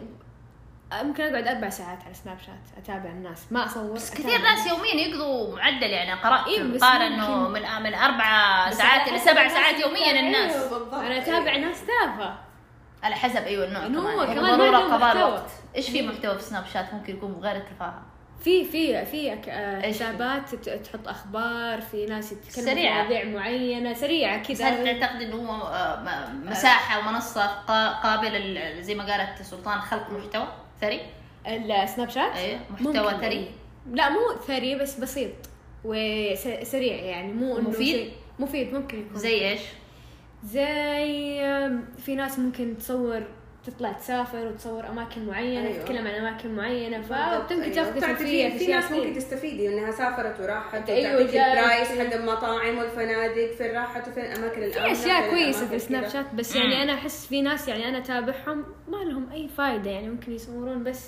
آه، 0.94 1.04
ممكن 1.04 1.24
أقعد 1.24 1.48
أربع 1.48 1.70
ساعات 1.70 2.04
على 2.06 2.14
سناب 2.14 2.38
شات 2.40 2.84
أتابع 2.84 3.10
الناس 3.10 3.52
ما 3.52 3.66
أصور 3.66 3.92
بس. 3.92 4.12
كثير 4.12 4.42
ناس 4.42 4.68
يوميا 4.68 4.94
يقضوا 4.94 5.56
معدل 5.56 5.84
يعني 5.90 6.14
إيه، 6.48 6.64
بس 6.64 6.82
قال 6.82 7.02
انه. 7.02 7.48
من 7.48 7.62
من 7.84 7.94
أربع 7.94 8.70
ساعات 8.72 9.08
إلى 9.08 9.20
سبع 9.20 9.48
ساعات 9.48 9.80
يوميا. 9.80 10.20
الناس 10.20 10.56
بالضبط. 10.56 10.94
أنا 10.94 11.18
أتابع 11.18 11.52
أيوة. 11.52 11.68
ناس 11.68 11.82
تافهه 11.86 12.38
على 13.04 13.16
حسب 13.16 13.44
أيوه 13.44 13.66
النوع 13.66 13.86
كمان 14.26 14.38
يعني 14.38 14.48
عنده 14.52 14.78
قضاء 14.78 15.00
محتوى. 15.00 15.22
الوقت 15.28 15.50
إيش 15.76 15.90
في 15.90 16.08
محتوى 16.08 16.36
في 16.38 16.44
سناب 16.44 16.66
شات 16.74 16.94
ممكن 16.94 17.16
يكون 17.16 17.40
غير 17.42 17.56
التفاهة؟ 17.56 18.02
في 18.44 18.66
في 18.66 19.06
في 19.06 19.34
آه،؟ 19.50 19.82
حسابات 19.82 20.56
ت- 20.56 20.70
تحط 20.70 21.08
أخبار 21.08 21.82
في 21.82 22.06
ناس 22.06 22.32
يتكلموا 22.32 22.72
سريعة. 22.72 23.02
مواضيع 23.02 23.26
معينة 23.26 23.94
سريعة 23.94 24.44
كذا 24.44 24.66
هل 24.70 25.00
تعتقد 25.00 25.22
إنه 25.22 25.36
هو 25.36 25.68
آه، 25.68 26.00
م- 26.00 26.50
مساحة 26.50 27.00
ومنصة 27.00 27.48
قا- 27.48 28.04
قابلة 28.04 28.38
لل- 28.38 28.84
زي 28.84 28.96
ما 28.96 29.06
قالت 29.12 29.42
سلطان 29.42 29.80
خلق 29.82 30.10
محتوى 30.10 30.48
ثري؟ 30.82 31.02
السناب 31.48 32.10
شات 32.10 32.36
أيوه 32.36 32.60
محتوى. 32.70 33.22
ثري 33.22 33.52
لا 33.92 34.10
مو 34.10 34.20
ثري 34.48 34.76
بس 34.76 35.00
بسيط 35.00 35.32
وسريع 35.84 36.96
يعني 36.96 37.34
مو 37.34 37.58
إنه 37.60 37.70
مفيد؟ 37.70 38.12
مفيد 38.40 38.74
ممكن 38.74 39.00
يكون 39.00 39.18
زي 39.18 39.50
إيش؟ 39.52 39.62
زي 40.44 41.40
في 41.98 42.16
ناس 42.16 42.40
ممكن 42.40 42.78
تصور 42.78 43.24
تطلع 43.66 43.92
تسافر 43.92 44.48
وتصور 44.48 44.88
أماكن 44.90 45.26
معينة 45.26 45.68
أيوة. 45.68 45.78
تتكلم 45.84 46.08
عن 46.08 46.14
أماكن 46.14 46.56
معينة 46.56 47.02
فبتمكن 47.02 47.62
أيوة. 47.62 47.76
تاخذ 47.76 48.02
خلفيه 48.02 48.50
في, 48.50 48.60
في 48.60 48.68
ناس 48.74 48.92
ممكن 48.92 49.04
كثير. 49.04 49.16
تستفيدي 49.16 49.68
إنها 49.70 49.92
سافرت 49.92 50.40
وراحت 50.40 50.90
أيوة، 50.90 51.14
وتعطيك. 51.16 51.36
ال 51.36 51.44
price 51.44 51.88
حق 51.90 52.14
المطاعم 52.14 52.78
والفنادق 52.78 53.52
في 53.58 53.68
راحت 53.68 54.08
وفي 54.08 54.20
الاماكن 54.22 54.56
في 54.62 54.66
الامنه 54.78 54.92
أشياء 54.92 55.22
في 55.22 55.30
كويسة 55.30 55.50
الأماكن 55.50 55.68
في 55.70 55.76
السناب 55.76 56.02
كذا. 56.04 56.12
شات 56.12 56.34
بس. 56.34 56.56
يعني 56.56 56.84
أنا 56.84 56.94
أحس 56.94 57.26
في 57.28 57.42
ناس 57.42 57.68
يعني 57.68 57.90
أنا 57.90 57.98
أتابعهم 57.98 58.66
ما 58.88 58.98
لهم 58.98 59.32
أي 59.32 59.48
فايدة 59.58 59.92
يعني 59.92 60.10
ممكن 60.10 60.32
يصورون 60.32 60.84
بس 60.84 61.06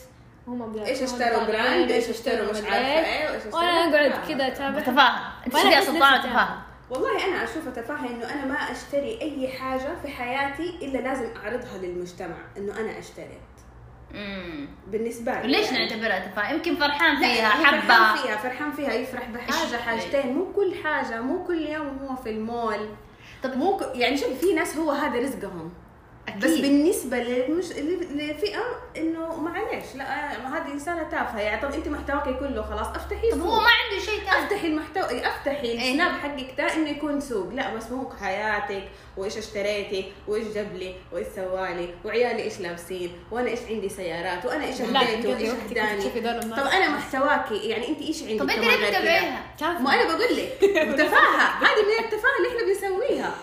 هم 0.47 0.79
إيش 0.79 1.01
اشتروا 1.01 1.43
brand 1.43 1.91
إيش 1.91 2.09
اشتروا 2.09 2.51
مش 2.51 2.57
عارفة. 2.57 2.77
إيه 2.77 3.29
وإيش 3.29 3.41
اشتروا 3.45 3.61
وأنا 3.63 4.07
أقعد. 4.15 4.27
كذا 4.29 4.47
أتابع 4.47 4.79
تفاهة 4.79 5.33
انت 5.47 5.55
نفسي 5.55 5.91
تفاهة 5.91 6.66
والله 6.89 7.25
أنا 7.25 7.43
اشوفها 7.43 7.71
تفاهه 7.71 8.09
إنه 8.09 8.33
أنا 8.33 8.45
ما 8.45 8.55
أشتري 8.55 9.21
أي 9.21 9.47
حاجة 9.47 9.95
في 10.01 10.07
حياتي 10.07 10.69
إلا 10.81 10.97
لازم 10.97 11.25
أعرضها 11.43 11.77
للمجتمع 11.77 12.35
إنه 12.57 12.79
أنا 12.79 12.99
أشتريت. 12.99 13.39
امم 14.15 14.67
بالنسبة 14.87 15.41
لي 15.41 15.47
ليش 15.47 15.71
يعني. 15.71 15.85
نعتبرها 15.85 16.19
تفاهة؟ 16.31 16.53
يمكن 16.53 16.75
فرحان 16.75 17.17
فيها 17.17 17.47
هو 17.47 17.63
فرحان 17.63 17.81
حبة. 17.81 18.21
فيها 18.21 18.37
فرحان 18.37 18.71
فيها 18.71 18.93
يفرح 18.93 19.29
بحاجة 19.29 19.51
إيش- 19.77 19.81
حاجتين 19.81 20.33
مو 20.33 20.53
كل 20.53 20.73
حاجة 20.83 21.21
مو 21.21 21.43
كل 21.43 21.61
يوم 21.61 21.97
هو 22.09 22.15
في 22.15 22.29
المول. 22.29 22.89
طب 23.43 23.57
مو 23.57 23.77
ك... 23.77 23.81
يعني 23.95 24.17
شوف 24.17 24.29
في 24.39 24.53
ناس 24.53 24.77
هو 24.77 24.91
هذا 24.91 25.19
رزقهم. 25.19 25.71
أكيد. 26.27 26.45
بس 26.45 26.51
بالنسبة 26.59 27.17
للمش... 27.17 27.65
ل- 27.71 28.17
لفئه 28.31 28.63
انه 28.97 29.35
معلش 29.41 29.95
لا 29.95 30.31
هذه 30.57 30.71
إنسانة 30.73 31.03
تافهة. 31.03 31.39
يعني 31.39 31.61
طب 31.61 31.73
أنت 31.73 31.87
محتواك 31.87 32.39
كله 32.39 32.61
خلاص 32.61 32.87
أفتحي 32.87 33.31
طب 33.31 33.37
سوق. 33.37 33.47
هو 33.47 33.59
ما 33.61 33.67
عنده 33.69 34.05
شيء 34.05 34.19
ثاني 34.19 34.45
أفتحي 34.45 34.67
المحتوى 34.67 35.27
أفتحي 35.27 35.67
إيه. 35.67 35.91
السناب 35.91 36.11
حقك 36.11 36.53
ده 36.57 36.73
إنه 36.75 36.89
يكون 36.89 37.19
سوق. 37.19 37.49
لا 37.53 37.75
بس 37.75 37.91
مو 37.91 38.09
حياتك. 38.21 38.83
وإيش 39.17 39.37
اشتريتي؟ 39.37 40.11
وإيش 40.27 40.47
جاب 40.47 40.75
لي؟ 40.75 40.95
وإيش 41.11 41.27
سوالي 41.35 41.89
وعيالي 42.05 42.43
إيش 42.43 42.59
لابسين؟ 42.59 43.11
وأنا 43.31 43.49
إيش 43.49 43.59
عندي 43.69 43.89
سيارات؟ 43.89 44.45
وأنا 44.45 44.65
إيش 44.65 44.81
هديت 44.81 45.25
وإيش 45.25 45.49
وقتك 45.49 45.71
هداني 45.71 45.99
تشوفي 46.01 46.19
دول 46.19 46.31
الناس. 46.31 46.59
طب 46.59 46.67
أنا 46.67 46.89
محتواكي. 46.89 47.55
يعني 47.69 47.87
أنت 47.87 48.01
إيش 48.01 48.23
عندك 48.23 48.39
طب 48.43 48.49
أنت 48.49 48.59
ليه؟ 48.97 49.39
تافهة. 49.59 49.81
ما 49.81 49.93
أنا 49.93 50.03
بقول 50.03 50.37
لك. 50.37 50.57
تفاهه 51.01 51.47
هذه 51.63 51.81
من 51.85 52.05
التفاهة 52.05 52.37
اللي 52.37 52.49
إحنا 52.49 52.67
بنسويها 52.67 53.35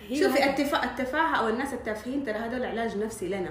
هي 0.00 0.01
شوفي. 0.20 0.44
التفا... 0.44 0.84
التفاهة 0.84 1.36
أو 1.36 1.48
الناس 1.48 1.72
التافهين 1.72 2.24
ترى 2.24 2.34
هذول 2.38 2.64
علاج 2.64 2.96
نفسي 2.96 3.28
لنا. 3.28 3.50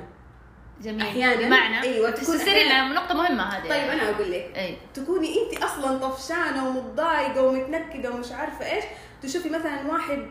جميل. 0.82 1.02
أحياناً. 1.02 1.46
بمعنى؟ 1.48 2.02
بس 2.02 2.22
تكون. 2.22 2.38
لنا 2.38 2.94
نقطة 2.94 3.14
مهمة 3.16 3.44
هذه. 3.44 3.70
طيب 3.70 3.90
أنا 3.90 4.10
أقول 4.10 4.32
لك. 4.32 4.52
إي. 4.56 4.78
تكوني 4.94 5.36
انت 5.42 5.64
أصلا 5.64 5.98
طفشانة 5.98 6.68
ومتضايقة 6.68 7.42
ومتنكدة 7.44 8.12
ومش 8.12 8.32
عارفة 8.32 8.72
إيش. 8.72 8.84
تشوفي 9.22 9.50
مثلا 9.50 9.92
واحد 9.92 10.28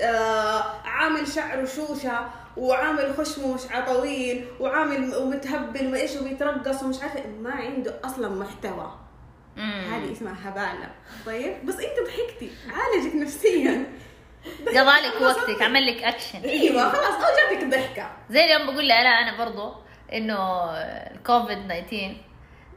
آه 0.00 0.62
عامل 0.84 1.28
شعره 1.28 1.64
شوشة 1.64 2.28
وعامل 2.56 3.14
خشمه 3.18 3.54
مش 3.54 3.60
طويل 3.86 4.46
وعامل 4.60 5.16
ومتهبل 5.16 5.92
وإيش 5.92 6.16
وبيترقص 6.16 6.82
ومش 6.82 7.00
عارفة 7.02 7.22
ما 7.42 7.50
عنده 7.50 8.00
أصلا 8.04 8.28
محتوى. 8.28 8.92
هذه 9.90 10.12
اسمها 10.12 10.34
هبالة. 10.48 10.90
طيب 11.26 11.66
بس 11.66 11.74
أنت 11.74 12.06
ضحكتي 12.06 12.50
عالجك 12.70 13.14
نفسيا. 13.14 13.86
قضالك 14.68 15.20
وقتك 15.20 15.62
عمل 15.62 15.86
لك 15.86 16.02
اكشن 16.04 16.38
أيوه 16.40 16.88
خلاص 16.92 17.14
أو 17.24 17.36
جاتك 17.36 17.64
ضحكة. 17.66 18.10
زي 18.30 18.44
اليوم 18.44 18.66
بقول 18.66 18.88
لها 18.88 19.02
لا 19.02 19.08
أنا 19.10 19.38
برضو 19.44 19.74
إنه 20.12 20.64
الكوفيد 21.14 21.68
19 21.68 22.16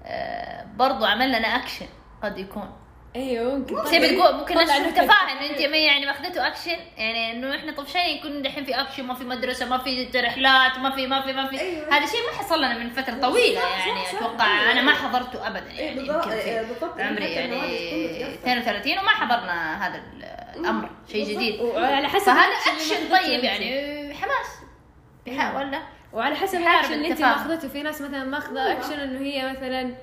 آه، 0.06 0.66
برضو 0.76 1.06
عمل 1.06 1.28
لنا 1.30 1.48
اكشن 1.48 1.86
قد 2.24 2.38
يكون. 2.38 2.74
أيوه 3.16 3.56
ممكن 3.58 3.86
زي 3.86 4.00
بتقول 4.00 4.34
ممكن 4.36 4.54
طلع 4.54 4.64
الناس 4.64 4.80
نكت. 4.82 4.98
تفاهة 5.00 5.38
إنه 5.38 5.50
أنت 5.50 5.62
مي 5.62 5.78
يعني 5.78 6.06
ماخذته 6.06 6.48
اكشن 6.48 6.76
يعني 6.98 7.32
إنه 7.32 7.56
إحنا 7.56 7.72
طفشانين 7.72 8.18
يكون 8.18 8.42
دحين 8.42 8.66
في 8.66 8.82
اكشن 8.82 9.04
ما 9.04 9.14
في 9.14 9.24
مدرسة 9.24 9.66
ما 9.66 9.78
في 9.78 10.10
رحلات 10.16 10.78
ما 10.80 10.96
في 10.96 11.08
ما 11.08 11.22
في 11.22 11.34
ما 11.34 11.48
في 11.48 11.60
أيوة. 11.60 11.98
هذا 11.98 12.06
شيء 12.06 12.20
ما 12.32 12.38
حصل 12.40 12.58
لنا 12.58 12.78
من 12.78 12.90
فترة 12.90 13.14
طويلة 13.14 13.62
صح، 13.62 13.88
يعني 13.88 14.06
صح. 14.06 14.14
أتوقع 14.16 14.60
أيوة. 14.62 14.72
أنا 14.72 14.82
ما 14.82 14.94
حضرته 14.94 15.48
ابدا 15.48 15.72
إيه، 15.72 15.86
يعني 15.86 15.96
بالضبط، 16.00 16.28
إيه،. 16.28 16.66
عمري 17.00 17.26
يعني 17.26 17.56
تأثر. 18.20 18.34
32 18.34 18.98
وما 19.00 19.10
حضرنا 19.10 19.88
هذا 19.88 20.02
الأمر 20.56 20.90
شيء. 21.12 21.26
جديد 21.36 21.60
وعلى 21.62 22.08
حسب 22.08 22.26
فهذا 22.26 22.54
اكشن 22.74 23.10
طيب. 23.18 23.44
يعني 23.44 24.14
حماس 24.14 24.48
بيحا- 25.26 25.56
ولا 25.58 25.82
وعلى 26.14 26.36
حسب 26.36 26.58
الأكشن 26.60 26.94
اللي 26.94 27.08
أنت. 27.08 27.22
ماخذته 27.22 27.68
في 27.68 27.84
ناس 27.84 28.02
مثلا 28.02 28.24
ماخذه 28.24 28.72
اكشن 28.72 29.00
إنه 29.00 29.20
هي 29.20 29.52
مثلا 29.52 29.96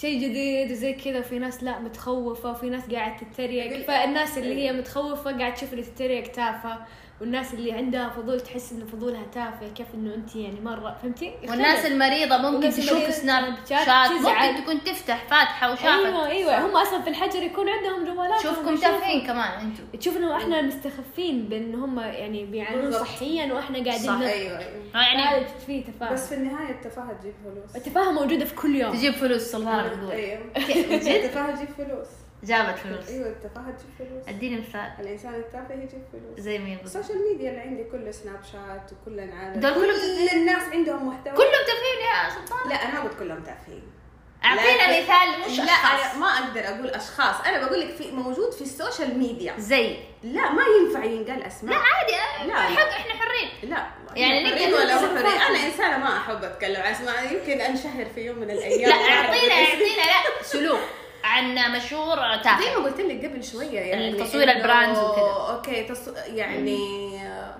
شيء 0.00 0.20
جديد 0.20 0.70
وزي 0.70 0.92
كذا 0.92 1.18
وفي 1.18 1.38
ناس 1.38 1.62
لا 1.62 1.78
متخوفة 1.78 2.50
وفي 2.50 2.70
ناس 2.70 2.82
قاعد 2.90 3.16
تتريق. 3.16 3.86
فالناس 3.86 4.38
اللي 4.38 4.54
هي 4.54 4.72
متخوفة 4.72 5.38
قاعد 5.38 5.54
تشوف 5.54 5.72
اللي 5.72 5.84
تتريق 5.84 6.32
تافهة. 6.32 6.86
والناس 7.20 7.54
اللي 7.54 7.72
عندها 7.72 8.08
فضول 8.08 8.40
تحس 8.40 8.72
انه 8.72 8.86
فضولها 8.86 9.22
تافه 9.34 9.68
كيف 9.68 9.86
إنه 9.94 10.14
أنت 10.14 10.36
يعني 10.36 10.60
مرة 10.60 10.96
فهمتي؟ 11.02 11.32
والناس 11.48 11.78
يختلف. 11.78 11.92
المريضة 11.92 12.36
ممكن 12.36 12.70
تشوف 12.70 13.14
سناب 13.14 13.54
شات 13.70 13.86
شات. 13.86 14.10
ممكن 14.10 14.62
تكون 14.62 14.84
تفتح 14.84 15.24
فاتحة 15.24 15.72
وشافت. 15.72 15.86
أيوه 15.86 16.26
أيوه. 16.26 16.66
هم 16.66 16.76
أصلا 16.76 17.02
في 17.02 17.10
الحجر 17.10 17.42
يكون 17.42 17.68
عندهم 17.68 18.14
جوالات 18.14 18.40
شوفكم 18.40 18.76
تافهين 18.76 19.26
كمان 19.26 19.60
أنتم 19.60 19.98
تشوف 19.98 20.16
إنه 20.16 20.36
إحنا 20.36 20.62
مستخفين 20.62 21.48
بإن 21.48 21.74
هم 21.74 21.98
يعني 21.98 22.44
بيعانون. 22.44 22.92
صحيا 22.92 23.52
وإحنا 23.52 23.84
قاعدين 23.84 24.06
صح،. 24.06 24.20
أيوه 24.20 24.58
أيوه. 24.58 24.82
يعني 24.94 25.22
هذا 25.22 25.46
في 25.66 25.82
تفاهة. 25.82 26.12
بس 26.14 26.28
في 26.28 26.34
النهاية 26.34 26.70
التفاهة 26.70 27.12
تجيب 27.12 27.34
فلوس. 27.44 27.76
التفاهة 27.76 28.14
موجودة 28.14 28.44
في 28.44 28.54
كل 28.54 28.76
يوم. 28.76 28.92
تجيب 28.92 29.14
فلوس 29.14 29.42
سلطان 29.42 29.88
بتقول 29.88 30.10
أيوه. 30.10 30.40
جد؟ 31.04 31.06
التفاهة 31.08 31.56
تجيب 31.56 31.68
فلوس. 31.68 32.08
جابت 32.46 32.78
فلوس. 32.78 33.08
أيوه 33.08 33.26
التفاهه 33.26 33.70
تجيب 33.70 33.90
فلوس 33.98 34.28
أديني 34.28 34.60
مثال 34.60 34.90
الإنسان 35.00 35.34
التافه 35.34 35.74
يجيب 35.74 36.02
فلوس. 36.12 36.40
زي 36.40 36.58
مين 36.58 36.78
ال 36.84 36.89
social 36.89 37.18
media 37.32 37.50
اللي 37.50 37.60
عندي 37.60 37.84
كله 37.84 38.10
سناب 38.10 38.40
شات 38.52 38.90
وكل 38.92 39.20
العالم. 39.20 39.60
دول 39.60 39.74
كلهم 39.74 39.96
كل 39.96 40.36
الناس 40.36 40.62
عندهم 40.72 41.08
محتوى. 41.08 41.32
كلهم 41.32 41.64
تافهين 41.66 42.00
يا 42.06 42.30
سلطان. 42.30 42.68
لا 42.68 42.74
أنا 42.74 42.92
ما 42.94 43.00
قلت 43.00 43.18
كلهم 43.18 43.42
تافهين. 43.42 43.82
أعطينا 44.44 45.00
مثال 45.00 45.52
مش 45.52 45.58
لا 45.58 46.16
ما 46.18 46.26
أقدر 46.26 46.60
أقول 46.60 46.88
أشخاص. 46.88 47.46
أنا 47.46 47.66
بقول 47.66 47.80
لك 47.80 47.94
في 47.94 48.10
موجود 48.10 48.52
في 48.52 48.62
ال 48.62 48.70
social 48.70 49.18
media. 49.18 49.54
زي. 49.58 49.96
لا 50.22 50.52
ما 50.52 50.62
ينفع 50.80 51.04
ينقال 51.04 51.38
لا 51.38 51.46
اسماء 51.46 51.74
عادي 51.74 52.12
لا، 52.12 52.46
لا 52.46 52.52
لا. 52.52 52.76
حق 52.76 52.88
إحنا 52.88 53.12
حرين. 53.14 53.70
لا 53.70 53.86
يعني 54.16 54.50
حرين 54.50 54.70
نقدر 54.70 54.84
ولا 54.84 54.94
نقول 54.94 55.08
مو 55.08 55.28
حرين. 55.28 55.40
أنا 55.40 55.66
إنسانة 55.66 55.98
ما 55.98 56.16
أحب 56.16 56.44
أتكلم 56.44 56.82
عن 56.82 56.92
أسماء. 56.92 57.32
يمكن 57.32 57.60
أنشهر 57.60 58.04
في 58.14 58.20
يوم 58.20 58.38
من 58.38 58.50
الأيام. 58.50 58.90
لا 58.90 58.96
أعطينا 58.96 59.54
أعطينا 59.54 60.04
لا. 60.06 60.42
سلوك. 60.42 60.80
عن 61.26 61.72
مشهور 61.76 62.16
زي 62.36 62.42
تافه 62.42 62.78
ما 62.78 62.84
قلت 62.84 63.00
لك 63.00 63.24
قبل 63.24 63.44
شوية 63.44 63.80
يعني 63.80 64.08
التصوير 64.08 64.46
إنه- 64.46 64.56
ال 64.56 64.62
brands 64.62 64.98
وكذا. 64.98 65.54
okay 65.56 65.84
تص... 65.84 66.08
يعني 66.26 66.78
آه، 67.26 67.56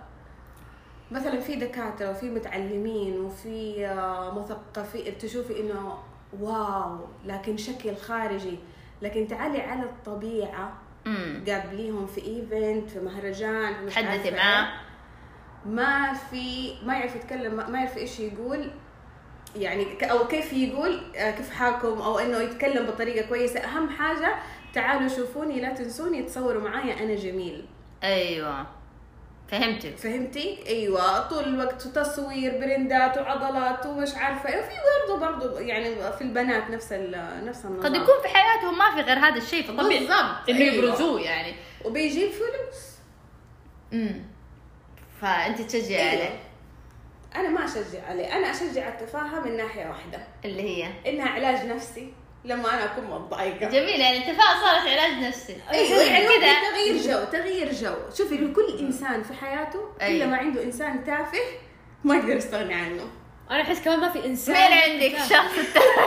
مثلا 1.10 1.40
في 1.40 1.54
دكاترة 1.56 2.10
وفي 2.10 2.26
متعلمين 2.30 3.20
وفي 3.20 3.86
آه، 3.86 4.38
مثقفين 4.38 5.18
تشوفي 5.18 5.60
إنه 5.60 5.98
wow 6.40 6.98
لكن 7.24 7.56
شكل 7.56 7.96
خارجي. 7.96 8.58
لكن 9.02 9.28
تعالي 9.28 9.60
على 9.60 9.82
الطبيعة 9.82 10.72
قابليهم 11.48 12.06
في 12.06 12.20
إيفنت 12.24 12.90
في 12.90 13.00
مهرجان 13.00 13.88
تحدثي 13.88 14.30
معاه. 14.30 14.62
إيه. 14.64 14.72
ما 15.66 16.12
في 16.12 16.74
ما 16.84 16.94
يعرف 16.94 17.16
يتكلم 17.16 17.70
ما 17.72 17.78
يعرف 17.78 17.96
إيش 17.96 18.20
يقول. 18.20 18.70
يعني 19.62 19.86
أو 20.10 20.26
كيف 20.28 20.52
يقول 20.52 21.00
آه، 21.16 21.30
كيف 21.30 21.50
حالكم 21.50 22.00
أو 22.00 22.18
إنه 22.18 22.38
يتكلم 22.40 22.86
بطريقة 22.86 23.28
كويسة. 23.28 23.60
أهم 23.60 23.88
حاجة 23.90 24.34
تعالوا 24.74 25.08
شوفوني 25.08 25.60
لا 25.60 25.72
تنسوني 25.74 26.22
تصوروا 26.22 26.62
معايا 26.62 27.02
أنا 27.04 27.14
جميل. 27.14 27.64
أيوه. 28.02 28.66
فهمتك. 29.48 29.96
فهمتي؟ 29.96 30.58
أيوه. 30.66 31.28
طول 31.28 31.44
الوقت 31.44 31.82
تصوير 31.82 32.58
برندات 32.60 33.18
وعضلات 33.18 33.86
ومش 33.86 34.14
عارفة 34.14 34.48
إيه. 34.48 34.58
وفي 34.60 34.70
برضه 35.08 35.20
برضه 35.26 35.60
يعني 35.60 36.12
في 36.12 36.22
البنات 36.22 36.70
نفس 36.70 36.92
نفس 36.92 37.64
النظام. 37.64 37.82
قد 37.82 37.94
يكون 37.94 38.14
في 38.22 38.28
حياتهم 38.28 38.78
ما 38.78 38.94
في 38.94 39.00
غير 39.00 39.18
هذا 39.18 39.36
الشيء 39.36 39.62
فطبيعي. 39.62 39.98
بالضبط، 39.98 40.48
انه 40.48 40.58
أيوة. 40.58 40.74
يبرزوه 40.74 41.20
يعني. 41.20 41.54
وبيجيب 41.84 42.30
فلوس 42.30 42.96
امم 43.92 44.22
فأنت 45.20 45.60
تشجعي 45.60 46.10
أيوة. 46.10 46.22
عليه. 46.24 46.38
أنا 47.36 47.48
ما 47.48 47.64
أشجع 47.64 48.06
عليه 48.08 48.36
أنا 48.36 48.50
أشجع 48.50 48.88
التفاهه 48.88 49.40
من 49.40 49.56
ناحية 49.56 49.86
واحدة. 49.88 50.18
اللي 50.44 50.62
هي؟ 50.62 50.88
إنها 51.06 51.28
علاج 51.28 51.66
نفسي 51.66 52.12
لما 52.44 52.74
أنا 52.74 52.84
أكون 52.84 53.04
متضايقة. 53.04 53.68
جميل 53.70 54.00
يعني 54.00 54.16
التفاهه 54.18 54.60
صارت 54.60 54.86
علاج 54.88 55.12
نفسي. 55.24 55.56
أيوه 55.72 56.02
يعني 56.02 56.24
كذا 56.26 56.36
كذا 56.38 56.70
تغيير 56.70 56.96
جو 57.02 57.24
تغيير 57.32 57.72
جو. 57.72 57.94
شوفي 58.18 58.34
لكل 58.36 58.78
إنسان 58.80 59.22
في 59.22 59.34
حياته 59.34 59.80
أيوة. 60.00 60.16
إلا 60.16 60.26
ما 60.26 60.36
عنده 60.36 60.62
إنسان 60.62 61.04
تافه 61.04 61.38
ما 62.04 62.16
يقدر 62.16 62.36
يستغني 62.36 62.74
عنه. 62.74 63.02
أنا 63.50 63.62
أحس 63.62 63.82
كمان 63.84 64.00
ما 64.00 64.08
في 64.08 64.26
إنسان 64.26 64.54
مين 64.70 64.78
عندك 64.78 65.18
شخص 65.18 65.58
التافه 65.66 66.04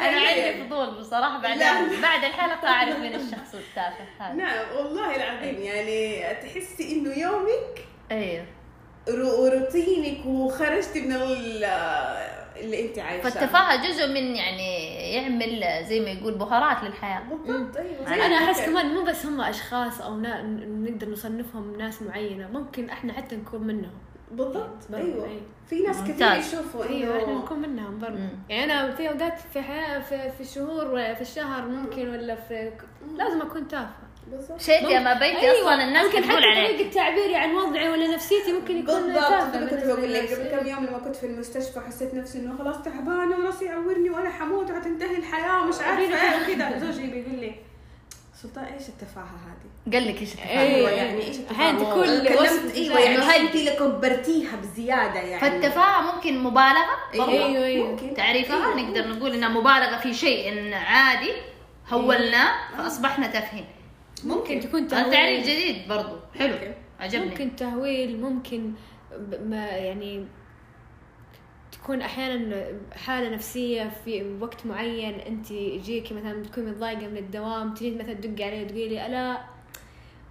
أنا. 0.00 0.20
عندي 0.28 0.64
فضول 0.64 0.98
بصراحة 1.00 1.38
بعد. 1.42 1.58
بعد 2.02 2.24
الحلقة 2.24 2.68
أعرف 2.68 2.98
مين 2.98 3.14
الشخص 3.14 3.54
التافه 3.54 4.04
هذا. 4.20 4.32
نعم 4.34 4.76
والله 4.76 5.16
العظيم 5.16 5.62
يعني 5.62 6.22
تحسي 6.34 6.92
إنه 6.92 7.18
يومك 7.18 7.84
أيوه. 8.10 8.44
روتينك 9.08 10.26
وخرجتي 10.26 11.00
من 11.02 11.12
ال- 11.12 11.64
اللي 12.56 12.88
انت 12.88 12.98
عايشاه 12.98 13.30
فالتفاهة 13.30 13.88
جزء 13.88 14.06
من 14.08 14.36
يعني 14.36 14.86
يعمل 15.14 15.84
زي 15.88 16.00
ما 16.00 16.10
يقول 16.10 16.34
بهارات 16.34 16.84
للحياة 16.84 17.22
بالضبط 17.28 17.76
أيوه 17.76 18.26
أنا 18.26 18.34
أحس. 18.36 18.60
كمان 18.66 18.94
مو 18.94 19.04
بس 19.04 19.26
هم 19.26 19.40
أشخاص 19.40 20.00
أو 20.00 20.16
نا... 20.16 20.42
نقدر 20.42 21.08
نصنفهم 21.08 21.76
ناس 21.78 22.02
معينة 22.02 22.48
ممكن 22.52 22.90
إحنا 22.90 23.12
حتى 23.12 23.36
نكون 23.36 23.62
منهم 23.62 23.90
بالضبط 24.32 24.94
أيوه 24.94 25.24
أيوة. 25.24 25.40
في 25.70 25.80
ناس 25.80 26.02
كثير. 26.02 26.32
يشوفوا 26.32 26.84
أيوه 26.84 27.22
إحنا 27.22 27.34
نكون 27.34 27.58
منهم 27.58 27.98
برضه. 27.98 28.18
يعني 28.48 28.64
أنا 28.72 28.90
في 28.94 29.08
أوقات 29.08 29.38
في 29.52 29.62
حياه 29.62 29.98
في, 30.00 30.30
في 30.30 30.40
الشهور 30.40 30.86
ولا 30.86 31.14
في 31.14 31.20
الشهر 31.20 31.68
ممكن 31.68 32.08
ولا 32.08 32.34
في 32.34 32.72
لازم 33.16 33.42
أكون 33.42 33.68
تافهة 33.68 34.05
بالضبط. 34.30 34.60
شيء 34.60 35.00
ما 35.00 35.14
بيتي 35.14 35.50
أصلا 35.50 35.84
الناس 35.84 36.06
ممكن 36.06 36.28
تقول 36.28 36.42
حتى 36.42 36.46
عليك. 36.46 36.76
طريقة 36.76 36.90
تعبيري 36.90 37.36
عن 37.36 37.54
وضعي 37.54 37.88
ولا 37.88 38.14
نفسيتي 38.14 38.52
ممكن 38.52 38.78
يكون 38.78 39.02
بالضبط 39.02 39.70
كنت 39.70 39.84
بقول 39.84 40.14
لك. 40.14 40.32
قبل 40.32 40.58
كم 40.58 40.66
يوم 40.66 40.86
لما 40.86 40.98
كنت 40.98 41.16
في 41.16 41.26
المستشفى 41.26 41.80
حسيت 41.80 42.14
نفسي 42.14 42.38
إنه 42.38 42.58
خلاص 42.58 42.82
تعبانة 42.82 43.36
وراسي 43.38 43.64
يعورني 43.64 44.10
وأنا 44.10 44.30
حموت 44.30 44.70
وحتنتهي 44.70 45.16
الحياة 45.16 45.62
ومش 45.62 45.80
عارفة 45.80 46.02
إيه 46.02 46.54
وكذا. 46.54 46.78
زوجي 46.78 47.06
بيقول 47.06 47.34
لي 47.40 47.54
سلطان 48.42 48.64
إيش 48.64 48.88
التفاهة 48.88 49.24
هذه؟ 49.46 49.92
قال 49.94 50.08
لك 50.08 50.20
إيش 50.20 50.32
التفاهة؟ 50.32 50.60
أيوه 50.60 50.90
إيه. 50.90 50.96
يعني 50.96 51.26
إيش 51.26 51.36
التفاهة؟ 51.36 51.78
تكون 51.78 52.04
كلمت 52.04 52.40
وصف 52.40 52.74
إيوه 52.74 52.98
يعني 52.98 53.16
إنه 53.16 53.36
انت 53.36 53.54
اللي 53.54 53.70
كبرتيها 53.70 54.56
بزيادة 54.56 55.20
يعني. 55.20 55.40
فالتفاهة 55.40 56.14
ممكن 56.14 56.38
مبالغة. 56.38 56.96
أيوة، 57.14 57.64
أيوة. 57.64 57.90
ممكن. 57.90 58.14
تعريفها؟ 58.14 58.56
أيوة. 58.56 58.80
نقدر 58.80 59.08
نقول 59.08 59.34
إنها 59.34 59.48
مبالغة 59.48 59.96
في 59.96 60.14
شيء 60.14 60.52
إن 60.52 60.72
عادي 60.72 61.32
هولناه 61.88 62.54
فأصبحنا 62.78 63.26
تافهين. 63.26 63.66
ممكن 64.24 64.60
تكون 64.60 64.82
هذا 64.82 65.10
تعريف 65.10 65.46
تهويل. 65.46 65.60
جديد 65.72 65.88
برضو. 65.88 66.16
حلو. 66.38 66.52
ممكن. 66.54 66.72
عجبني. 67.00 67.26
ممكن 67.26 67.56
تهويل 67.56 68.20
ممكن 68.20 68.72
ما 69.44 69.66
يعني 69.66 70.26
تكون 71.72 72.02
أحيانا 72.02 72.64
حالة 72.92 73.28
نفسية 73.28 73.90
في 74.04 74.36
وقت 74.40 74.66
معين 74.66 75.14
أنت 75.14 75.50
يجيكي 75.50 76.14
مثلا 76.14 76.42
تكون 76.42 76.64
متضايقة 76.64 77.06
من 77.08 77.16
الدوام 77.16 77.74
تجي 77.74 77.90
مثلا 77.90 78.14
تدقي 78.14 78.44
علي 78.44 78.62
وتقولي 78.62 79.06
ألا 79.06 79.40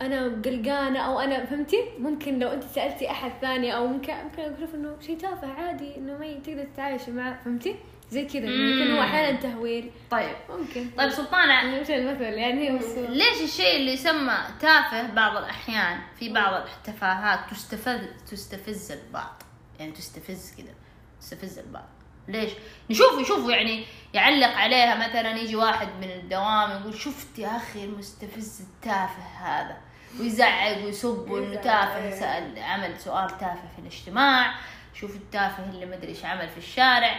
أنا 0.02 0.42
قلقانة 0.46 1.00
أو 1.00 1.20
أنا 1.20 1.46
فهمتي؟ 1.46 1.78
ممكن 2.00 2.40
لو 2.40 2.50
أنت 2.50 2.64
سألتي 2.64 3.12
أحد 3.12 3.32
ثاني 3.42 3.76
أو 3.76 3.88
ممكن 3.88 4.14
ممكن 4.14 4.42
أقول 4.42 4.70
إنه 4.74 4.96
شيء 5.00 5.18
تافه 5.18 5.48
عادي 5.48 5.98
إنه 5.98 6.18
ما 6.18 6.34
تقدر 6.34 6.64
تتعايشي 6.64 7.12
معه 7.12 7.44
فهمتي؟ 7.44 7.76
زي 8.10 8.26
كذا 8.26 8.44
إنه 8.44 8.82
يكون 8.82 8.96
هو. 8.98 9.02
أحيانا 9.04 9.40
تهويل. 9.40 9.92
طيب. 10.12 10.36
ممكن. 10.50 10.90
طيب 10.98 11.10
سلطانة 11.10 11.54
يعني 11.54 11.80
مش 11.82 11.90
المثل 11.90 12.22
يعني 12.24 12.72
هو 12.72 12.78
الصورة. 12.78 13.08
ليش 13.10 13.42
الشيء 13.42 13.76
اللي 13.76 13.94
يسمى 13.94 14.38
تافه 14.60 15.08
بعض 15.08 15.38
الأحيان 15.38 16.00
في 16.20 16.34
بعض 16.34 16.68
التفاهات 16.68 17.40
تستفز 17.52 18.00
تستفز 18.32 18.92
البعض؟ 18.92 19.44
يعني 19.80 19.92
تستفز 19.92 20.54
كذا 20.58 20.74
تستفز 21.22 21.60
البعض. 21.60 21.90
ليش؟ 22.28 22.52
نشوفه 22.90 23.22
يشوفه 23.22 23.52
يعني 23.52 23.86
يعلق 24.14 24.48
عليها 24.56 25.08
مثلا 25.10 25.38
يجي 25.38 25.56
واحد 25.56 25.88
من 26.02 26.12
الدوام 26.12 26.82
يقول 26.82 26.96
شفت 27.00 27.40
يا 27.40 27.58
أخي 27.58 27.84
المستفز 27.84 28.62
التافه 28.62 29.24
هذا؟ 29.40 29.78
ويزعق 30.20 30.86
ويسب 30.86 31.28
يزعق، 31.30 31.62
تافه 31.62 32.04
إيه. 32.04 32.20
سأل 32.20 32.60
عمل 32.60 33.00
سؤال 33.00 33.28
تافه 33.28 33.68
في 33.76 33.80
الاجتماع 33.80 34.56
شوف 34.94 35.16
التافه 35.16 35.70
اللي 35.70 35.86
مدري 35.86 36.08
إيش 36.08 36.26
عمل 36.26 36.50
في 36.50 36.58
الشارع؟ 36.58 37.16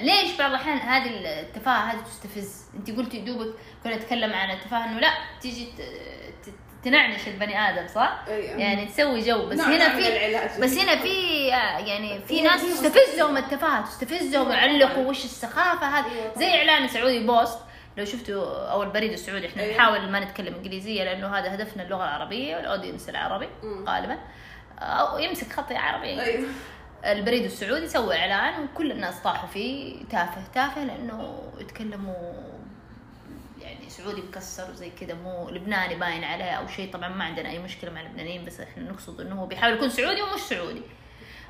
ليش 0.00 0.36
بعض 0.38 0.50
الأحيان 0.50 0.78
هذه 0.78 1.10
التفاهة 1.40 1.92
هذه 1.92 2.00
تستفز؟ 2.00 2.64
أنت 2.76 2.90
قلتي 2.90 3.20
دوبك 3.20 3.54
كنا 3.84 3.96
نتكلم 3.96 4.32
عن 4.32 4.50
التفاهة 4.50 4.84
إنه 4.84 5.00
لا 5.00 5.10
تيجي 5.40 5.68
تنعنش 6.84 7.28
البني 7.28 7.58
آدم 7.70 7.86
صح؟ 7.88 8.18
أيوة. 8.28 8.60
يعني 8.60 8.86
تسوي 8.86 9.20
جو. 9.20 9.46
بس 9.46 9.58
نوع- 9.58 9.66
هنا 9.68 9.88
نوع 9.88 9.96
من 9.96 10.48
في. 10.48 10.60
بس 10.60 10.78
هنا 10.78 10.96
في 10.96 11.08
آه، 11.54 11.78
يعني 11.78 12.20
في 12.20 12.40
ناس 12.40 12.62
تستفزهم 12.62 13.36
التفاهة 13.36 13.82
تستفزهم 13.84 14.48
ويعلقوا 14.48 15.04
وش 15.06 15.24
السخافة 15.24 15.86
هذه؟ 15.86 16.12
أيوة 16.12 16.34
زي 16.36 16.46
إعلان 16.58 16.88
سعودي 16.88 17.26
بوست 17.26 17.58
لو 17.96 18.04
شفتوا 18.04 18.70
أو 18.72 18.82
البريد 18.82 19.12
السعودي 19.12 19.46
إحنا 19.46 19.62
أيوة. 19.62 19.76
نحاول 19.76 20.10
ما 20.10 20.20
نتكلم 20.20 20.54
إنجليزية 20.54 21.04
لأنه 21.04 21.38
هذا 21.38 21.54
هدفنا 21.54 21.82
اللغة 21.82 22.04
العربية 22.04 22.56
والأودينس 22.56 23.08
العربي. 23.08 23.48
غالبا. 23.88 24.18
أو 24.78 25.18
يمسك 25.18 25.52
خطي 25.52 25.76
عربي. 25.76 26.20
أيوه. 26.22 26.48
البريد 27.04 27.44
السعودي 27.44 27.88
سوى 27.88 28.18
إعلان 28.18 28.64
وكل 28.64 28.92
الناس 28.92 29.20
طاحوا 29.20 29.48
فيه 29.48 30.04
تافه 30.10 30.42
تافه 30.54 30.84
لأنه 30.84 31.42
يتكلموا 31.58 32.32
يعني 33.60 33.90
سعودي 33.90 34.22
مكسر 34.22 34.70
وزي 34.70 34.90
كذا 34.90 35.14
مو 35.14 35.50
لبناني 35.50 35.94
باين 35.94 36.24
عليه 36.24 36.44
أو 36.44 36.66
شيء. 36.66 36.92
طبعا 36.92 37.08
ما 37.08 37.24
عندنا 37.24 37.48
أي 37.48 37.58
مشكلة 37.58 37.90
مع 37.90 38.00
اللبنانيين 38.00 38.44
بس 38.44 38.60
إحنا 38.60 38.82
نقصد 38.82 39.20
إنه 39.20 39.40
هو 39.40 39.46
بيحاول 39.46 39.74
يكون 39.74 39.90
سعودي 39.90 40.22
ومش 40.22 40.40
سعودي. 40.40 40.82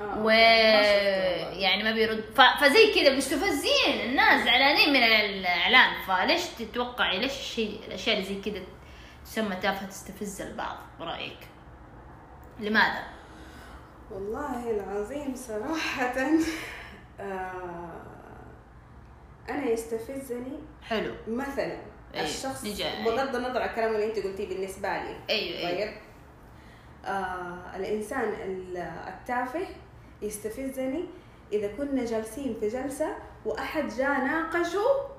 آه، 0.01 0.03
و 0.03 0.07
شفته. 0.07 0.27
والله. 0.27 1.59
يعني 1.59 1.83
ما 1.83 1.91
بيرد. 1.91 2.23
ف... 2.35 2.41
فزي 2.41 2.93
كذا 2.93 3.15
مستفزين 3.17 4.01
الناس 4.03 4.45
زعلانين 4.45 4.89
من 4.89 5.03
الإعلان. 5.03 5.91
فليش 6.07 6.41
تتوقعي 6.43 7.19
ليش 7.19 7.31
الشيء 7.31 7.79
الأشياء 7.87 8.17
اللي 8.17 8.27
زي 8.27 8.41
كذا 8.51 8.63
تسمى 9.25 9.55
تافهه 9.55 9.87
تستفز 9.87 10.41
البعض؟ 10.41 10.77
برأيك؟ 10.99 11.47
لماذا؟ 12.59 13.03
والله 14.13 14.71
العظيم 14.71 15.35
صراحة 15.35 16.15
آه 17.19 17.91
أنا 19.49 19.69
يستفزني 19.69 20.59
حلو. 20.83 21.13
مثلا 21.27 21.77
أيوة، 22.15 22.25
الشخص 22.25 22.65
نجي- 22.65 23.03
بغض 23.05 23.35
النظر 23.35 23.61
عن 23.61 23.69
الكلام 23.69 23.95
اللي 23.95 24.05
أنت 24.05 24.19
قلتيه 24.19 24.49
بالنسبة 24.49 24.89
لي. 24.89 25.15
أيوه 25.29 25.71
طيب. 25.71 25.93
آه 27.05 27.75
الإنسان 27.75 28.29
ال- 28.29 28.77
التافه 29.07 29.67
يستفزني 30.21 31.05
إذا 31.53 31.67
كنا 31.77 32.05
جالسين 32.05 32.57
في 32.59 32.67
جلسة 32.67 33.15
وأحد 33.45 33.87
جاء 33.87 34.19
ناقشه 34.25 35.10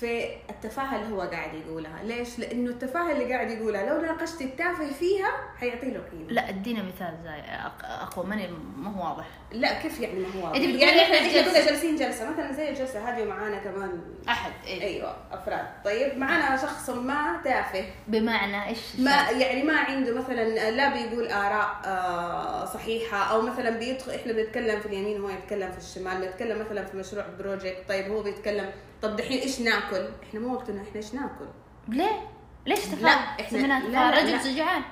في 0.00 0.26
التفاهة 0.50 1.02
اللي 1.02 1.14
هو 1.14 1.20
قاعد 1.20 1.54
يقولها 1.54 2.02
ليش؟ 2.04 2.38
لأنه 2.38 2.70
التفاهة 2.70 3.12
اللي 3.12 3.34
قاعد 3.34 3.50
يقولها 3.50 3.86
لو 3.86 4.00
ناقشت 4.00 4.42
التافه 4.42 4.92
فيها 4.92 5.30
حيعطي 5.60 5.90
له 5.90 6.00
قيمة 6.12 6.30
لا 6.30 6.48
أدينا 6.48 6.82
مثال 6.82 7.18
زي 7.24 7.40
أقوى 7.84 8.26
مني 8.26 8.48
ما 8.76 8.90
هو 8.96 9.08
واضح 9.08 9.26
لا 9.52 9.82
كيف 9.82 10.00
يعني 10.00 10.20
ما 10.20 10.28
هو 10.36 10.44
واضح؟ 10.44 10.58
يعني 10.58 11.02
إحنا. 11.02 11.42
كنا 11.42 11.66
جالسين 11.66 11.96
جلسة 11.96 12.30
مثلا 12.30 12.52
زي 12.52 12.68
الجلسة 12.68 13.08
هذه 13.08 13.22
ومعانا 13.22 13.58
كمان 13.58 14.00
أحد 14.28 14.52
إيه؟ 14.66 14.82
أيوه 14.82 15.16
أفراد 15.32 15.66
طيب 15.84 16.18
معانا 16.18 16.56
شخص 16.56 16.90
ما 16.90 17.40
تافه 17.44 17.84
بمعنى 18.08 18.68
إيش 18.68 18.78
ما 18.98 19.30
يعني 19.30 19.62
ما 19.62 19.76
عنده 19.76 20.14
مثلا 20.14 20.70
لا 20.70 20.88
بيقول 20.88 21.28
آراء 21.28 21.80
آه، 21.84 22.64
صحيحة 22.64 23.16
أو 23.16 23.42
مثلا 23.42 23.70
بيدخل 23.70 24.12
إحنا 24.12 24.32
بنتكلم 24.32 24.80
في 24.80 24.86
اليمين 24.86 25.20
وهو 25.20 25.30
يتكلم 25.30 25.72
في 25.72 25.78
الشمال 25.78 26.20
بنتكلم 26.20 26.60
مثلا 26.60 26.84
في 26.84 26.96
مشروع 26.96 27.24
بروجكت 27.38 27.84
طيب 27.88 28.10
هو 28.10 28.22
بيتكلم 28.22 28.70
طب 29.02 29.16
دحين 29.16 29.40
إيش 29.40 29.60
ناكل 29.60 30.08
إحنا 30.28 30.40
ما 30.40 30.52
وقتنا 30.52 30.82
إحنا 30.82 30.96
إيش 30.96 31.14
ناكل 31.14 31.46
ليه؟ 31.88 32.20
ليش 32.66 32.78
تفاهم؟ 32.80 33.36
لا، 33.38 33.44
تفاهم. 33.44 33.92
لا، 33.92 34.10
رجل. 34.10 34.40
سجعان 34.40 34.82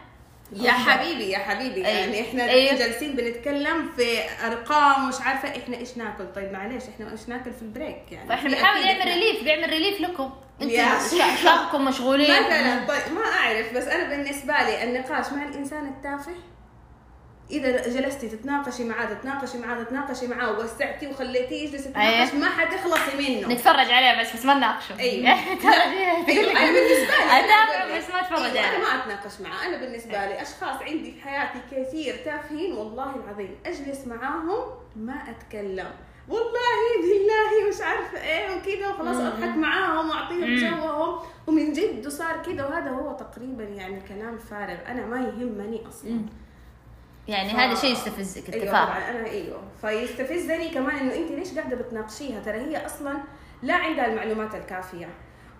يا 0.52 0.72
حبيبي 0.72 1.30
يا 1.30 1.38
حبيبي 1.38 1.86
أيوة. 1.86 1.88
يعني 1.88 2.20
إحنا 2.20 2.44
أيوة. 2.44 2.74
جالسين 2.78 3.16
بنتكلم 3.16 3.88
في 3.96 4.18
أرقام 4.46 5.08
مش 5.08 5.20
عارفة 5.20 5.48
إحنا 5.48 5.76
إيش 5.76 5.96
ناكل 5.96 6.32
طيب 6.34 6.52
معلش 6.52 6.84
إحنا 6.94 7.12
إيش 7.12 7.28
ناكل 7.28 7.52
في 7.52 7.62
البريك 7.62 8.02
يعني 8.12 8.28
فإحنا 8.28 8.48
بنحاول 8.48 8.84
نعمل 8.84 9.04
ريليف 9.04 9.44
بيعمل 9.44 9.70
ريليف 9.70 10.00
لكم. 10.00 10.30
أنتم 10.62 10.74
شاقكم 11.44 11.84
مشغولين 11.84 12.30
مثلا 12.30 12.86
طيب 12.86 13.12
ما 13.14 13.20
أعرف 13.40 13.72
بس 13.74 13.84
أنا 13.84 14.08
بالنسبة 14.08 14.54
لي 14.54 14.82
النقاش 14.84 15.32
مع 15.32 15.44
الإنسان 15.44 15.86
التافه 15.86 16.32
إذا 17.50 17.88
جلستي 17.88 18.28
تتناقشي 18.28 18.84
معاه 18.84 19.06
تتناقشي 19.14 19.58
معاه 19.58 19.82
تتناقشي 19.82 20.26
معاه 20.26 20.50
ووسعتي 20.52 21.06
وخليتيه 21.06 21.68
يجلس 21.68 21.86
يتناقش 21.86 22.32
أيه. 22.32 22.38
ما 22.40 22.48
حتخلصي 22.48 23.16
منه. 23.18 23.48
نتفرج 23.54 23.90
عليه 23.90 24.20
بس 24.20 24.36
بس 24.36 24.44
ما 24.44 24.54
نناقشه. 24.54 24.92
تقول 24.94 25.00
أيوة، 25.00 25.30
أنا 26.50 26.72
بالنسبة 26.72 27.14
لي. 27.16 27.24
أنا 27.24 27.40
اتابع 27.40 27.80
أقول 27.80 27.92
لك. 27.92 28.02
بس 28.02 28.10
ما 28.10 28.20
أتفرج 28.20 28.56
أيوة، 28.56 28.68
أنا 28.68 28.68
عليه. 28.68 28.78
ما 28.78 29.02
أتناقش 29.02 29.40
معاه. 29.40 29.66
أنا 29.66 29.76
بالنسبة 29.76 30.12
لي 30.12 30.42
أشخاص 30.42 30.82
عندي 30.82 31.12
في 31.12 31.20
حياتي 31.28 31.58
كثير 31.70 32.16
تافهين 32.24 32.72
والله 32.72 33.14
العظيم 33.16 33.56
أجلس 33.66 34.06
معاهم 34.06 34.64
ما 34.96 35.14
أتكلم. 35.30 35.90
والله 36.28 36.80
بالله 37.02 37.68
مش 37.68 37.80
عارفة 37.80 38.22
إيه 38.22 38.56
وكذا 38.56 38.88
وخلاص 38.88 39.16
أضحك 39.16 39.56
معاهم 39.56 40.10
وأعطيهم. 40.10 40.56
جوهم. 40.56 41.18
ومن 41.46 41.72
جد 41.72 42.06
وصار 42.06 42.42
كذا 42.46 42.64
وهذا 42.66 42.90
هو 42.90 43.12
تقريبا 43.12 43.64
يعني 43.64 44.00
كلام 44.08 44.38
فارغ. 44.38 44.76
أنا 44.88 45.06
ما 45.06 45.16
يهمني 45.16 45.80
أصلا. 45.88 46.20
يعني 47.28 47.50
ف- 47.50 47.56
هذا 47.56 47.74
شيء 47.74 47.92
يستفزك 47.92 48.54
أيوه 48.54 48.62
التفاهم 48.64 48.86
طبعا 48.86 49.10
أنا 49.10 49.26
أيوه 49.30 49.62
فيستفزني 49.80 50.68
كمان 50.68 50.96
إنه 50.96 51.14
أنت 51.14 51.30
ليش 51.30 51.54
قاعدة 51.58 51.76
بتناقشيها 51.76 52.40
ترى 52.40 52.58
هي 52.58 52.86
أصلا 52.86 53.18
لا 53.62 53.74
عندها 53.74 54.06
المعلومات 54.06 54.54
الكافية 54.54 55.08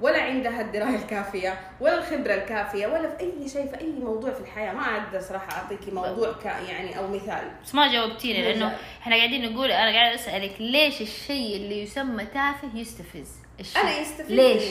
ولا 0.01 0.23
عندها 0.23 0.61
الدراية 0.61 0.97
الكافية 0.97 1.61
ولا 1.81 1.99
الخبرة 1.99 2.35
الكافية 2.35 2.87
ولا 2.87 3.17
في 3.17 3.21
أي 3.21 3.49
شيء 3.49 3.67
في 3.71 3.81
أي 3.81 3.93
موضوع 3.93 4.31
في 4.33 4.41
الحياة 4.41 4.73
ما 4.73 4.83
أقدر 4.97 5.21
صراحة 5.21 5.53
اعطيكي 5.63 5.91
موضوع 5.91 6.33
ك 6.33 6.45
يعني 6.45 6.99
أو 6.99 7.07
مثال 7.09 7.51
بس 7.65 7.75
ما 7.75 7.93
جاوبتيني 7.93 8.43
لأنه. 8.43 8.77
إحنا 9.03 9.17
قاعدين 9.17 9.53
نقول 9.53 9.71
أنا 9.73 9.93
قاعد 9.99 10.15
أسألك 10.15 10.55
ليش 10.61 11.01
الشيء 11.01 11.57
اللي 11.57 11.83
يسمى 11.83 12.25
تافه 12.25 12.69
يستفز؟ 12.75 13.29
الشيء. 13.61 13.83
أنا 13.83 13.99
يستفزني 13.99 14.37
ليش؟ 14.37 14.65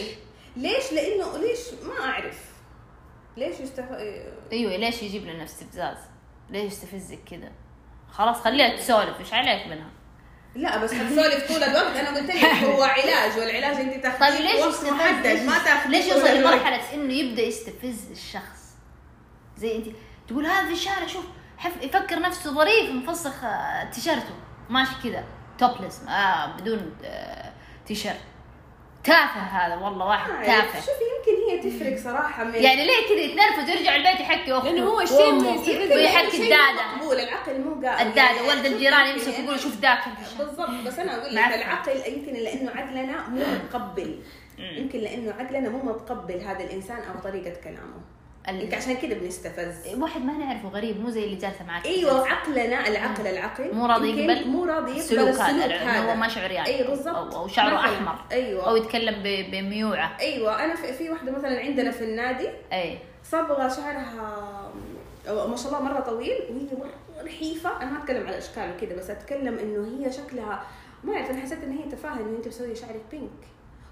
ليش 0.57 0.91
لأنه 0.93 1.37
ليش 1.37 1.59
ما 1.87 2.05
أعرف 2.05 2.39
ليش 3.37 3.59
يستف... 3.59 3.85
أيوه 4.51 4.75
ليش 4.75 5.03
يجيب 5.03 5.23
لنا 5.25 5.43
استفزاز؟ 5.43 5.97
ليش 6.51 6.65
يستفزك 6.73 7.19
كذا؟ 7.31 7.51
خلاص 8.11 8.37
خليها 8.41 8.77
تسولف 8.77 9.19
إيش 9.19 9.33
عليك 9.33 9.67
منها؟ 9.67 9.89
لا 10.55 10.77
بس 10.77 10.93
حتسولف 10.93 11.47
طول 11.47 11.63
الوقت 11.63 11.95
أنا 11.95 12.17
قلت 12.17 12.29
لك 12.29 12.43
هو 12.69 12.83
علاج 12.83 13.39
والعلاج 13.39 13.75
أنت 13.75 14.03
تاخذيه 14.03 14.29
طيب 14.29 14.41
ليش 14.41 14.65
وقت؟ 14.65 14.85
محدد 14.85 15.43
ما 15.45 15.57
تاخذيه 15.63 15.89
ليش 15.91 16.05
يوصل. 16.05 16.37
لمرحلة 16.37 16.93
إنه 16.93 17.13
يبدأ 17.13 17.41
يستفز 17.41 18.11
الشخص؟ 18.11 18.59
زي 19.57 19.75
أنت 19.75 19.87
تقول 20.27 20.45
هذا 20.45 20.67
في 20.67 20.73
الشارع 20.73 21.07
شوف 21.07 21.25
حف 21.57 21.83
يفكر 21.83 22.19
نفسه 22.19 22.53
ظريف 22.53 22.91
مفسخ 22.91 23.43
آه، 23.43 23.83
تيشيرته 23.83 24.33
ماشي 24.69 24.91
كذا 25.03 25.23
توبلس 25.57 26.01
آه 26.09 26.45
بدون 26.57 26.95
آه 27.03 27.51
تيشيرت 27.85 28.19
تافه 29.03 29.39
هذا 29.39 29.75
والله 29.75 30.05
واحد 30.05 30.31
أعرف. 30.31 30.45
تافه. 30.45 30.79
شوفي 30.79 31.03
يمكن 31.17 31.41
هي 31.49 31.71
تفرق 31.71 31.97
صراحة 31.97 32.43
من 32.43 32.55
يعني 32.55 32.85
ليه 32.85 33.07
كذا؟ 33.09 33.19
يتنرفز 33.19 33.69
ويرجع 33.69 33.95
البيت 33.95 34.19
يحكي 34.19 34.53
أخته. 34.53 34.69
لأنه 34.69 34.89
هو 34.89 35.01
الشيء 35.01 35.95
ويحكي 35.95 36.43
الدادة. 36.43 36.95
مقبول 36.95 37.19
العقل 37.19 37.61
مو 37.61 37.87
قاعد 37.87 38.07
الدادة 38.07 38.47
ولد 38.47 38.65
الجيران 38.65 39.05
يمكن 39.07 39.19
يمسك 39.19 39.39
يقول 39.39 39.59
شوف 39.59 39.79
ذاك. 39.81 39.99
بالضبط 40.37 40.69
بس 40.85 40.99
أنا 40.99 41.15
أقول 41.15 41.35
لك. 41.35 41.45
العقل 41.45 41.91
يمكن 41.91 42.33
لأنه 42.33 42.71
عقلنا 42.71 43.27
مو 43.27 43.43
متقبل. 43.53 44.19
يمكن 44.57 44.99
لأنه 44.99 45.33
عقلنا 45.39 45.69
مو 45.69 45.77
متقبل 45.77 46.41
هذا 46.41 46.63
الإنسان 46.63 46.97
أو 46.97 47.19
طريقة 47.23 47.53
كلامه. 47.63 48.18
يمكن 48.49 48.77
عشان 48.77 48.97
كده 48.97 49.15
بنستفز. 49.15 49.75
واحد 49.95 50.21
ما 50.21 50.33
نعرفه 50.33 50.69
غريب 50.69 50.99
مو 50.99 51.09
زي 51.09 51.23
اللي 51.23 51.35
جالسة 51.35 51.65
معك. 51.67 51.85
أيوه. 51.85 52.27
عقلنا 52.27 52.87
العقل 52.87 53.27
العقل. 53.27 53.75
مو 53.75 53.85
راضي 53.85 54.09
يقبل 54.09 54.47
مو 54.47 54.65
راضي 54.65 54.91
يقبل 54.91 55.01
السلوك 55.01 55.29
السلوك 55.29 55.71
هذا 55.71 56.11
هو 56.11 56.15
ما 56.15 56.27
شعر 56.27 56.51
يعني. 56.51 56.67
أيوه 56.67 56.89
بالضبط. 56.89 57.35
أو, 57.35 57.41
أو 57.41 57.47
شعره 57.47 57.75
مثلاً. 57.75 57.93
أحمر. 57.95 58.15
أيوه. 58.31 58.69
أو 58.69 58.75
يتكلم 58.75 59.23
بميوعة. 59.51 60.17
أيوه 60.19 60.63
أنا 60.65 60.75
في, 60.75 60.93
في 60.93 61.09
واحدة 61.09 61.31
مثلا 61.31 61.59
عندنا 61.59 61.91
في 61.91 62.03
النادي 62.03 62.49
أي. 62.73 62.97
صبغه 63.23 63.67
شعرها 63.67 64.71
ما 65.27 65.55
شاء 65.55 65.67
الله 65.67 65.81
مرة 65.81 65.99
طويل 65.99 66.37
وهي 66.49 66.79
مرة 66.79 67.23
رحيفه 67.25 67.81
أنا 67.81 67.91
ما 67.91 67.99
أتكلم 67.99 68.27
على 68.27 68.37
أشكال 68.37 68.71
وكذا 68.77 68.95
بس 68.95 69.09
أتكلم 69.09 69.57
إنه 69.57 69.87
هي 70.05 70.11
شكلها 70.11 70.63
ما 71.03 71.13
أعرف 71.13 71.29
أنا 71.29 71.41
حسيت 71.41 71.63
إن 71.63 71.71
هي 71.71 71.91
تفاهة 71.91 72.13
إنه 72.13 72.37
أنت 72.37 72.47
مسوية 72.47 72.73
شعرك 72.73 73.01
بينك 73.11 73.29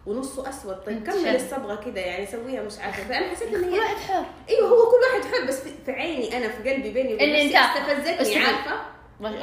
ونصه 0.07 0.49
أسود 0.49 0.75
طيب 0.85 1.03
كمل. 1.03 1.35
الصبغة 1.35 1.75
كده 1.85 2.01
يعني 2.01 2.25
سويها 2.25 2.61
مش 2.63 2.79
عارفة 2.79 3.03
فأنا 3.03 3.29
حسيت 3.29 3.53
إن 3.53 3.61
كل 3.63 3.73
هي 3.73 3.79
واحد 3.79 3.95
حر 3.95 4.25
إيوه 4.49 4.69
هو 4.69 4.85
كل 4.91 4.97
واحد 5.13 5.25
حر 5.35 5.47
بس 5.47 5.59
في, 5.85 5.91
عيني 5.91 6.37
أنا 6.37 6.47
في 6.47 6.69
قلبي 6.73 6.91
بيني 6.91 7.13
وبين 7.13 7.33
نفسي 7.45 7.57
استفزتني 7.59 8.21
استفز. 8.21 8.37
عارفة 8.37 8.97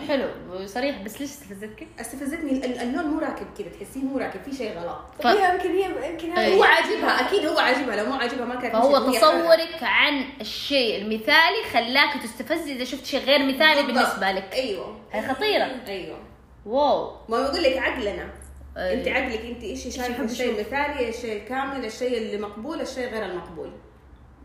حلو 0.08 0.28
صريح 0.66 1.02
بس 1.02 1.20
ليش 1.20 1.30
استفزتك؟ 1.30 1.86
استفزتني 2.00 2.50
ال- 2.66 2.80
اللون 2.80 3.04
مو 3.06 3.18
راكب 3.18 3.46
كذا 3.58 3.68
تحسيه 3.68 4.00
مو 4.00 4.18
راكب 4.18 4.42
في 4.42 4.56
شيء 4.56 4.72
غلط 4.78 4.98
ف- 5.22 5.26
هي 5.26 5.54
يمكن 5.54 5.70
هي 5.70 6.10
يمكن. 6.10 6.32
هذا 6.32 6.54
هو 6.54 6.62
عاجبها 6.64 7.28
أكيد 7.28 7.46
هو 7.46 7.58
عاجبها 7.58 7.96
لو 7.96 8.04
مو 8.06 8.14
عاجبها 8.14 8.44
ما 8.44 8.54
كانت 8.54 8.74
فهو. 8.74 9.12
تصورك 9.12 9.78
عن 9.82 10.24
الشيء 10.40 11.02
المثالي 11.02 11.62
خلاك 11.72 12.22
تستفز 12.22 12.68
إذا 12.68 12.84
شفت 12.84 13.06
شيء 13.06 13.20
غير 13.20 13.38
مثالي 13.46 13.82
بالضبط. 13.82 14.04
بالنسبة 14.04 14.32
لك 14.32 14.52
أيوه 14.52 14.96
هي 15.12 15.28
خطيرة 15.28 15.70
أيوه 15.86 16.18
واو 16.66 17.12
ما 17.28 17.42
بقول 17.48 17.62
لك 17.62 17.78
عقلنا. 17.78 18.28
انت 18.76 19.08
عقلك 19.08 19.40
انت 19.40 19.62
إيش 19.62 19.96
شايفة 19.96 20.24
الشيء. 20.24 20.54
المثالي 20.54 21.08
الشيء 21.08 21.42
الكامل 21.42 21.84
الشيء 21.84 22.18
اللي 22.18 22.38
مقبول 22.38 22.80
الشيء 22.80 23.10
غير 23.10 23.24
المقبول. 23.24 23.72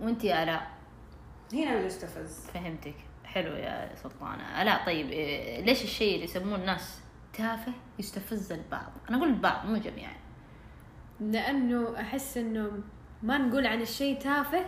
وانت 0.01 0.23
يا 0.23 0.43
آلاء. 0.43 0.71
هنا 1.53 1.85
نستفز 1.85 2.47
فهمتك. 2.53 2.95
حلو 3.25 3.55
يا 3.55 3.95
سلطانة. 3.95 4.61
الاء 4.61 4.85
طيب 4.85 5.09
إيه، 5.09 5.61
ليش 5.65 5.83
الشيء 5.83 6.13
اللي 6.13 6.25
يسموه 6.25 6.55
الناس 6.55 6.99
تافه 7.33 7.73
يستفز 7.99 8.51
البعض؟ 8.51 8.91
أنا 9.09 9.17
أقول 9.17 9.29
البعض 9.29 9.65
مو 9.65 9.77
جميعا. 9.77 10.13
لأنه 11.19 11.99
أحس 11.99 12.37
إنه 12.37 12.71
ما 13.23 13.37
نقول 13.37 13.67
عن 13.67 13.81
الشيء 13.81 14.19
تافه 14.19 14.65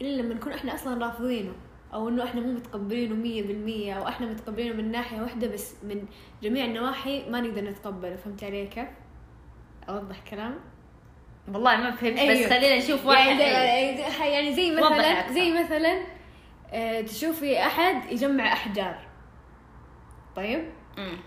إلا 0.00 0.22
لما 0.22 0.34
نكون 0.34 0.52
إحنا 0.52 0.74
أصلا 0.74 1.06
رافضينه. 1.06 1.52
أو 1.94 2.08
إنه 2.08 2.24
إحنا 2.24 2.40
مو 2.40 2.52
متقبلينه 2.52 3.14
مية 3.14 3.42
بالمية 3.42 3.92
أو 3.94 4.08
إحنا 4.08 4.26
متقبلينه 4.26 4.74
من 4.74 4.90
ناحية 4.90 5.22
واحدة 5.22 5.48
بس 5.48 5.74
من 5.84 6.04
جميع 6.42 6.64
النواحي 6.64 7.30
ما 7.30 7.40
نقدر 7.40 7.64
نتقبله 7.64 8.16
فهمت 8.16 8.44
علي 8.44 8.66
كيف؟ 8.66 8.88
أوضح 9.88 10.20
كلام؟ 10.30 10.54
والله 11.52 11.76
ما 11.76 11.90
فهمت 11.90 12.18
أيوه. 12.18 12.46
بس 12.46 12.52
خلينا 12.52 12.76
نشوف 12.78 13.06
واحد 13.06 13.40
يعني. 13.40 13.96
زي, 13.96 14.32
يعني 14.32 14.54
زي 14.54 14.70
مثلا. 14.70 15.32
زي 15.32 15.62
مثلا 15.62 16.00
آه، 16.72 17.00
تشوفي 17.00 17.58
أحد 17.66 18.12
يجمع 18.12 18.52
أحجار 18.52 18.98
طيب 20.36 20.64
أمم. 20.98 21.18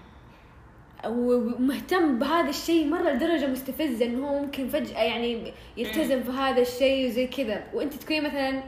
ومهتم 1.06 2.20
بهذا 2.20 2.50
الشيء 2.50 2.88
مرة 2.88 3.10
لدرجة 3.10 3.48
مستفزة 3.48 4.06
إنه 4.06 4.28
هو 4.28 4.40
ممكن 4.40 4.68
فجأة 4.68 5.04
يعني 5.04 5.54
يلتزم 5.78 6.24
في 6.24 6.32
هذا 6.32 6.62
الشيء 6.62 7.08
وزي 7.08 7.28
كذا 7.28 7.64
وأنت 7.74 7.94
تكوني 7.94 8.22
مثلا 8.22 8.64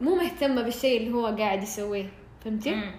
مو 0.00 0.14
مهتمة 0.14 0.62
بالشيء 0.62 1.00
اللي 1.00 1.14
هو 1.14 1.26
قاعد 1.26 1.62
يسويه 1.62 2.10
فهمتي؟ 2.44 2.70
أمم. 2.72 2.92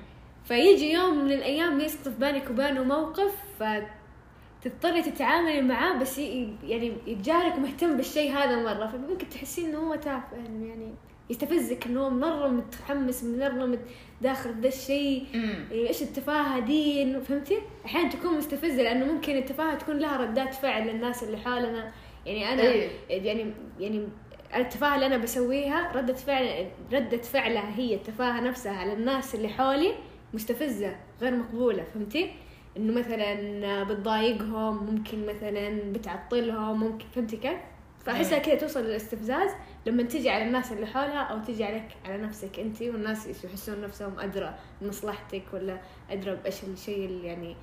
فيجي 0.45 0.91
يوم 0.91 1.25
من 1.25 1.31
الأيام 1.31 1.79
يسقط 1.79 2.13
بينك 2.19 2.49
وبينه 2.49 2.83
موقف 2.83 3.31
فتضطري 3.59 5.01
تتعاملي 5.01 5.61
معاه 5.61 5.97
بس 5.97 6.17
يعني 6.17 6.93
يتجاهلك 7.07 7.55
ومهتم 7.57 7.97
بالشيء 7.97 8.31
هذا 8.31 8.63
مرة 8.63 8.87
فممكن 8.87 9.29
تحسين 9.29 9.65
إنه 9.65 9.77
هو 9.77 9.95
تافه 9.95 10.37
يعني 10.37 10.93
يستفزك 11.29 11.85
إنه 11.87 12.01
هو 12.01 12.09
مرة 12.09 12.47
متحمس 12.47 13.23
مرة 13.23 13.65
مت- 13.65 13.79
داخل 14.21 14.61
ذا 14.61 14.67
الشيء. 14.67 15.25
إيه، 15.71 15.87
إيش 15.87 16.01
التفاهه 16.01 16.59
دي 16.59 17.19
فهمتي؟ 17.19 17.57
أحيانا 17.85 18.09
تكون 18.09 18.37
مستفزة 18.37 18.83
لأنه 18.83 19.05
ممكن 19.13 19.37
التفاهة 19.37 19.75
تكون 19.75 19.99
لها 19.99 20.17
ردات 20.17 20.53
فعل 20.53 20.87
للناس 20.87 21.23
اللي 21.23 21.37
حولنا 21.37 21.91
يعني 22.25 22.53
أنا 22.53 22.61
أيوة. 22.61 22.89
يعني 23.09 23.53
يعني 23.79 24.07
التفاهة 24.55 24.95
اللي 24.95 25.05
أنا 25.05 25.17
بسويها 25.17 25.91
ردة 25.95 26.13
فعل 26.13 26.67
ردة 26.93 27.21
فعلها 27.21 27.75
هي 27.75 27.95
التفاهة 27.95 28.41
نفسها 28.41 28.71
على 28.71 28.93
الناس 28.93 29.35
اللي 29.35 29.49
حولي 29.49 29.93
مستفزة 30.33 30.95
غير 31.21 31.35
مقبولة 31.35 31.83
فهمتي؟ 31.83 32.31
إنه 32.77 32.93
مثلا 32.93 33.83
بتضايقهم 33.83 34.85
ممكن 34.85 35.25
مثلا 35.25 35.91
بتعطلهم 35.91 36.79
ممكن 36.79 37.05
فهمتي 37.15 37.37
كيف؟ 37.37 37.59
فأحسها 38.05 38.39
كذا 38.39 38.55
توصل 38.55 38.83
للاستفزاز 38.83 39.51
لما 39.85 40.03
تجي 40.03 40.29
على 40.29 40.43
الناس 40.43 40.71
اللي 40.71 40.87
حولها 40.87 41.19
أو 41.19 41.39
تجي 41.39 41.63
عليك 41.63 41.87
على 42.05 42.17
نفسك 42.17 42.59
أنت 42.59 42.81
والناس 42.81 43.45
يحسون 43.45 43.81
نفسهم 43.81 44.19
أدرى 44.19 44.55
بمصلحتك 44.81 45.43
ولا 45.53 45.77
أدرى 46.11 46.35
بايش 46.35 46.63
الشيء 46.63 47.05
اللي 47.05 47.27
يعني. 47.27 47.55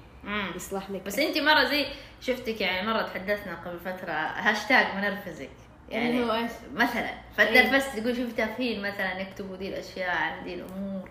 يصلح 0.56 0.90
لك 0.90 1.02
بس 1.02 1.18
أنت 1.18 1.38
مرة 1.38 1.64
زي 1.64 1.86
شفتك 2.20 2.60
يعني 2.60 2.86
مرة 2.86 3.02
تحدثنا 3.02 3.54
قبل 3.54 3.78
فترة 3.78 4.12
هاشتاج 4.12 4.86
منرفزك 4.96 5.50
يعني 5.88 6.10
اللي 6.10 6.24
هو 6.24 6.34
إيش؟ 6.34 6.50
مثلا 6.74 7.10
فتنرفزت 7.36 7.98
تقول 7.98 8.16
شوف 8.16 8.32
تافهين 8.32 8.82
مثلا 8.82 9.20
يكتبوا 9.20 9.56
ذي 9.56 9.68
الأشياء 9.68 10.10
عن 10.10 10.44
ذي 10.44 10.54
الأمور 10.54 11.08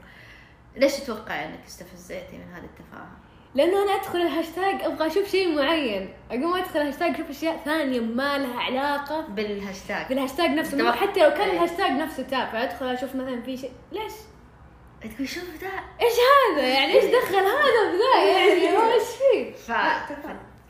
ليش 0.75 0.93
تتوقع 0.93 1.45
إنك 1.45 1.59
استفزيتي 1.67 2.37
من 2.37 2.53
هذه 2.53 2.65
التفاهة؟ 2.65 3.25
لأنه 3.55 3.83
أنا 3.83 3.91
أدخل 3.91 4.21
الهاشتاج 4.21 4.83
أبغى 4.83 5.07
أشوف 5.07 5.27
شيء 5.27 5.55
معين 5.55 6.13
أقوم 6.31 6.55
أدخل 6.55 6.81
الهاشتاج 6.81 7.13
أشوف 7.13 7.29
أشياء 7.29 7.61
ثانية 7.65 7.99
ما 7.99 8.37
لها 8.37 8.59
علاقة 8.59 9.21
بال 9.21 9.40
hashtag 9.40 10.07
بال 10.09 10.18
hashtag 10.18 10.49
نفسه 10.49 10.77
مو 10.77 10.91
حتى 10.91 11.23
لو 11.23 11.29
كان 11.29 11.49
إيه. 11.49 11.51
الهاشتاج 11.51 11.91
نفسه 11.91 12.23
تافه 12.23 12.63
ادخل 12.63 12.85
أشوف 12.85 13.15
مثلا 13.15 13.41
في 13.41 13.57
شيء 13.57 13.71
ليش؟ 13.91 14.13
تقول 15.15 15.27
شوف 15.27 15.43
ذا 15.43 15.67
إيش 16.01 16.13
هذا؟ 16.13 16.67
يعني 16.67 16.93
إيش 16.93 17.05
دخل 17.05 17.35
هذا 17.35 17.91
بذا 17.91 18.23
يعني 18.23 18.77
هو 18.77 18.93
إيش 18.93 19.03
فيه؟ 19.03 19.53
ف... 19.53 19.71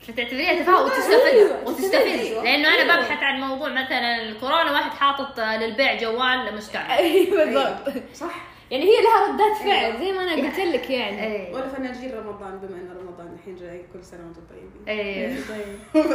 فتعتبريها 0.08 0.50
أيوة، 0.50 1.64
وتستفز 1.68 2.04
أيوة. 2.04 2.44
لأنه 2.44 2.68
أنا 2.68 2.82
أيوة. 2.92 2.96
ببحث 2.96 3.22
عن 3.22 3.40
موضوع 3.40 3.68
مثلا 3.68 4.22
الكورونا 4.22 4.72
واحد 4.72 4.90
حاطط 4.90 5.40
للبيع 5.40 5.94
جوال 5.94 6.54
مستعمل. 6.56 6.90
أيوه 6.90 7.44
بالضبط. 7.44 8.02
صح. 8.14 8.34
يعني 8.70 8.84
هي 8.84 9.02
لها 9.02 9.28
ردات 9.28 9.56
فعل 9.56 9.84
أيوة. 9.84 9.96
زي 10.00 10.12
ما 10.12 10.22
أنا 10.22 10.32
قلت 10.32 10.58
لك 10.58 10.90
يعني. 10.90 11.54
ولا 11.54 11.68
فناجين 11.68 12.12
رمضان 12.14 12.58
بما 12.58 12.76
إن 12.76 12.96
رمضان 13.00 13.36
الحين 13.38 13.56
جاي 13.56 13.84
كل 13.92 14.04
سنة 14.04 14.20
وأنتم 14.20 14.40
طيبين. 14.50 14.98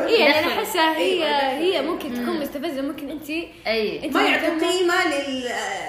اي 0.08 0.13
يعني 0.19 0.39
أنا. 0.39 0.47
أحسها 0.47 0.97
هي 0.97 1.23
أيوة،. 1.25 1.58
هي 1.58 1.82
ممكن 1.82 2.13
تكون 2.13 2.39
مستفزة 2.39 2.82
ممكن 2.82 3.10
انت 3.10 3.30
ما 4.15 4.21
يعطوا 4.23 4.60
مهتمة- 4.60 4.63
قيمة 4.63 5.08
لل 5.08 5.43
يعني 5.45 5.81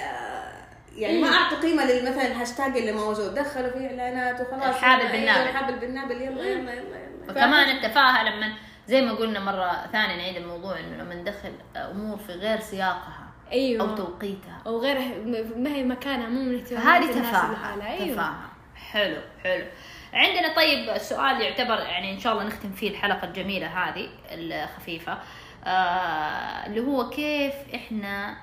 اعطوا 1.53 1.69
قيمة 1.69 1.85
للمثلا 1.85 2.27
الهاشتاج 2.27 2.77
اللي 2.77 2.91
موجود. 2.91 3.33
دخلوا 3.35 3.69
فيه 3.69 3.87
إعلانات 3.87 4.41
وخلاص. 4.41 4.63
الحابل 4.75 5.01
يلا، 5.03 5.11
بالنابل. 5.11 5.49
الحابل 5.49 5.79
بالنابل 5.79 6.21
يلا 6.21 6.43
يلا 6.43 6.71
يلا 6.73 6.73
يلا. 6.73 7.31
وكمان 7.31 7.75
التفاهة 7.77 8.23
لما 8.23 8.53
زي 8.87 9.01
ما 9.01 9.11
قلنا 9.11 9.39
مرة 9.39 9.87
ثانية 9.91 10.15
نعيد 10.15 10.35
الموضوع 10.37 10.79
إنه 10.79 11.03
لما 11.03 11.15
ندخل 11.15 11.53
أمور 11.75 12.17
في 12.17 12.31
غير 12.33 12.59
سياقها 12.59 13.23
أيوه. 13.51 13.89
أو 13.89 13.95
توقيتها. 13.95 14.61
أو 14.67 14.79
غيرها 14.79 15.17
م- 15.17 15.63
ما 15.63 15.69
هي 15.69 15.83
مكانها 15.83 16.27
مو 16.29 16.41
من 16.43 16.63
هذه 16.77 17.11
تفاهة. 17.11 17.87
أيوه. 17.87 18.13
تفاهة. 18.13 18.49
حلو 18.91 19.17
حلو. 19.43 19.65
عندنا 20.13 20.55
طيب 20.55 20.89
السؤال 20.89 21.41
يعتبر 21.41 21.79
يعني 21.79 22.13
إن 22.13 22.19
شاء 22.19 22.33
الله 22.33 22.43
نختم 22.43 22.71
فيه 22.71 22.89
الحلقة 22.89 23.25
الجميلة 23.27 23.67
هذه 23.67 24.09
الخفيفة. 24.31 25.17
آه 25.65 26.65
اللي 26.65 26.81
هو 26.81 27.09
كيف 27.09 27.53
إحنا 27.75 28.35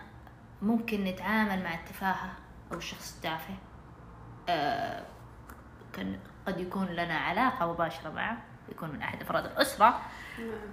ممكن 0.62 1.04
نتعامل 1.04 1.62
مع 1.62 1.74
التفاهة؟ 1.74 2.30
أو 2.72 2.76
الشخص 2.78 3.14
التافه 3.16 3.54
آه 4.48 5.02
كان 5.92 6.18
قد 6.46 6.60
يكون 6.60 6.86
لنا 6.86 7.18
علاقة 7.18 7.72
مباشرة 7.72 8.10
معه 8.10 8.36
يكون 8.68 8.90
من 8.90 9.02
أحد 9.02 9.22
أفراد 9.22 9.44
الأسرة 9.44 10.00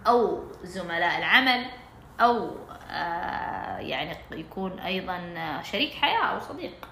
أو 0.08 0.44
زملاء 0.64 1.18
العمل 1.20 1.66
أو 2.22 2.56
آه 2.90 3.78
يعني 3.78 4.18
يكون 4.32 4.80
أيضا 4.80 5.62
شريك 5.62 5.94
حياة 5.94 6.24
أو 6.24 6.40
صديق. 6.40 6.88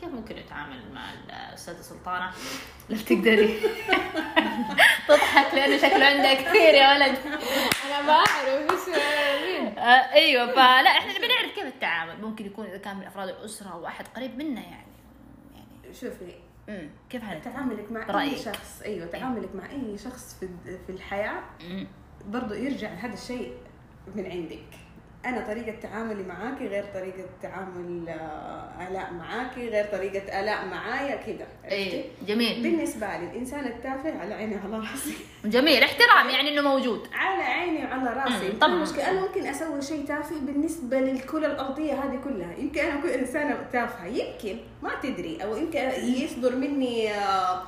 كيف 0.00 0.08
ممكن 0.08 0.36
نتعامل 0.36 0.80
مع 0.94 1.12
الأستاذة 1.12 1.80
سلطانة؟ 1.80 2.30
لا 2.88 2.96
تقدري 2.96 3.60
تضحك 5.08 5.54
لأنه 5.54 5.76
شكله 5.76 6.06
عندها 6.06 6.34
كثير 6.34 6.74
يا 6.74 6.94
ولد 6.94 7.18
أنا 7.86 8.02
ما 8.02 8.12
أعرف 8.12 8.48
إيش 8.48 8.88
مين 9.42 9.78
آه 9.78 10.12
أيوه 10.12 10.52
فلا 10.52 10.90
إحنا 10.90 11.18
نبي 11.18 11.26
نعرف 11.28 11.54
كيف 11.54 11.64
التعامل 11.64 12.20
ممكن 12.20 12.46
يكون 12.46 12.66
إذا 12.66 12.76
كان 12.78 12.96
من 12.96 13.04
افراد 13.04 13.28
الأسرة 13.28 13.68
أو 13.68 13.86
احد 13.86 14.08
قريب 14.16 14.38
منا 14.38 14.60
يعني 14.60 14.86
يعني 15.54 15.94
شوفي 15.94 16.34
مم. 16.68 16.90
كيف 17.10 17.22
حنتعامل؟ 17.22 17.42
تعاملك 17.54 17.92
مع 17.92 18.06
برأيك. 18.06 18.32
اي 18.32 18.38
شخص 18.38 18.82
أيوه 18.82 19.06
تعاملك 19.06 19.54
مع 19.54 19.70
أي 19.70 19.98
شخص 19.98 20.36
في 20.40 20.48
في 20.86 20.92
الحياة 20.92 21.42
مم. 21.62 21.86
برضو 22.26 22.54
يرجع 22.54 22.88
هذا 22.88 23.14
الشيء 23.14 23.54
من 24.14 24.26
عندك 24.30 24.79
أنا 25.26 25.46
طريقة 25.46 25.74
تعاملي 25.82 26.22
معاكي 26.22 26.66
غير 26.66 26.84
طريقة 26.94 27.24
تعامل 27.42 28.08
آه، 28.08 28.88
ألاء 28.88 29.12
معاكي 29.12 29.68
غير 29.68 29.84
طريقة 29.84 30.40
ألاء 30.40 30.66
معايا 30.66 31.16
كذا 31.16 31.46
إيه 31.64 32.04
جميل. 32.26 32.62
بالنسبة 32.62 33.06
لي 33.06 33.30
الإنسان 33.30 33.64
التافه 33.64 34.18
على 34.18 34.34
عيني 34.34 34.56
وعلى 34.56 34.76
راسي. 34.90 35.14
جميل 35.44 35.82
احترام 35.82 36.28
يعني 36.30 36.48
إنه 36.50 36.62
موجود. 36.62 37.08
على 37.12 37.42
عيني 37.42 37.84
وعلى 37.84 38.10
راسي. 38.22 38.52
طب. 38.60 38.68
المشكلة 38.68 39.10
أنا 39.10 39.20
ممكن 39.20 39.46
أسوي 39.46 39.82
شيء 39.82 40.04
تافه 40.06 40.36
بالنسبة 40.40 41.00
للكره 41.00 41.46
الأرضية 41.46 41.92
هذه 41.92 42.20
كلها. 42.24 42.54
يمكن 42.58 42.80
أنا 42.80 42.98
اكون 42.98 43.10
إنسانة 43.10 43.56
تافهة 43.72 44.06
يمكن 44.06 44.56
ما 44.82 44.90
تدري. 45.02 45.38
أو 45.44 45.56
يمكن 45.56 45.78
يصدر 46.02 46.56
مني 46.56 47.14
آه، 47.14 47.62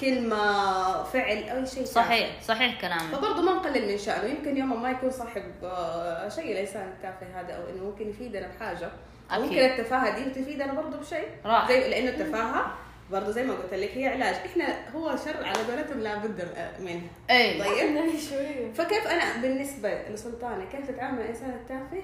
كلمة 0.00 1.02
فعل 1.02 1.48
أو 1.48 1.64
شيء. 1.64 1.84
صحيح 1.84 2.42
صحيح 2.42 2.80
كلامك. 2.80 3.14
فبرضه 3.14 3.42
ما 3.42 3.52
نقلل 3.52 3.88
من 3.92 3.98
شأنه. 3.98 4.24
يمكن 4.24 4.56
يوم 4.56 4.82
ما 4.82 4.90
يكون 4.90 5.10
صاحب 5.10 5.42
آه، 5.64 6.28
شيء 6.28 6.52
الانسان 6.52 6.88
التافه 6.88 7.40
هذا 7.40 7.52
أو 7.52 7.62
إنه 7.70 7.84
ممكن 7.84 8.08
يفيدنا 8.10 8.48
بحاجة. 8.48 8.90
أو 9.32 9.44
أكيد. 9.44 9.52
ممكن 9.52 9.58
التفاهة 9.64 10.18
دي 10.18 10.30
تفيدنا 10.42 10.74
برضه 10.74 10.96
بشيء. 10.96 11.28
رائع. 11.44 11.68
زي 11.68 11.88
لأنه 11.90 12.10
التفاهة 12.10 12.74
برضه 13.10 13.30
زي 13.30 13.44
ما 13.44 13.54
قلت 13.54 13.74
لك 13.74 13.90
هي 13.96 14.08
علاج. 14.08 14.34
إحنا 14.34 14.90
هو 14.96 15.16
شر 15.16 15.44
على 15.46 15.58
قولتهم 15.58 16.00
لابد 16.00 16.48
منه. 16.80 17.08
اي 17.30 17.58
طيب. 17.58 18.18
شوية. 18.30 18.72
فكيف 18.72 19.06
أنا 19.06 19.42
بالنسبة 19.42 20.02
لسلطانه 20.08 20.64
كيف 20.64 20.90
تتعامل 20.90 21.18
مع 21.18 21.24
الإنسان 21.24 21.50
التافه؟ 21.50 22.02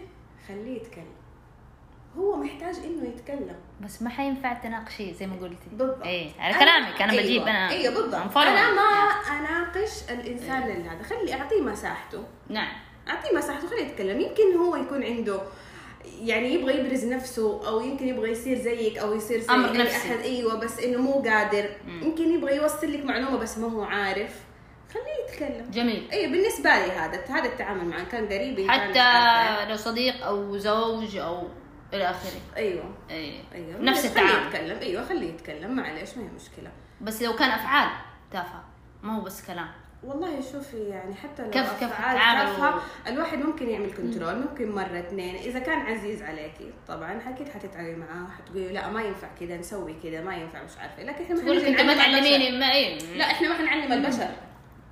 خليه 0.49 0.77
يتكلم. 0.77 1.22
هو 2.19 2.37
محتاج 2.37 2.77
إنه 2.85 3.09
يتكلم 3.09 3.57
بس 3.81 4.03
ما 4.03 4.11
حينفع 4.11 4.53
تناقشيه 4.53 5.13
زي 5.13 5.27
ما 5.27 5.37
قلتي 5.37 5.69
بالضبط 5.73 6.03
إيه 6.07 6.31
على 6.39 6.55
كلامك 6.55 7.03
أنا 7.03 7.13
أيوة. 7.13 7.23
بجيب 7.23 7.43
أنا 7.43 7.71
أيوه 7.71 7.95
بالضبط. 7.95 8.37
أنا 8.37 8.71
ما. 8.75 8.83
أناقش 9.39 9.91
الإنسان 10.11 10.63
إيه. 10.63 10.75
لهذا 10.79 11.03
خلي 11.03 11.35
أعطيه 11.35 11.61
مساحته 11.61 12.25
نعم 12.49 12.73
أعطيه 13.09 13.37
مساحته 13.37 13.69
خليه 13.69 13.83
يتكلم 13.83 14.21
يمكن 14.21 14.57
هو 14.57 14.77
يكون 14.77 15.05
عنده 15.05 15.41
يعني 16.21 16.55
يبغى 16.55 16.79
يبرز 16.79 17.05
نفسه 17.05 17.69
أو 17.69 17.81
يمكن 17.81 18.09
يبغى 18.09 18.31
يصير 18.31 18.59
زيك 18.59 18.99
أو 18.99 19.15
يصير 19.15 19.41
زي 19.41 19.55
أمر 19.55 19.73
أي 19.73 19.79
نفسي. 19.79 19.97
أحد 19.97 20.19
أيوه 20.21 20.55
بس 20.55 20.79
إنه 20.81 20.99
مو 20.99 21.13
قادر 21.13 21.69
مم. 21.87 22.03
يمكن 22.03 22.35
يبغى 22.35 22.57
يوصل 22.57 22.93
لك 22.93 23.05
معلومة 23.05 23.37
بس 23.39 23.59
ما 23.59 23.73
هو 23.73 23.83
عارف 23.83 24.41
خليه 24.95 25.33
يتكلم 25.35 25.71
جميل 25.71 26.09
أيوه 26.13 26.33
بالنسبة 26.33 26.71
لي 26.71 26.93
هذا 26.93 27.25
هذا 27.29 27.45
التعامل 27.49 27.85
معه 27.85 28.05
كان 28.05 28.27
قريب 28.27 28.59
إن 28.59 28.67
كان. 28.67 28.71
حتى 28.71 29.71
لو 29.71 29.77
صديق 29.77 30.25
أو 30.27 30.57
زوج 30.59 31.17
أو 31.17 31.49
إلى 31.95 32.11
آخره. 32.11 32.41
أيوه. 32.57 32.85
اي 33.11 33.35
أيوه. 33.55 33.81
نفس 33.81 34.01
خليه 34.01 34.09
التعامل. 34.11 34.47
يتكلم. 34.47 34.79
أيوه 34.79 35.05
خليه 35.05 35.29
يتكلم 35.35 35.77
معليش 35.77 36.17
ما 36.17 36.23
هي 36.25 36.29
مشكلة. 36.29 36.71
بس 37.01 37.23
لو 37.23 37.33
كان 37.37 37.51
أفعال 37.51 37.89
تافهة. 38.33 38.65
ما 39.03 39.17
هو 39.17 39.21
بس 39.21 39.47
كلام. 39.47 39.69
والله 40.05 40.41
شوفي 40.53 40.77
يعني 40.89 41.15
حتى 41.15 41.43
لو 41.43 41.51
كيف- 41.51 41.79
كيف 41.81 41.91
و- 42.61 43.09
الواحد 43.09 43.39
ممكن 43.39 43.71
يعمل 43.71 43.93
كنترول 43.95 44.39
ممكن 44.39 44.71
مرة 44.73 44.99
اثنين. 44.99 45.35
إذا 45.35 45.59
كان 45.59 45.79
عزيز 45.81 46.23
عليكي 46.23 46.73
طبعا 46.89 47.21
أكيد 47.31 47.49
حتتعبي 47.49 47.97
معاه 47.97 48.27
حتقولي 48.39 48.73
لا 48.73 48.89
ما 48.91 49.03
ينفع 49.03 49.29
كذا 49.41 49.57
نسوي 49.57 49.95
كذا 50.03 50.21
ما 50.21 50.35
ينفع 50.37 50.63
مش 50.63 50.79
عارفة. 50.79 51.03
لكن 51.03 51.23
إحنا 51.25 51.35
ما 51.37 51.43
تقول 51.43 51.57
لك 51.57 51.65
أنت 51.65 51.81
ما 51.81 51.95
تعلميني. 51.95 52.59
ما 52.59 52.73
اي 52.73 52.99
لا 52.99 53.25
إحنا 53.25 53.49
ما 53.49 53.55
حنعلم 53.55 53.93
البشر. 53.93 54.29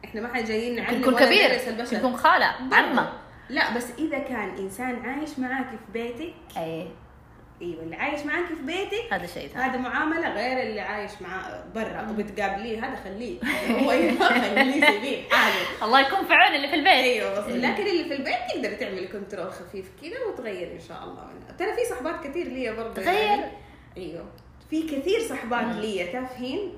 إحنا 0.04 0.20
ما 0.20 0.34
حجايين 0.34 0.76
نعلم 0.82 1.00
يكون 1.00 1.14
كبير. 1.16 1.50
البشر. 1.68 1.96
يكون 1.96 2.16
خاله 2.16 2.46
عمه 2.72 3.12
لا 3.50 3.76
بس 3.76 3.86
إذا 3.98 4.18
كان 4.18 4.48
إنسان 4.58 4.96
عايش 5.04 5.38
معاكي 5.38 5.76
في 5.76 5.92
بيتك 5.92 6.34
أي. 6.56 6.86
أيوه 7.62 7.82
اللي 7.82 7.96
عايش 7.96 8.20
معاكي 8.20 8.54
في 8.54 8.62
بيتك 8.62 9.12
هذا 9.12 9.26
شيء 9.26 9.48
ثاني. 9.48 9.64
هذا 9.64 9.78
معاملة 9.78 10.34
غير 10.34 10.62
اللي 10.62 10.80
عايش 10.80 11.10
مع 11.20 11.62
برا 11.74 12.10
وبتقابليه 12.10 12.86
هذا 12.86 12.96
خليه. 13.04 13.40
هو 13.84 13.92
يبغى 13.92 14.28
خليه 14.28 14.72
سيبيه 14.72 15.22
عادي. 15.32 15.82
الله 15.82 16.00
يكون 16.00 16.26
في 16.26 16.32
عون 16.32 16.54
اللي 16.54 16.68
في 16.68 16.74
البيت. 16.74 16.92
أيوه 16.92 17.40
بس 17.40 17.52
لكن 17.52 17.86
اللي 17.86 18.04
في 18.04 18.14
البيت 18.14 18.36
تقدر 18.54 18.72
تعمل 18.72 19.08
كنترول 19.08 19.52
خفيف 19.52 19.90
كذا 20.02 20.26
وتغير 20.28 20.72
إن 20.72 20.80
شاء 20.80 21.04
الله. 21.04 21.28
ترى 21.58 21.72
في 21.72 21.84
صحبات 21.90 22.26
كثير 22.26 22.48
لي 22.48 22.72
برضه 22.76 22.94
تغير؟ 22.94 23.22
يعني. 23.22 23.52
أيوه. 23.96 24.24
في 24.70 24.82
كثير 24.82 25.20
صحبات 25.20 25.76
لي 25.76 26.06
تافهين 26.12 26.72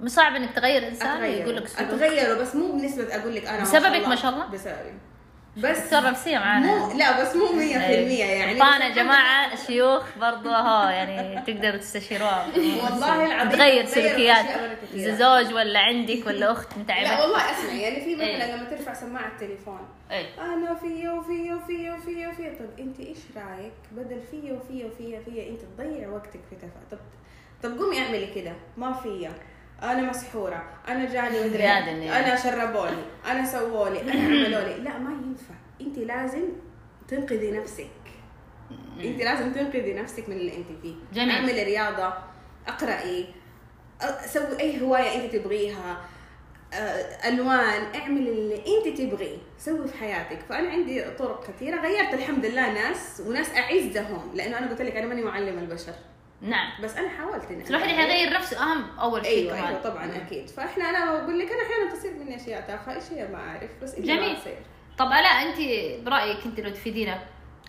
مو 0.00 0.08
صعب 0.08 0.34
إنك 0.34 0.52
تغير 0.52 0.88
إنسان 0.88 1.08
أتغير. 1.08 1.40
يقول 1.40 1.56
لك 1.56 1.70
اتغيروا 1.78 2.42
بس 2.42 2.56
مو 2.56 2.72
بنسبة 2.72 3.16
أقول 3.16 3.34
لك 3.34 3.46
أنا 3.46 3.62
بسببك 3.62 4.08
ما 4.08 4.16
شاء 4.16 4.32
الله؟ 4.32 4.46
بسببي. 4.46 4.92
بس 5.56 5.78
دكتور 5.78 6.10
نفسيه 6.10 6.38
معانا. 6.38 6.66
مو 6.86 6.92
لا 6.98 7.22
بس 7.22 7.36
مو 7.36 7.46
100% 7.46 7.50
يعني 7.60 8.58
طانا 8.58 8.86
يا 8.86 8.94
جماعة 8.94 9.56
شيوخ 9.66 10.02
برضو 10.20 10.48
اهو 10.50 10.88
يعني 10.88 11.42
تقدروا 11.46 11.76
تستشيروها. 11.76 12.46
والله 12.56 13.26
العظيم 13.26 13.50
تغير 13.52 13.84
سلوكيات. 13.86 14.46
زوج 14.96 15.54
ولا 15.54 15.78
عندك 15.78 16.26
ولا 16.26 16.52
أخت 16.52 16.68
انت 16.78 16.88
لا 16.90 17.20
والله 17.22 17.38
اسمع 17.50 17.72
يعني 17.72 18.00
في 18.04 18.14
مثلا 18.14 18.26
إيه. 18.26 18.54
لما 18.56 18.64
ترفع 18.70 18.94
سماعة 18.94 19.28
التليفون 19.28 19.88
اي 20.10 20.26
أنا 20.38 20.74
فيا 20.74 21.10
وفيا 21.10 21.54
وفيا 21.54 21.92
وفيا 21.94 22.28
وفيا. 22.28 22.54
طب 22.58 22.78
أنت 22.80 23.00
إيش 23.00 23.18
رأيك؟ 23.36 23.72
بدل 23.92 24.20
فيا 24.30 24.52
وفيا 24.52 24.86
وفيا 24.86 25.20
فيا 25.20 25.48
أنت 25.48 25.60
تضيع 25.60 26.08
وقتك 26.08 26.40
في 26.50 26.56
تفاهه 26.56 26.82
طب 26.90 26.98
طب 27.62 27.78
قومي 27.78 27.98
اعملي 27.98 28.26
كده 28.34 28.52
ما 28.76 28.92
فيا. 28.92 29.32
أنا 29.82 30.02
مسحورة 30.02 30.64
أنا 30.88 31.12
جاني 31.12 31.44
مدري. 31.44 31.68
أنا 31.68 32.36
شربوني 32.36 33.02
أنا 33.26 33.46
سوولي 33.46 34.02
أنا 34.02 34.12
عملولي 34.12 34.76
لا 34.78 34.98
ما 34.98 35.10
ينفع. 35.10 35.54
أنت 35.80 35.98
لازم 35.98 36.44
تنقذي 37.08 37.50
نفسك. 37.50 37.86
أنت 39.04 39.22
لازم 39.22 39.52
تنقذي 39.52 39.94
نفسك 39.94 40.28
من 40.28 40.36
اللي 40.36 40.56
أنت 40.56 40.66
فيه. 40.82 40.94
جميل. 41.12 41.30
أعملي 41.30 41.62
رياضة 41.62 42.14
أقرأي 42.68 43.26
سوي 44.26 44.60
أي 44.60 44.82
هواية 44.82 45.24
أنت 45.24 45.36
تبغيها 45.36 46.00
ألوان 47.28 47.94
اعمل 47.94 48.28
اللي 48.28 48.54
أنت 48.56 48.98
تبغيه 48.98 49.38
سوي 49.58 49.88
في 49.88 49.98
حياتك. 49.98 50.38
فأنا 50.48 50.70
عندي 50.70 51.04
طرق 51.10 51.46
كثيرة. 51.48 51.80
غيرت 51.80 52.14
الحمد 52.14 52.46
لله 52.46 52.72
ناس 52.72 53.22
وناس 53.26 53.50
أعزهم 53.56 54.30
لأنه 54.34 54.58
أنا 54.58 54.70
قلت 54.70 54.82
لك 54.82 54.96
أنا 54.96 55.06
ماني 55.06 55.22
معلم 55.22 55.58
البشر. 55.58 55.94
نعم 56.42 56.70
بس 56.82 56.96
أنا 56.96 57.08
حاولت 57.08 57.50
إني 57.50 57.68
الواحد. 57.68 57.88
يغير 57.88 58.32
نفسه 58.34 58.62
أهم 58.62 58.98
أول 58.98 59.24
شيء 59.26 59.38
أيوه 59.38 59.56
كمان 59.56 59.66
أيوه 59.68 59.82
طبعا 59.82 60.16
أكيد 60.16 60.48
فإحنا 60.50 60.90
أنا 60.90 61.14
بقول 61.22 61.38
لك 61.38 61.46
أنا 61.52 61.62
أحيانا 61.62 61.92
تصير 61.94 62.12
مني 62.14 62.36
أشياء 62.36 62.60
تافهة 62.60 62.94
إيش 62.94 63.04
هي 63.12 63.28
ما 63.28 63.38
أعرف 63.38 63.70
بس 63.82 64.00
جميل. 64.00 64.20
ما 64.32 64.34
تصير 64.38 64.58
طب 64.98 65.06
الاء 65.06 65.42
أنت 65.48 65.56
برأيك 66.06 66.46
أنت 66.46 66.60
لو 66.60 66.70
تفيدينا 66.70 67.18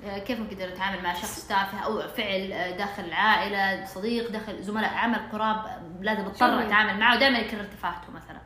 آه، 0.06 0.18
كيف 0.20 0.40
نقدر 0.40 0.70
نتعامل 0.74 1.04
مع 1.04 1.14
شخص 1.14 1.48
تافه 1.48 1.80
أو 1.80 2.08
فعل 2.08 2.52
آه، 2.54 2.78
داخل 2.78 3.04
العائله 3.04 3.86
صديق 3.86 4.30
داخل 4.32 4.64
زملاء 4.64 4.94
عمل 4.94 5.20
قراب 5.32 5.56
آه، 5.66 5.82
لازم 6.02 6.26
اضطر. 6.26 6.62
أتعامل 6.68 7.00
معه 7.00 7.16
ودائما 7.16 7.40
يكرر 7.40 7.64
تفاهته 7.64 8.12
مثلا 8.12 8.42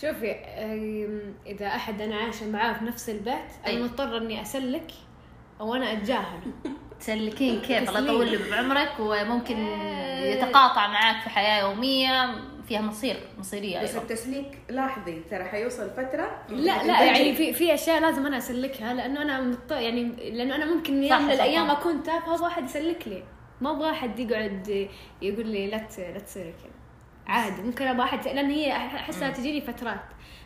شوفي 0.00 0.30
إذا 1.46 1.66
أحد 1.66 2.00
أنا 2.00 2.16
عايشة 2.16 2.46
معاه 2.50 2.72
في 2.72 2.84
نفس 2.84 3.10
البيت. 3.10 3.34
أنا 3.66 3.84
مضطرة 3.84 4.18
إني 4.18 4.42
أسلك 4.42 4.90
أو 5.60 5.74
أنا 5.74 5.92
اتجاهله 5.92 6.40
تسلكين 7.04 7.60
كيف 7.60 7.88
الله. 7.96 8.00
يطول 8.00 8.50
بعمرك 8.50 8.92
وممكن. 8.98 9.56
يتقاطع 10.24 10.86
معك 10.86 11.22
في 11.22 11.30
حياة 11.30 11.60
يومية 11.62 12.34
فيها 12.68 12.80
مصير 12.80 13.16
مصيرية 13.38 13.82
بس 13.82 13.96
التسليك 13.96 14.58
لاحظي 14.70 15.20
ترى 15.30 15.44
حيوصل 15.44 15.90
فترة 15.90 16.42
لا 16.48 16.84
لا 16.86 17.04
يعني 17.04 17.34
في 17.34 17.52
في 17.52 17.74
أشياء 17.74 18.00
لازم 18.00 18.26
أنا 18.26 18.38
أسلكها 18.38 18.94
لأنه 18.94 19.22
أنا 19.22 19.40
مضط... 19.40 19.72
يعني 19.72 20.02
لأنه 20.30 20.54
أنا 20.54 20.64
ممكن 20.74 21.02
يوم 21.02 21.22
من 21.22 21.30
الأيام. 21.30 21.70
أكون 21.70 22.02
تافهة 22.02 22.34
أبغى 22.34 22.46
احد 22.46 22.64
يسلك 22.64 23.08
لي 23.08 23.22
ما 23.60 23.70
أبغى 23.70 23.90
احد 23.90 24.18
يقعد 24.20 24.88
يقول 25.22 25.46
لي 25.46 25.66
لا 25.66 25.78
ت- 25.78 25.98
لا 25.98 26.18
تصيري 26.18 26.52
كذا 26.52 26.72
عادي 27.26 27.62
ممكن 27.62 27.86
أبغى 27.86 28.04
أحد 28.04 28.24
لأن 28.24 28.50
هي 28.50 28.72
أحسها 28.72 29.30
تجيني 29.30 29.60
فترات 29.60 30.00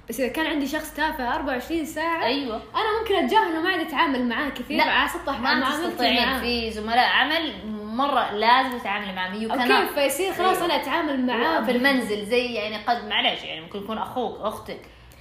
بس 0.08 0.20
إذا 0.20 0.28
كان 0.28 0.46
عندي 0.46 0.66
شخص 0.66 0.94
تافه 0.94 1.34
24 1.34 1.84
ساعة 1.84 2.24
أيوه 2.24 2.56
أنا 2.56 3.00
ممكن 3.00 3.14
أتجاهله 3.14 3.60
ما 3.60 3.68
عاد 3.70 3.80
أتعامل 3.80 4.28
معاه 4.28 4.48
كثير 4.48 4.76
لا، 4.76 4.84
على 4.84 5.08
سطح 5.08 5.40
ما 5.40 5.70
تستطيعين 5.70 6.26
معاه. 6.26 6.40
في 6.40 6.70
زملاء 6.70 7.08
عمل 7.08 7.52
مرة 7.84 8.30
لازم 8.32 8.78
تتعاملي 8.78 9.12
معهم 9.12 9.42
يو 9.42 9.50
أو 9.52 9.56
كانت 9.58 9.72
كيف 9.72 9.98
فيصير 9.98 10.32
خلاص 10.32 10.62
أنا 10.62 10.76
أتعامل 10.76 11.26
معاه 11.26 11.60
في 11.64 11.70
المنزل 11.70 12.26
زي 12.26 12.54
يعني 12.54 12.76
قد 12.76 13.08
معلش 13.08 13.42
يعني 13.44 13.60
ممكن 13.60 13.78
يكون 13.78 13.98
أخوك 13.98 14.40
أختك 14.40 14.80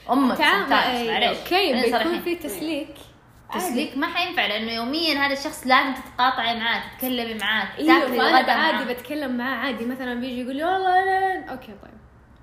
أمك 0.09 0.37
تعامل 0.37 0.69
معلش 1.07 1.37
أوكي 1.37 1.73
بيكون. 1.73 2.19
في 2.19 2.35
تسليك. 2.35 2.87
تسليك 3.53 3.97
ما 3.97 4.07
حينفع 4.07 4.45
لأنه 4.45 4.71
يوميا 4.71 5.13
هذا 5.13 5.33
الشخص 5.33 5.67
لازم 5.67 5.93
تتقاطعي 5.93 6.59
معاه 6.59 6.81
تتكلمي 6.95 7.33
معاه 7.33 7.67
إيوه 7.77 7.99
فأنا 7.99 8.13
الغداء 8.29 8.57
عادي 8.57 8.77
معاه. 8.85 8.93
بتكلم 8.93 9.37
معاه 9.37 9.57
عادي. 9.57 9.85
مثلا 9.85 10.13
بيجي 10.13 10.41
يقول 10.41 10.55
لي 10.55 10.63
والله 10.63 11.05
لا 11.05 11.19
لا 11.19 11.51
أوكي 11.51 11.67
طيب. 11.67 11.97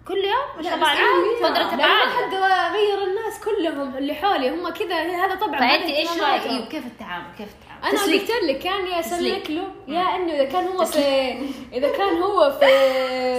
كل 0.09 0.16
يوم؟ 0.24 0.66
عادي. 0.84 1.44
قدرة 1.44 1.76
لا، 1.76 1.76
ما 1.76 1.84
عالية. 1.84 2.26
حد 2.26 2.34
اغير 2.34 3.05
الناس 3.09 3.40
كلهم 3.44 3.96
اللي 3.96 4.14
حولي. 4.14 4.50
هم 4.50 4.68
كذا 4.68 5.24
هذا 5.24 5.34
طبعا 5.34 5.61
فانت 5.61 5.84
إيش 5.90 6.09
رأيك؟ 6.09 6.20
اهتماماتهم. 6.20 6.50
إيوه 6.57 6.68
كيف 6.68 6.86
التعامل؟ 6.86 7.26
كيف 7.38 7.48
التعامل؟ 7.48 7.74
أنا. 7.85 8.03
قلت 8.03 8.30
لك 8.43 8.59
كان 8.59 8.87
يا 8.87 9.01
تسليك. 9.01 9.51
له 9.51 9.68
يا 9.89 10.01
إنه 10.16 10.32
إذا 10.32 10.45
كان 10.45 10.66
هو 10.66 10.85
في 10.85 10.99
إذا 11.76 11.89
كان 11.97 12.22
هو 12.22 12.51
في 12.61 12.66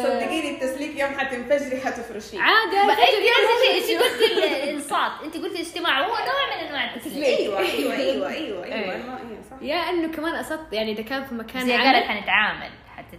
صدقيني 0.04 0.52
التسليك 0.52 1.00
يوم 1.00 1.10
حتنفجري 1.20 1.82
حتفرشيه. 1.82 2.40
عادي 2.42 2.78
أنت 2.78 4.04
قلتي 4.04 4.64
الانصات 4.64 5.12
أنت 5.24 5.38
قلتي 5.38 5.56
الاستماع 5.56 6.02
هو 6.02 6.08
نوع 6.08 6.58
من 6.58 6.68
أنواع 6.68 6.96
التسليك. 6.96 7.26
أيوه 7.26 7.60
أيوه 7.60 7.94
أيوه 7.98 7.98
أيوه 7.98 8.34
أيوه 8.34 8.66
إيه. 8.66 8.92
إيه، 8.92 9.42
صح. 9.52 9.58
يا 9.62 9.76
إنه 9.90 10.08
كمان 10.08 10.36
اسط 10.36 10.74
يعني 10.74 10.92
إذا 10.92 11.02
كان 11.02 11.24
في 11.26 11.36
مكان 11.36 11.66
زي 11.66 11.74
قالت 11.78 12.06
حنتعامل. 12.06 12.70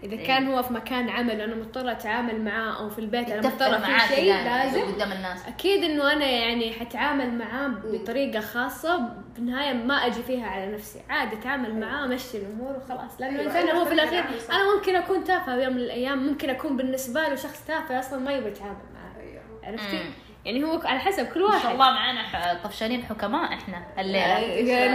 إذا 0.02 0.16
كان 0.16 0.46
هو 0.46 0.62
في 0.62 0.72
مكان 0.72 1.08
عمل 1.08 1.40
وأنا 1.40 1.54
مضطرة 1.54 1.92
أتعامل 1.92 2.44
معاه 2.44 2.78
أو 2.78 2.90
في 2.90 2.98
البيت 2.98 3.30
أنا 3.30 3.48
مضطرة 3.48 3.78
في 3.78 4.14
شيء 4.14 4.34
لازم 4.34 4.94
قدام 4.94 5.12
الناس. 5.12 5.46
أكيد 5.46 5.84
إنه 5.84 6.12
أنا 6.12 6.26
يعني 6.26 6.72
حتعامل 6.72 7.38
معاه 7.38 7.68
بطريقة 7.68 8.40
خاصة 8.40 9.08
بالنهايه 9.34 9.72
ما 9.72 9.94
أجي 9.94 10.22
فيها 10.22 10.46
على 10.46 10.72
نفسي 10.72 11.00
عادي 11.08 11.36
أتعامل 11.36 11.80
معاه 11.80 12.04
أمشي 12.04 12.38
الأمور 12.38 12.76
وخلاص. 12.76 13.20
لأنه 13.20 13.40
أيوة، 13.40 13.42
الانسان 13.42 13.68
أيوة، 13.68 13.80
هو 13.80 13.84
في 13.84 13.94
الأخير. 13.94 14.24
أنا 14.50 14.74
ممكن 14.76 14.96
أكون 14.96 15.24
تافهة 15.24 15.54
يوم 15.54 15.72
من 15.72 15.80
الأيام 15.80 16.26
ممكن 16.26 16.50
أكون 16.50 16.76
بالنسبة 16.76 17.28
له 17.28 17.34
شخص 17.34 17.66
تافه 17.66 17.98
أصلا 17.98 18.18
ما 18.18 18.32
يبغى 18.32 18.50
يتعامل 18.50 18.76
معاه. 18.94 19.22
أيوة. 19.22 19.42
عرفتي. 19.64 20.10
يعني 20.46 20.64
هو 20.64 20.80
على 20.84 21.00
حسب 21.00 21.26
كل 21.26 21.40
ما 21.40 21.46
واحد. 21.46 21.62
شاء 21.62 21.72
الله 21.72 21.90
معانا 21.90 22.54
طفشانين 22.64 23.04
حكماء 23.04 23.54
إحنا 23.54 23.86
الليلة. 23.98 24.38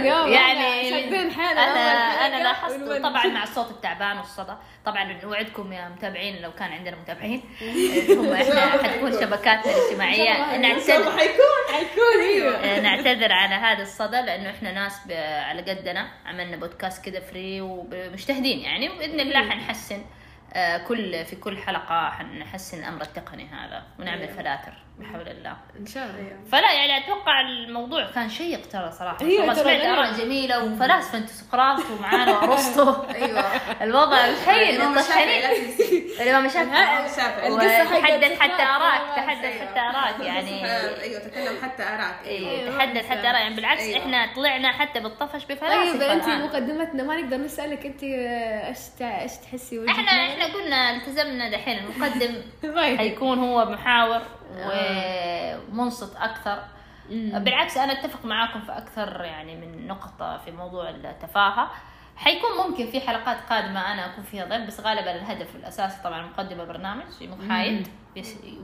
اليوم 0.00 0.28
يعني 0.32 0.90
شادين 0.90 1.30
حالنا 1.30 1.62
أنا 1.62 2.26
أنا 2.26 2.42
لاحظت. 2.42 3.02
طبعا 3.02 3.26
مع 3.26 3.42
الصوت 3.42 3.70
التعبان 3.70 4.18
والصدى. 4.18 4.52
طبعا 4.84 5.04
نوعدكم 5.24 5.72
يا 5.72 5.88
متابعين 5.88 6.42
لو 6.42 6.52
كان 6.52 6.72
عندنا 6.72 6.96
متابعين 6.96 7.42
هم 8.18 8.32
إحنا 8.32 8.60
حتكون 8.82 9.12
شبكاتنا 9.12 9.72
الاجتماعية. 9.76 10.56
نعتذر. 10.56 11.18
حيكون 11.18 11.62
حيكون 11.72 12.22
إيوه. 12.22 12.54
آه، 12.64 12.80
نعتذر 12.80 13.32
على 13.32 13.54
هذا 13.54 13.82
الصدى 13.82 14.16
لأنه 14.20 14.50
إحنا 14.50 14.72
ناس 14.72 15.00
على 15.48 15.62
قدنا. 15.62 16.08
عملنا 16.26 16.56
بودكاست 16.56 17.04
كذا 17.04 17.20
فري 17.20 17.60
ومجتهدين 17.60 18.58
يعني 18.58 18.88
باذن 18.88 19.20
الله 19.20 19.50
حنحسن 19.50 20.04
آه، 20.54 20.78
كل 20.78 21.24
في 21.24 21.36
كل 21.36 21.58
حلقة 21.58 22.10
حنحسن 22.10 22.78
الامر 22.78 23.02
التقني 23.02 23.46
هذا 23.48 23.82
ونعمل 23.98 24.28
فلاتر. 24.28 24.72
بحول 24.98 25.28
الله 25.28 25.56
إن 25.80 25.86
شاء 25.86 26.04
الله 26.04 26.32
فلا 26.52 26.72
يعني 26.72 27.04
أتوقع 27.04 27.40
الموضوع 27.40 28.10
كان 28.14 28.28
شيق 28.30 28.68
ترى 28.68 28.90
صراحة 28.98 29.20
أيوة، 29.20 29.46
ترى 29.54 29.54
سمعت. 29.54 29.80
آراء 29.98 30.12
جميلة 30.12 30.64
وفلاسفه 30.64 31.18
أنتم 31.18 31.32
سقراط 31.32 31.80
ومعانا 31.90 32.32
وأرسطو 32.38 32.94
أيوه 33.14 33.40
الوضع 33.82 34.26
مطحنين 34.30 34.80
تنسي. 34.94 36.06
الإمام 36.22 36.46
الشافعي 36.46 36.86
حقت 38.02 38.24
تحدث 38.24 38.38
حتى. 38.40 38.62
اراك 38.62 39.00
أيوة. 39.00 39.16
تحدث 39.16 39.60
حتى 39.60 39.80
اراك 39.80 40.20
يعني 40.20 40.64
أيوه 41.02 41.20
تكلم 41.20 41.56
حتى 41.62 41.82
اراك 41.82 42.14
إيه، 42.26 42.60
أيوة، 42.60 42.76
تحدث 42.78 43.06
حتى 43.08 43.20
اراك 43.30 43.40
يعني 43.40 43.54
بالعكس 43.54 43.80
أيوة. 43.82 43.98
إحنا 43.98 44.34
طلعنا 44.36 44.72
حتى 44.72 45.00
بالطفش 45.00 45.44
بفلاسفه 45.44 45.98
طيب 45.98 46.02
أنت. 46.10 46.28
مقدمتنا 46.28 47.02
ما 47.02 47.16
نقدر 47.20 47.36
نسألك 47.36 47.86
أنت 47.86 48.02
إيش 48.02 48.78
تع- 48.98 49.22
إيش 49.22 49.32
تحسي 49.36 49.84
إحنا؟ 49.88 50.10
إحنا 50.10 50.44
قلنا 50.54 50.96
التزمنا 50.96 51.50
دحين 51.50 51.78
المقدم 51.78 52.34
طيب. 52.76 52.98
حيكون 52.98 53.38
هو 53.38 53.64
محاور 53.64 54.22
ومنصت 55.72 56.16
أكثر. 56.16 56.58
بالعكس 57.10 57.76
أنا 57.76 57.92
أتفق 57.92 58.24
معاكم 58.24 58.60
في 58.60 58.72
أكثر 58.72 59.24
يعني 59.24 59.56
من 59.56 59.86
نقطة 59.86 60.38
في 60.44 60.50
موضوع 60.50 60.90
التفاهة. 60.90 61.70
حيكون 62.16 62.50
ممكن 62.68 62.86
في 62.86 63.00
حلقات 63.00 63.36
قادمة 63.50 63.92
أنا 63.92 64.06
أكون 64.12 64.24
فيها 64.24 64.44
ضيف 64.44 64.66
بس 64.66 64.80
غالبا 64.80 65.10
الهدف 65.14 65.56
الأساسي 65.56 66.02
طبعا 66.04 66.22
مقدمة 66.26 66.64
برنامج 66.64 67.04
محايد 67.22 67.88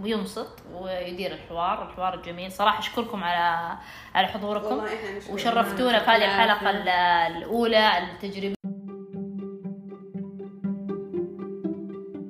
وينصت 0.02 0.58
ويدير 0.72 1.32
الحوار. 1.32 1.90
الحوار 1.90 2.14
الجميل 2.14 2.52
صراحة 2.52 2.78
أشكركم 2.78 3.24
على 3.24 3.76
على 4.14 4.26
حضوركم. 4.26 4.86
وشرفتونا 5.30 5.98
في 5.98 6.10
هذه 6.10 6.24
الحلقة 6.24 6.70
ال- 6.70 6.88
الأولى 7.36 7.98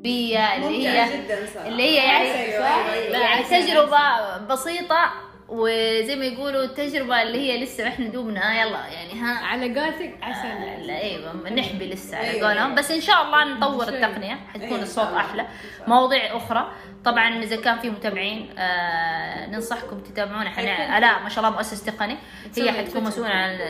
التجريبيه 0.08 0.56
اللي 0.56 0.88
هي 0.88 1.18
جدا 1.18 1.66
اللي 1.66 1.82
هي 1.82 1.94
يعني 1.96 2.32
أيوة، 2.32 2.66
أيوة، 2.66 2.92
أيوة. 2.92 3.18
يعني 3.18 3.44
تجربة 3.44 4.36
بسيطة. 4.38 5.27
وزي 5.48 6.16
ما 6.16 6.24
يقولوا 6.24 6.64
التجربة 6.64 7.22
اللي 7.22 7.38
هي 7.38 7.64
لسه 7.64 7.88
إحنا 7.88 8.06
دوبنا. 8.08 8.62
يلا 8.62 8.86
يعني 8.86 9.20
ها. 9.20 9.38
على 9.46 9.80
قولتك 9.80 10.14
عسل. 10.22 10.48
لا 10.86 11.00
أيوه 11.02 11.50
نحبي 11.50 11.90
لسه 11.90 12.16
على 12.16 12.30
أيوة، 12.30 12.48
قولهم. 12.48 12.64
أيوة. 12.64 12.74
بس 12.74 12.90
إن 12.90 13.00
شاء 13.00 13.22
الله 13.22 13.44
نطور. 13.44 13.88
التقنية 13.88 14.34
حتكون 14.34 14.62
أيوة، 14.66 14.78
إن 14.78 14.82
الصوت. 14.82 15.04
أحلى. 15.04 15.46
مواضيع 15.86 16.36
أخرى. 16.36 16.72
طبعا 17.04 17.42
إذا 17.42 17.56
كان 17.56 17.78
في 17.78 17.90
متابعين 17.90 18.50
آه 18.58 19.46
ننصحكم 19.46 20.00
تتابعونا. 20.00 20.48
إحنا 20.48 20.98
الاء 20.98 21.22
ما 21.22 21.28
شاء 21.28 21.44
الله 21.44 21.56
مؤسس 21.56 21.84
تقني. 21.84 22.16
هي 22.56 22.72
حتكون. 22.72 23.04
مسؤولة 23.04 23.30
عن 23.30 23.50
ال- 23.50 23.60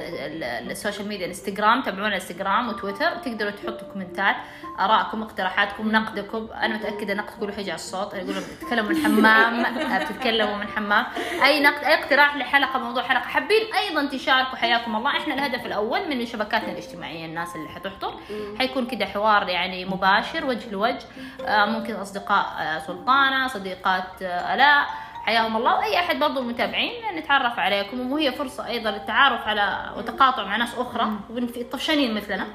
ال- 0.45 0.71
السوشيال 0.71 1.09
ميديا 1.09 1.25
الإنستغرام. 1.27 1.83
تابعونا 1.83 2.15
انستغرام 2.15 2.69
وتويتر. 2.69 3.11
تقدروا 3.17 3.51
تحطوا 3.51 3.89
كومنتات 3.93 4.37
آرائكم 4.81 5.23
اقتراحاتكم 5.23 5.93
نقدكم. 5.93 6.49
أنا 6.63 6.75
متأكدة 6.77 7.15
نقد 7.15 7.39
كله 7.41 7.53
حيجي 7.53 7.71
على 7.71 7.79
الصوت. 7.79 8.15
يقولوا 8.15 8.41
بتتكلموا 8.61 8.91
من 8.91 8.97
حمام 9.05 9.65
آه، 9.93 10.05
بتتكلموا 10.05 10.57
من 10.57 10.69
حمام. 10.69 11.07
أي 11.45 11.61
نقد 11.61 11.68
اي 11.68 11.68
اقتراح 11.75 12.37
لحلقة 12.37 12.79
موضوع 12.79 13.03
حلقة. 13.03 13.21
حابين 13.23 13.75
أيضا 13.75 14.07
تشاركوا. 14.07 14.57
حياكم 14.57 14.97
الله. 14.97 15.17
إحنا 15.17 15.35
الهدف 15.35 15.67
الأول 15.67 16.09
من 16.09 16.27
شبكاتنا 16.27 16.73
الاجتماعية 16.73 17.25
الناس 17.27 17.57
اللي 17.57 17.69
حتحضر. 17.69 18.15
حيكون 18.59 18.87
كده 18.87 19.07
حوار 19.07 19.49
يعني 19.49 19.85
مباشر 19.85 20.47
وجه 20.47 20.71
لوجه. 20.71 20.99
آه، 21.47 21.65
ممكن 21.65 21.95
أصدقاء 21.95 22.47
آه، 22.59 22.79
سلطانة 22.79 23.47
صديقات 23.49 24.23
آه، 24.23 24.55
آلاء. 24.55 24.87
حياهم 25.29 25.57
الله. 25.57 25.79
وأي 25.79 25.99
أحد 25.99 26.19
برضو 26.19 26.41
المتابعين 26.41 26.93
نتعرف 27.17 27.59
عليكم. 27.59 28.13
وهي 28.13 28.33
فرصة 28.33 28.67
أيضا 28.67 28.91
للتعارف 28.91 29.41
على 29.41 29.93
وتقاطع 29.97 30.45
مع 30.45 30.57
ناس 30.57 30.75
أخرى. 30.75 31.11
طفشانين 31.73 32.15
مثلنا. 32.15 32.47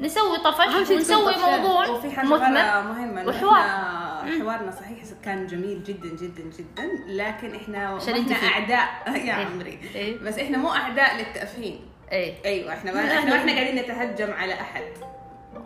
نسوي 0.00 0.38
طفش 0.38 0.90
ونسوي. 0.90 1.34
موضوع 1.36 1.88
وفي 1.88 2.10
حاجة 2.10 2.26
مهمة. 2.26 3.28
وحوار. 3.28 3.62
حوارنا 4.40 4.70
صحيح 4.70 4.98
كان 5.24 5.46
جميل 5.46 5.84
جدا 5.84 6.08
جدا 6.08 6.42
جدا. 6.58 6.90
لكن 7.06 7.54
إحنا 7.54 7.90
ما 7.94 8.32
إحنا. 8.32 8.48
أعداء. 8.48 8.88
يا 9.06 9.38
إيه. 9.38 9.46
عمري. 9.46 9.78
إيه. 9.94 10.18
بس 10.18 10.38
إحنا 10.38 10.58
مو 10.58 10.70
أعداء 10.70 11.16
للتافهين 11.16 11.80
إيه. 12.12 12.34
أيوه. 12.44 12.72
إحنا 12.72 12.92
ما 12.92 13.00
إحنا 13.00 13.30
ما 13.30 13.36
إحنا 13.36 13.52
قاعدين 13.52 13.76
نتهجم 13.76 14.32
على 14.32 14.54
أحد. 14.54 14.82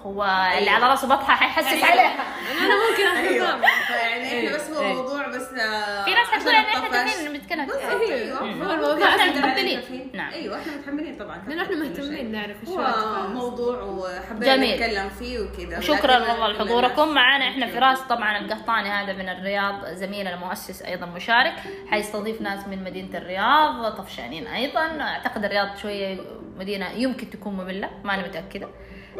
هو 0.02 0.24
اللي 0.58 0.70
على 0.70 0.86
راسه 0.86 1.08
بطحة 1.08 1.34
حيحسس 1.36 1.84
عليها 1.84 2.14
أنا 2.60 2.74
ممكن 2.90 3.06
أيوه 3.28 3.56
بالي. 3.56 3.66
فيعني 3.86 4.38
إحنا 4.48 4.56
بس 4.58 4.70
هو 4.70 4.80
إيه. 4.82 4.94
موضوع 4.94 5.28
بس 5.28 5.48
آه، 5.52 6.04
في 6.04 6.10
ناس 6.10 6.26
حتقول 6.26 6.54
إن 6.54 6.64
إحنا. 6.64 7.04
تفين 7.06 7.32
بنتكلم. 7.32 7.70
أيوه. 8.00 8.38
هو 8.38 8.44
الموضوع 8.44 8.94
متقبلين. 9.26 9.80
كافيين. 9.80 10.10
نعم. 10.14 10.32
أيوه 10.32 10.60
إحنا 10.60 10.76
متحملين 10.76 11.16
طبعا 11.16 11.42
لأنه 11.48 11.62
إحنا 11.62 11.76
مهتمين. 11.76 12.32
نعرف 12.32 12.56
إيش 12.60 12.68
هو 12.68 13.28
موضوع 13.28 13.82
وحبينا. 13.82 14.56
نتكلم 14.74 15.08
فيه 15.08 15.40
وكذا 15.40 15.78
وشكرا 15.78 16.18
لكن 16.18 16.30
والله 16.30 16.48
لحضوركم 16.52 17.08
معنا 17.14 17.48
إحنا 17.48 17.66
فراس 17.66 18.00
طبعا 18.00 18.38
القحطاني 18.38 18.88
هذا 18.88 19.12
من 19.12 19.28
الرياض 19.28 19.86
زميلنا 19.86 20.36
مؤسس 20.36 20.82
أيضا 20.82 21.06
مشارك 21.06 21.54
حيستضيف 21.90 22.40
ناس 22.40 22.66
من 22.68 22.84
مدينة 22.84 23.18
الرياض 23.18 23.92
طفشانين 23.98 24.46
أيضا 24.46 25.00
أعتقد 25.00 25.44
الرياض 25.44 25.76
شوية 25.82 26.18
مدينة 26.56 26.90
يمكن 26.90 27.30
تكون 27.30 27.54
مملة 27.54 27.90
ماني 28.04 28.22
متأكدة 28.22 28.68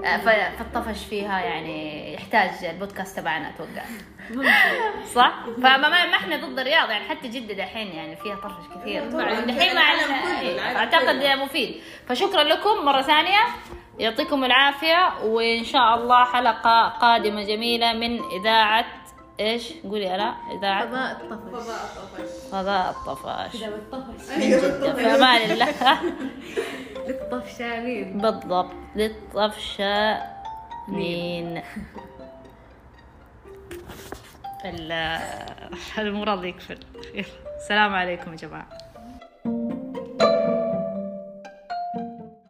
آه، 0.05 0.17
ف- 0.17 0.59
فالطفش 0.59 1.05
فيها 1.05 1.41
يعني 1.41 2.15
يحتاج 2.15 2.65
البودكاست 2.65 3.17
تبعنا 3.21 3.49
أتوقع 3.51 3.83
صح؟ 5.15 5.33
فما 5.57 5.79
ما 5.89 5.97
إحنا 6.17 6.37
ضد 6.37 6.59
الرياض 6.59 6.91
يعني 6.91 7.09
حتى 7.09 7.29
جدة 7.29 7.55
دحين 7.55 7.87
يعني 7.89 8.17
فيها 8.17 8.37
طفش 8.37 8.81
كثير. 8.81 9.03
دحين 9.47 9.75
مع 9.75 9.93
العالم 9.93 10.59
أعتقد. 10.77 11.25
مفيد 11.39 11.81
فشكرا 12.09 12.43
لكم 12.45 12.85
مرة 12.85 13.03
ثانية 13.03 13.39
يعطيكم 13.99 14.45
العافية 14.45 15.13
وإن 15.25 15.65
شاء 15.65 15.95
الله 15.95 16.25
حلقة 16.25 16.89
قادمة 16.89 17.43
جميلة 17.43 17.93
من 17.93 18.21
إذاعة 18.41 18.85
إيش؟ 19.41 19.73
قولي 19.85 20.15
ألا 20.15 20.35
إذاعة. 20.59 20.87
فضاء 20.87 21.13
الطفش. 21.13 21.51
فضاء 21.53 21.85
الطفش. 21.97 22.31
فضاء 22.53 22.91
الطفش. 22.91 24.31
أمان 25.05 25.51
الله 25.51 25.69
للطفشانين. 27.09 28.19
بالضبط 28.19 28.71
للطفشانين. 28.97 30.31
ال- 34.65 35.21
المرض 35.99 36.45
يقفل 36.45 36.79
يلا. 37.15 37.25
السلام 37.57 37.95
عليكم 37.95 38.31
يا 38.33 38.37
جماعة. 38.37 38.69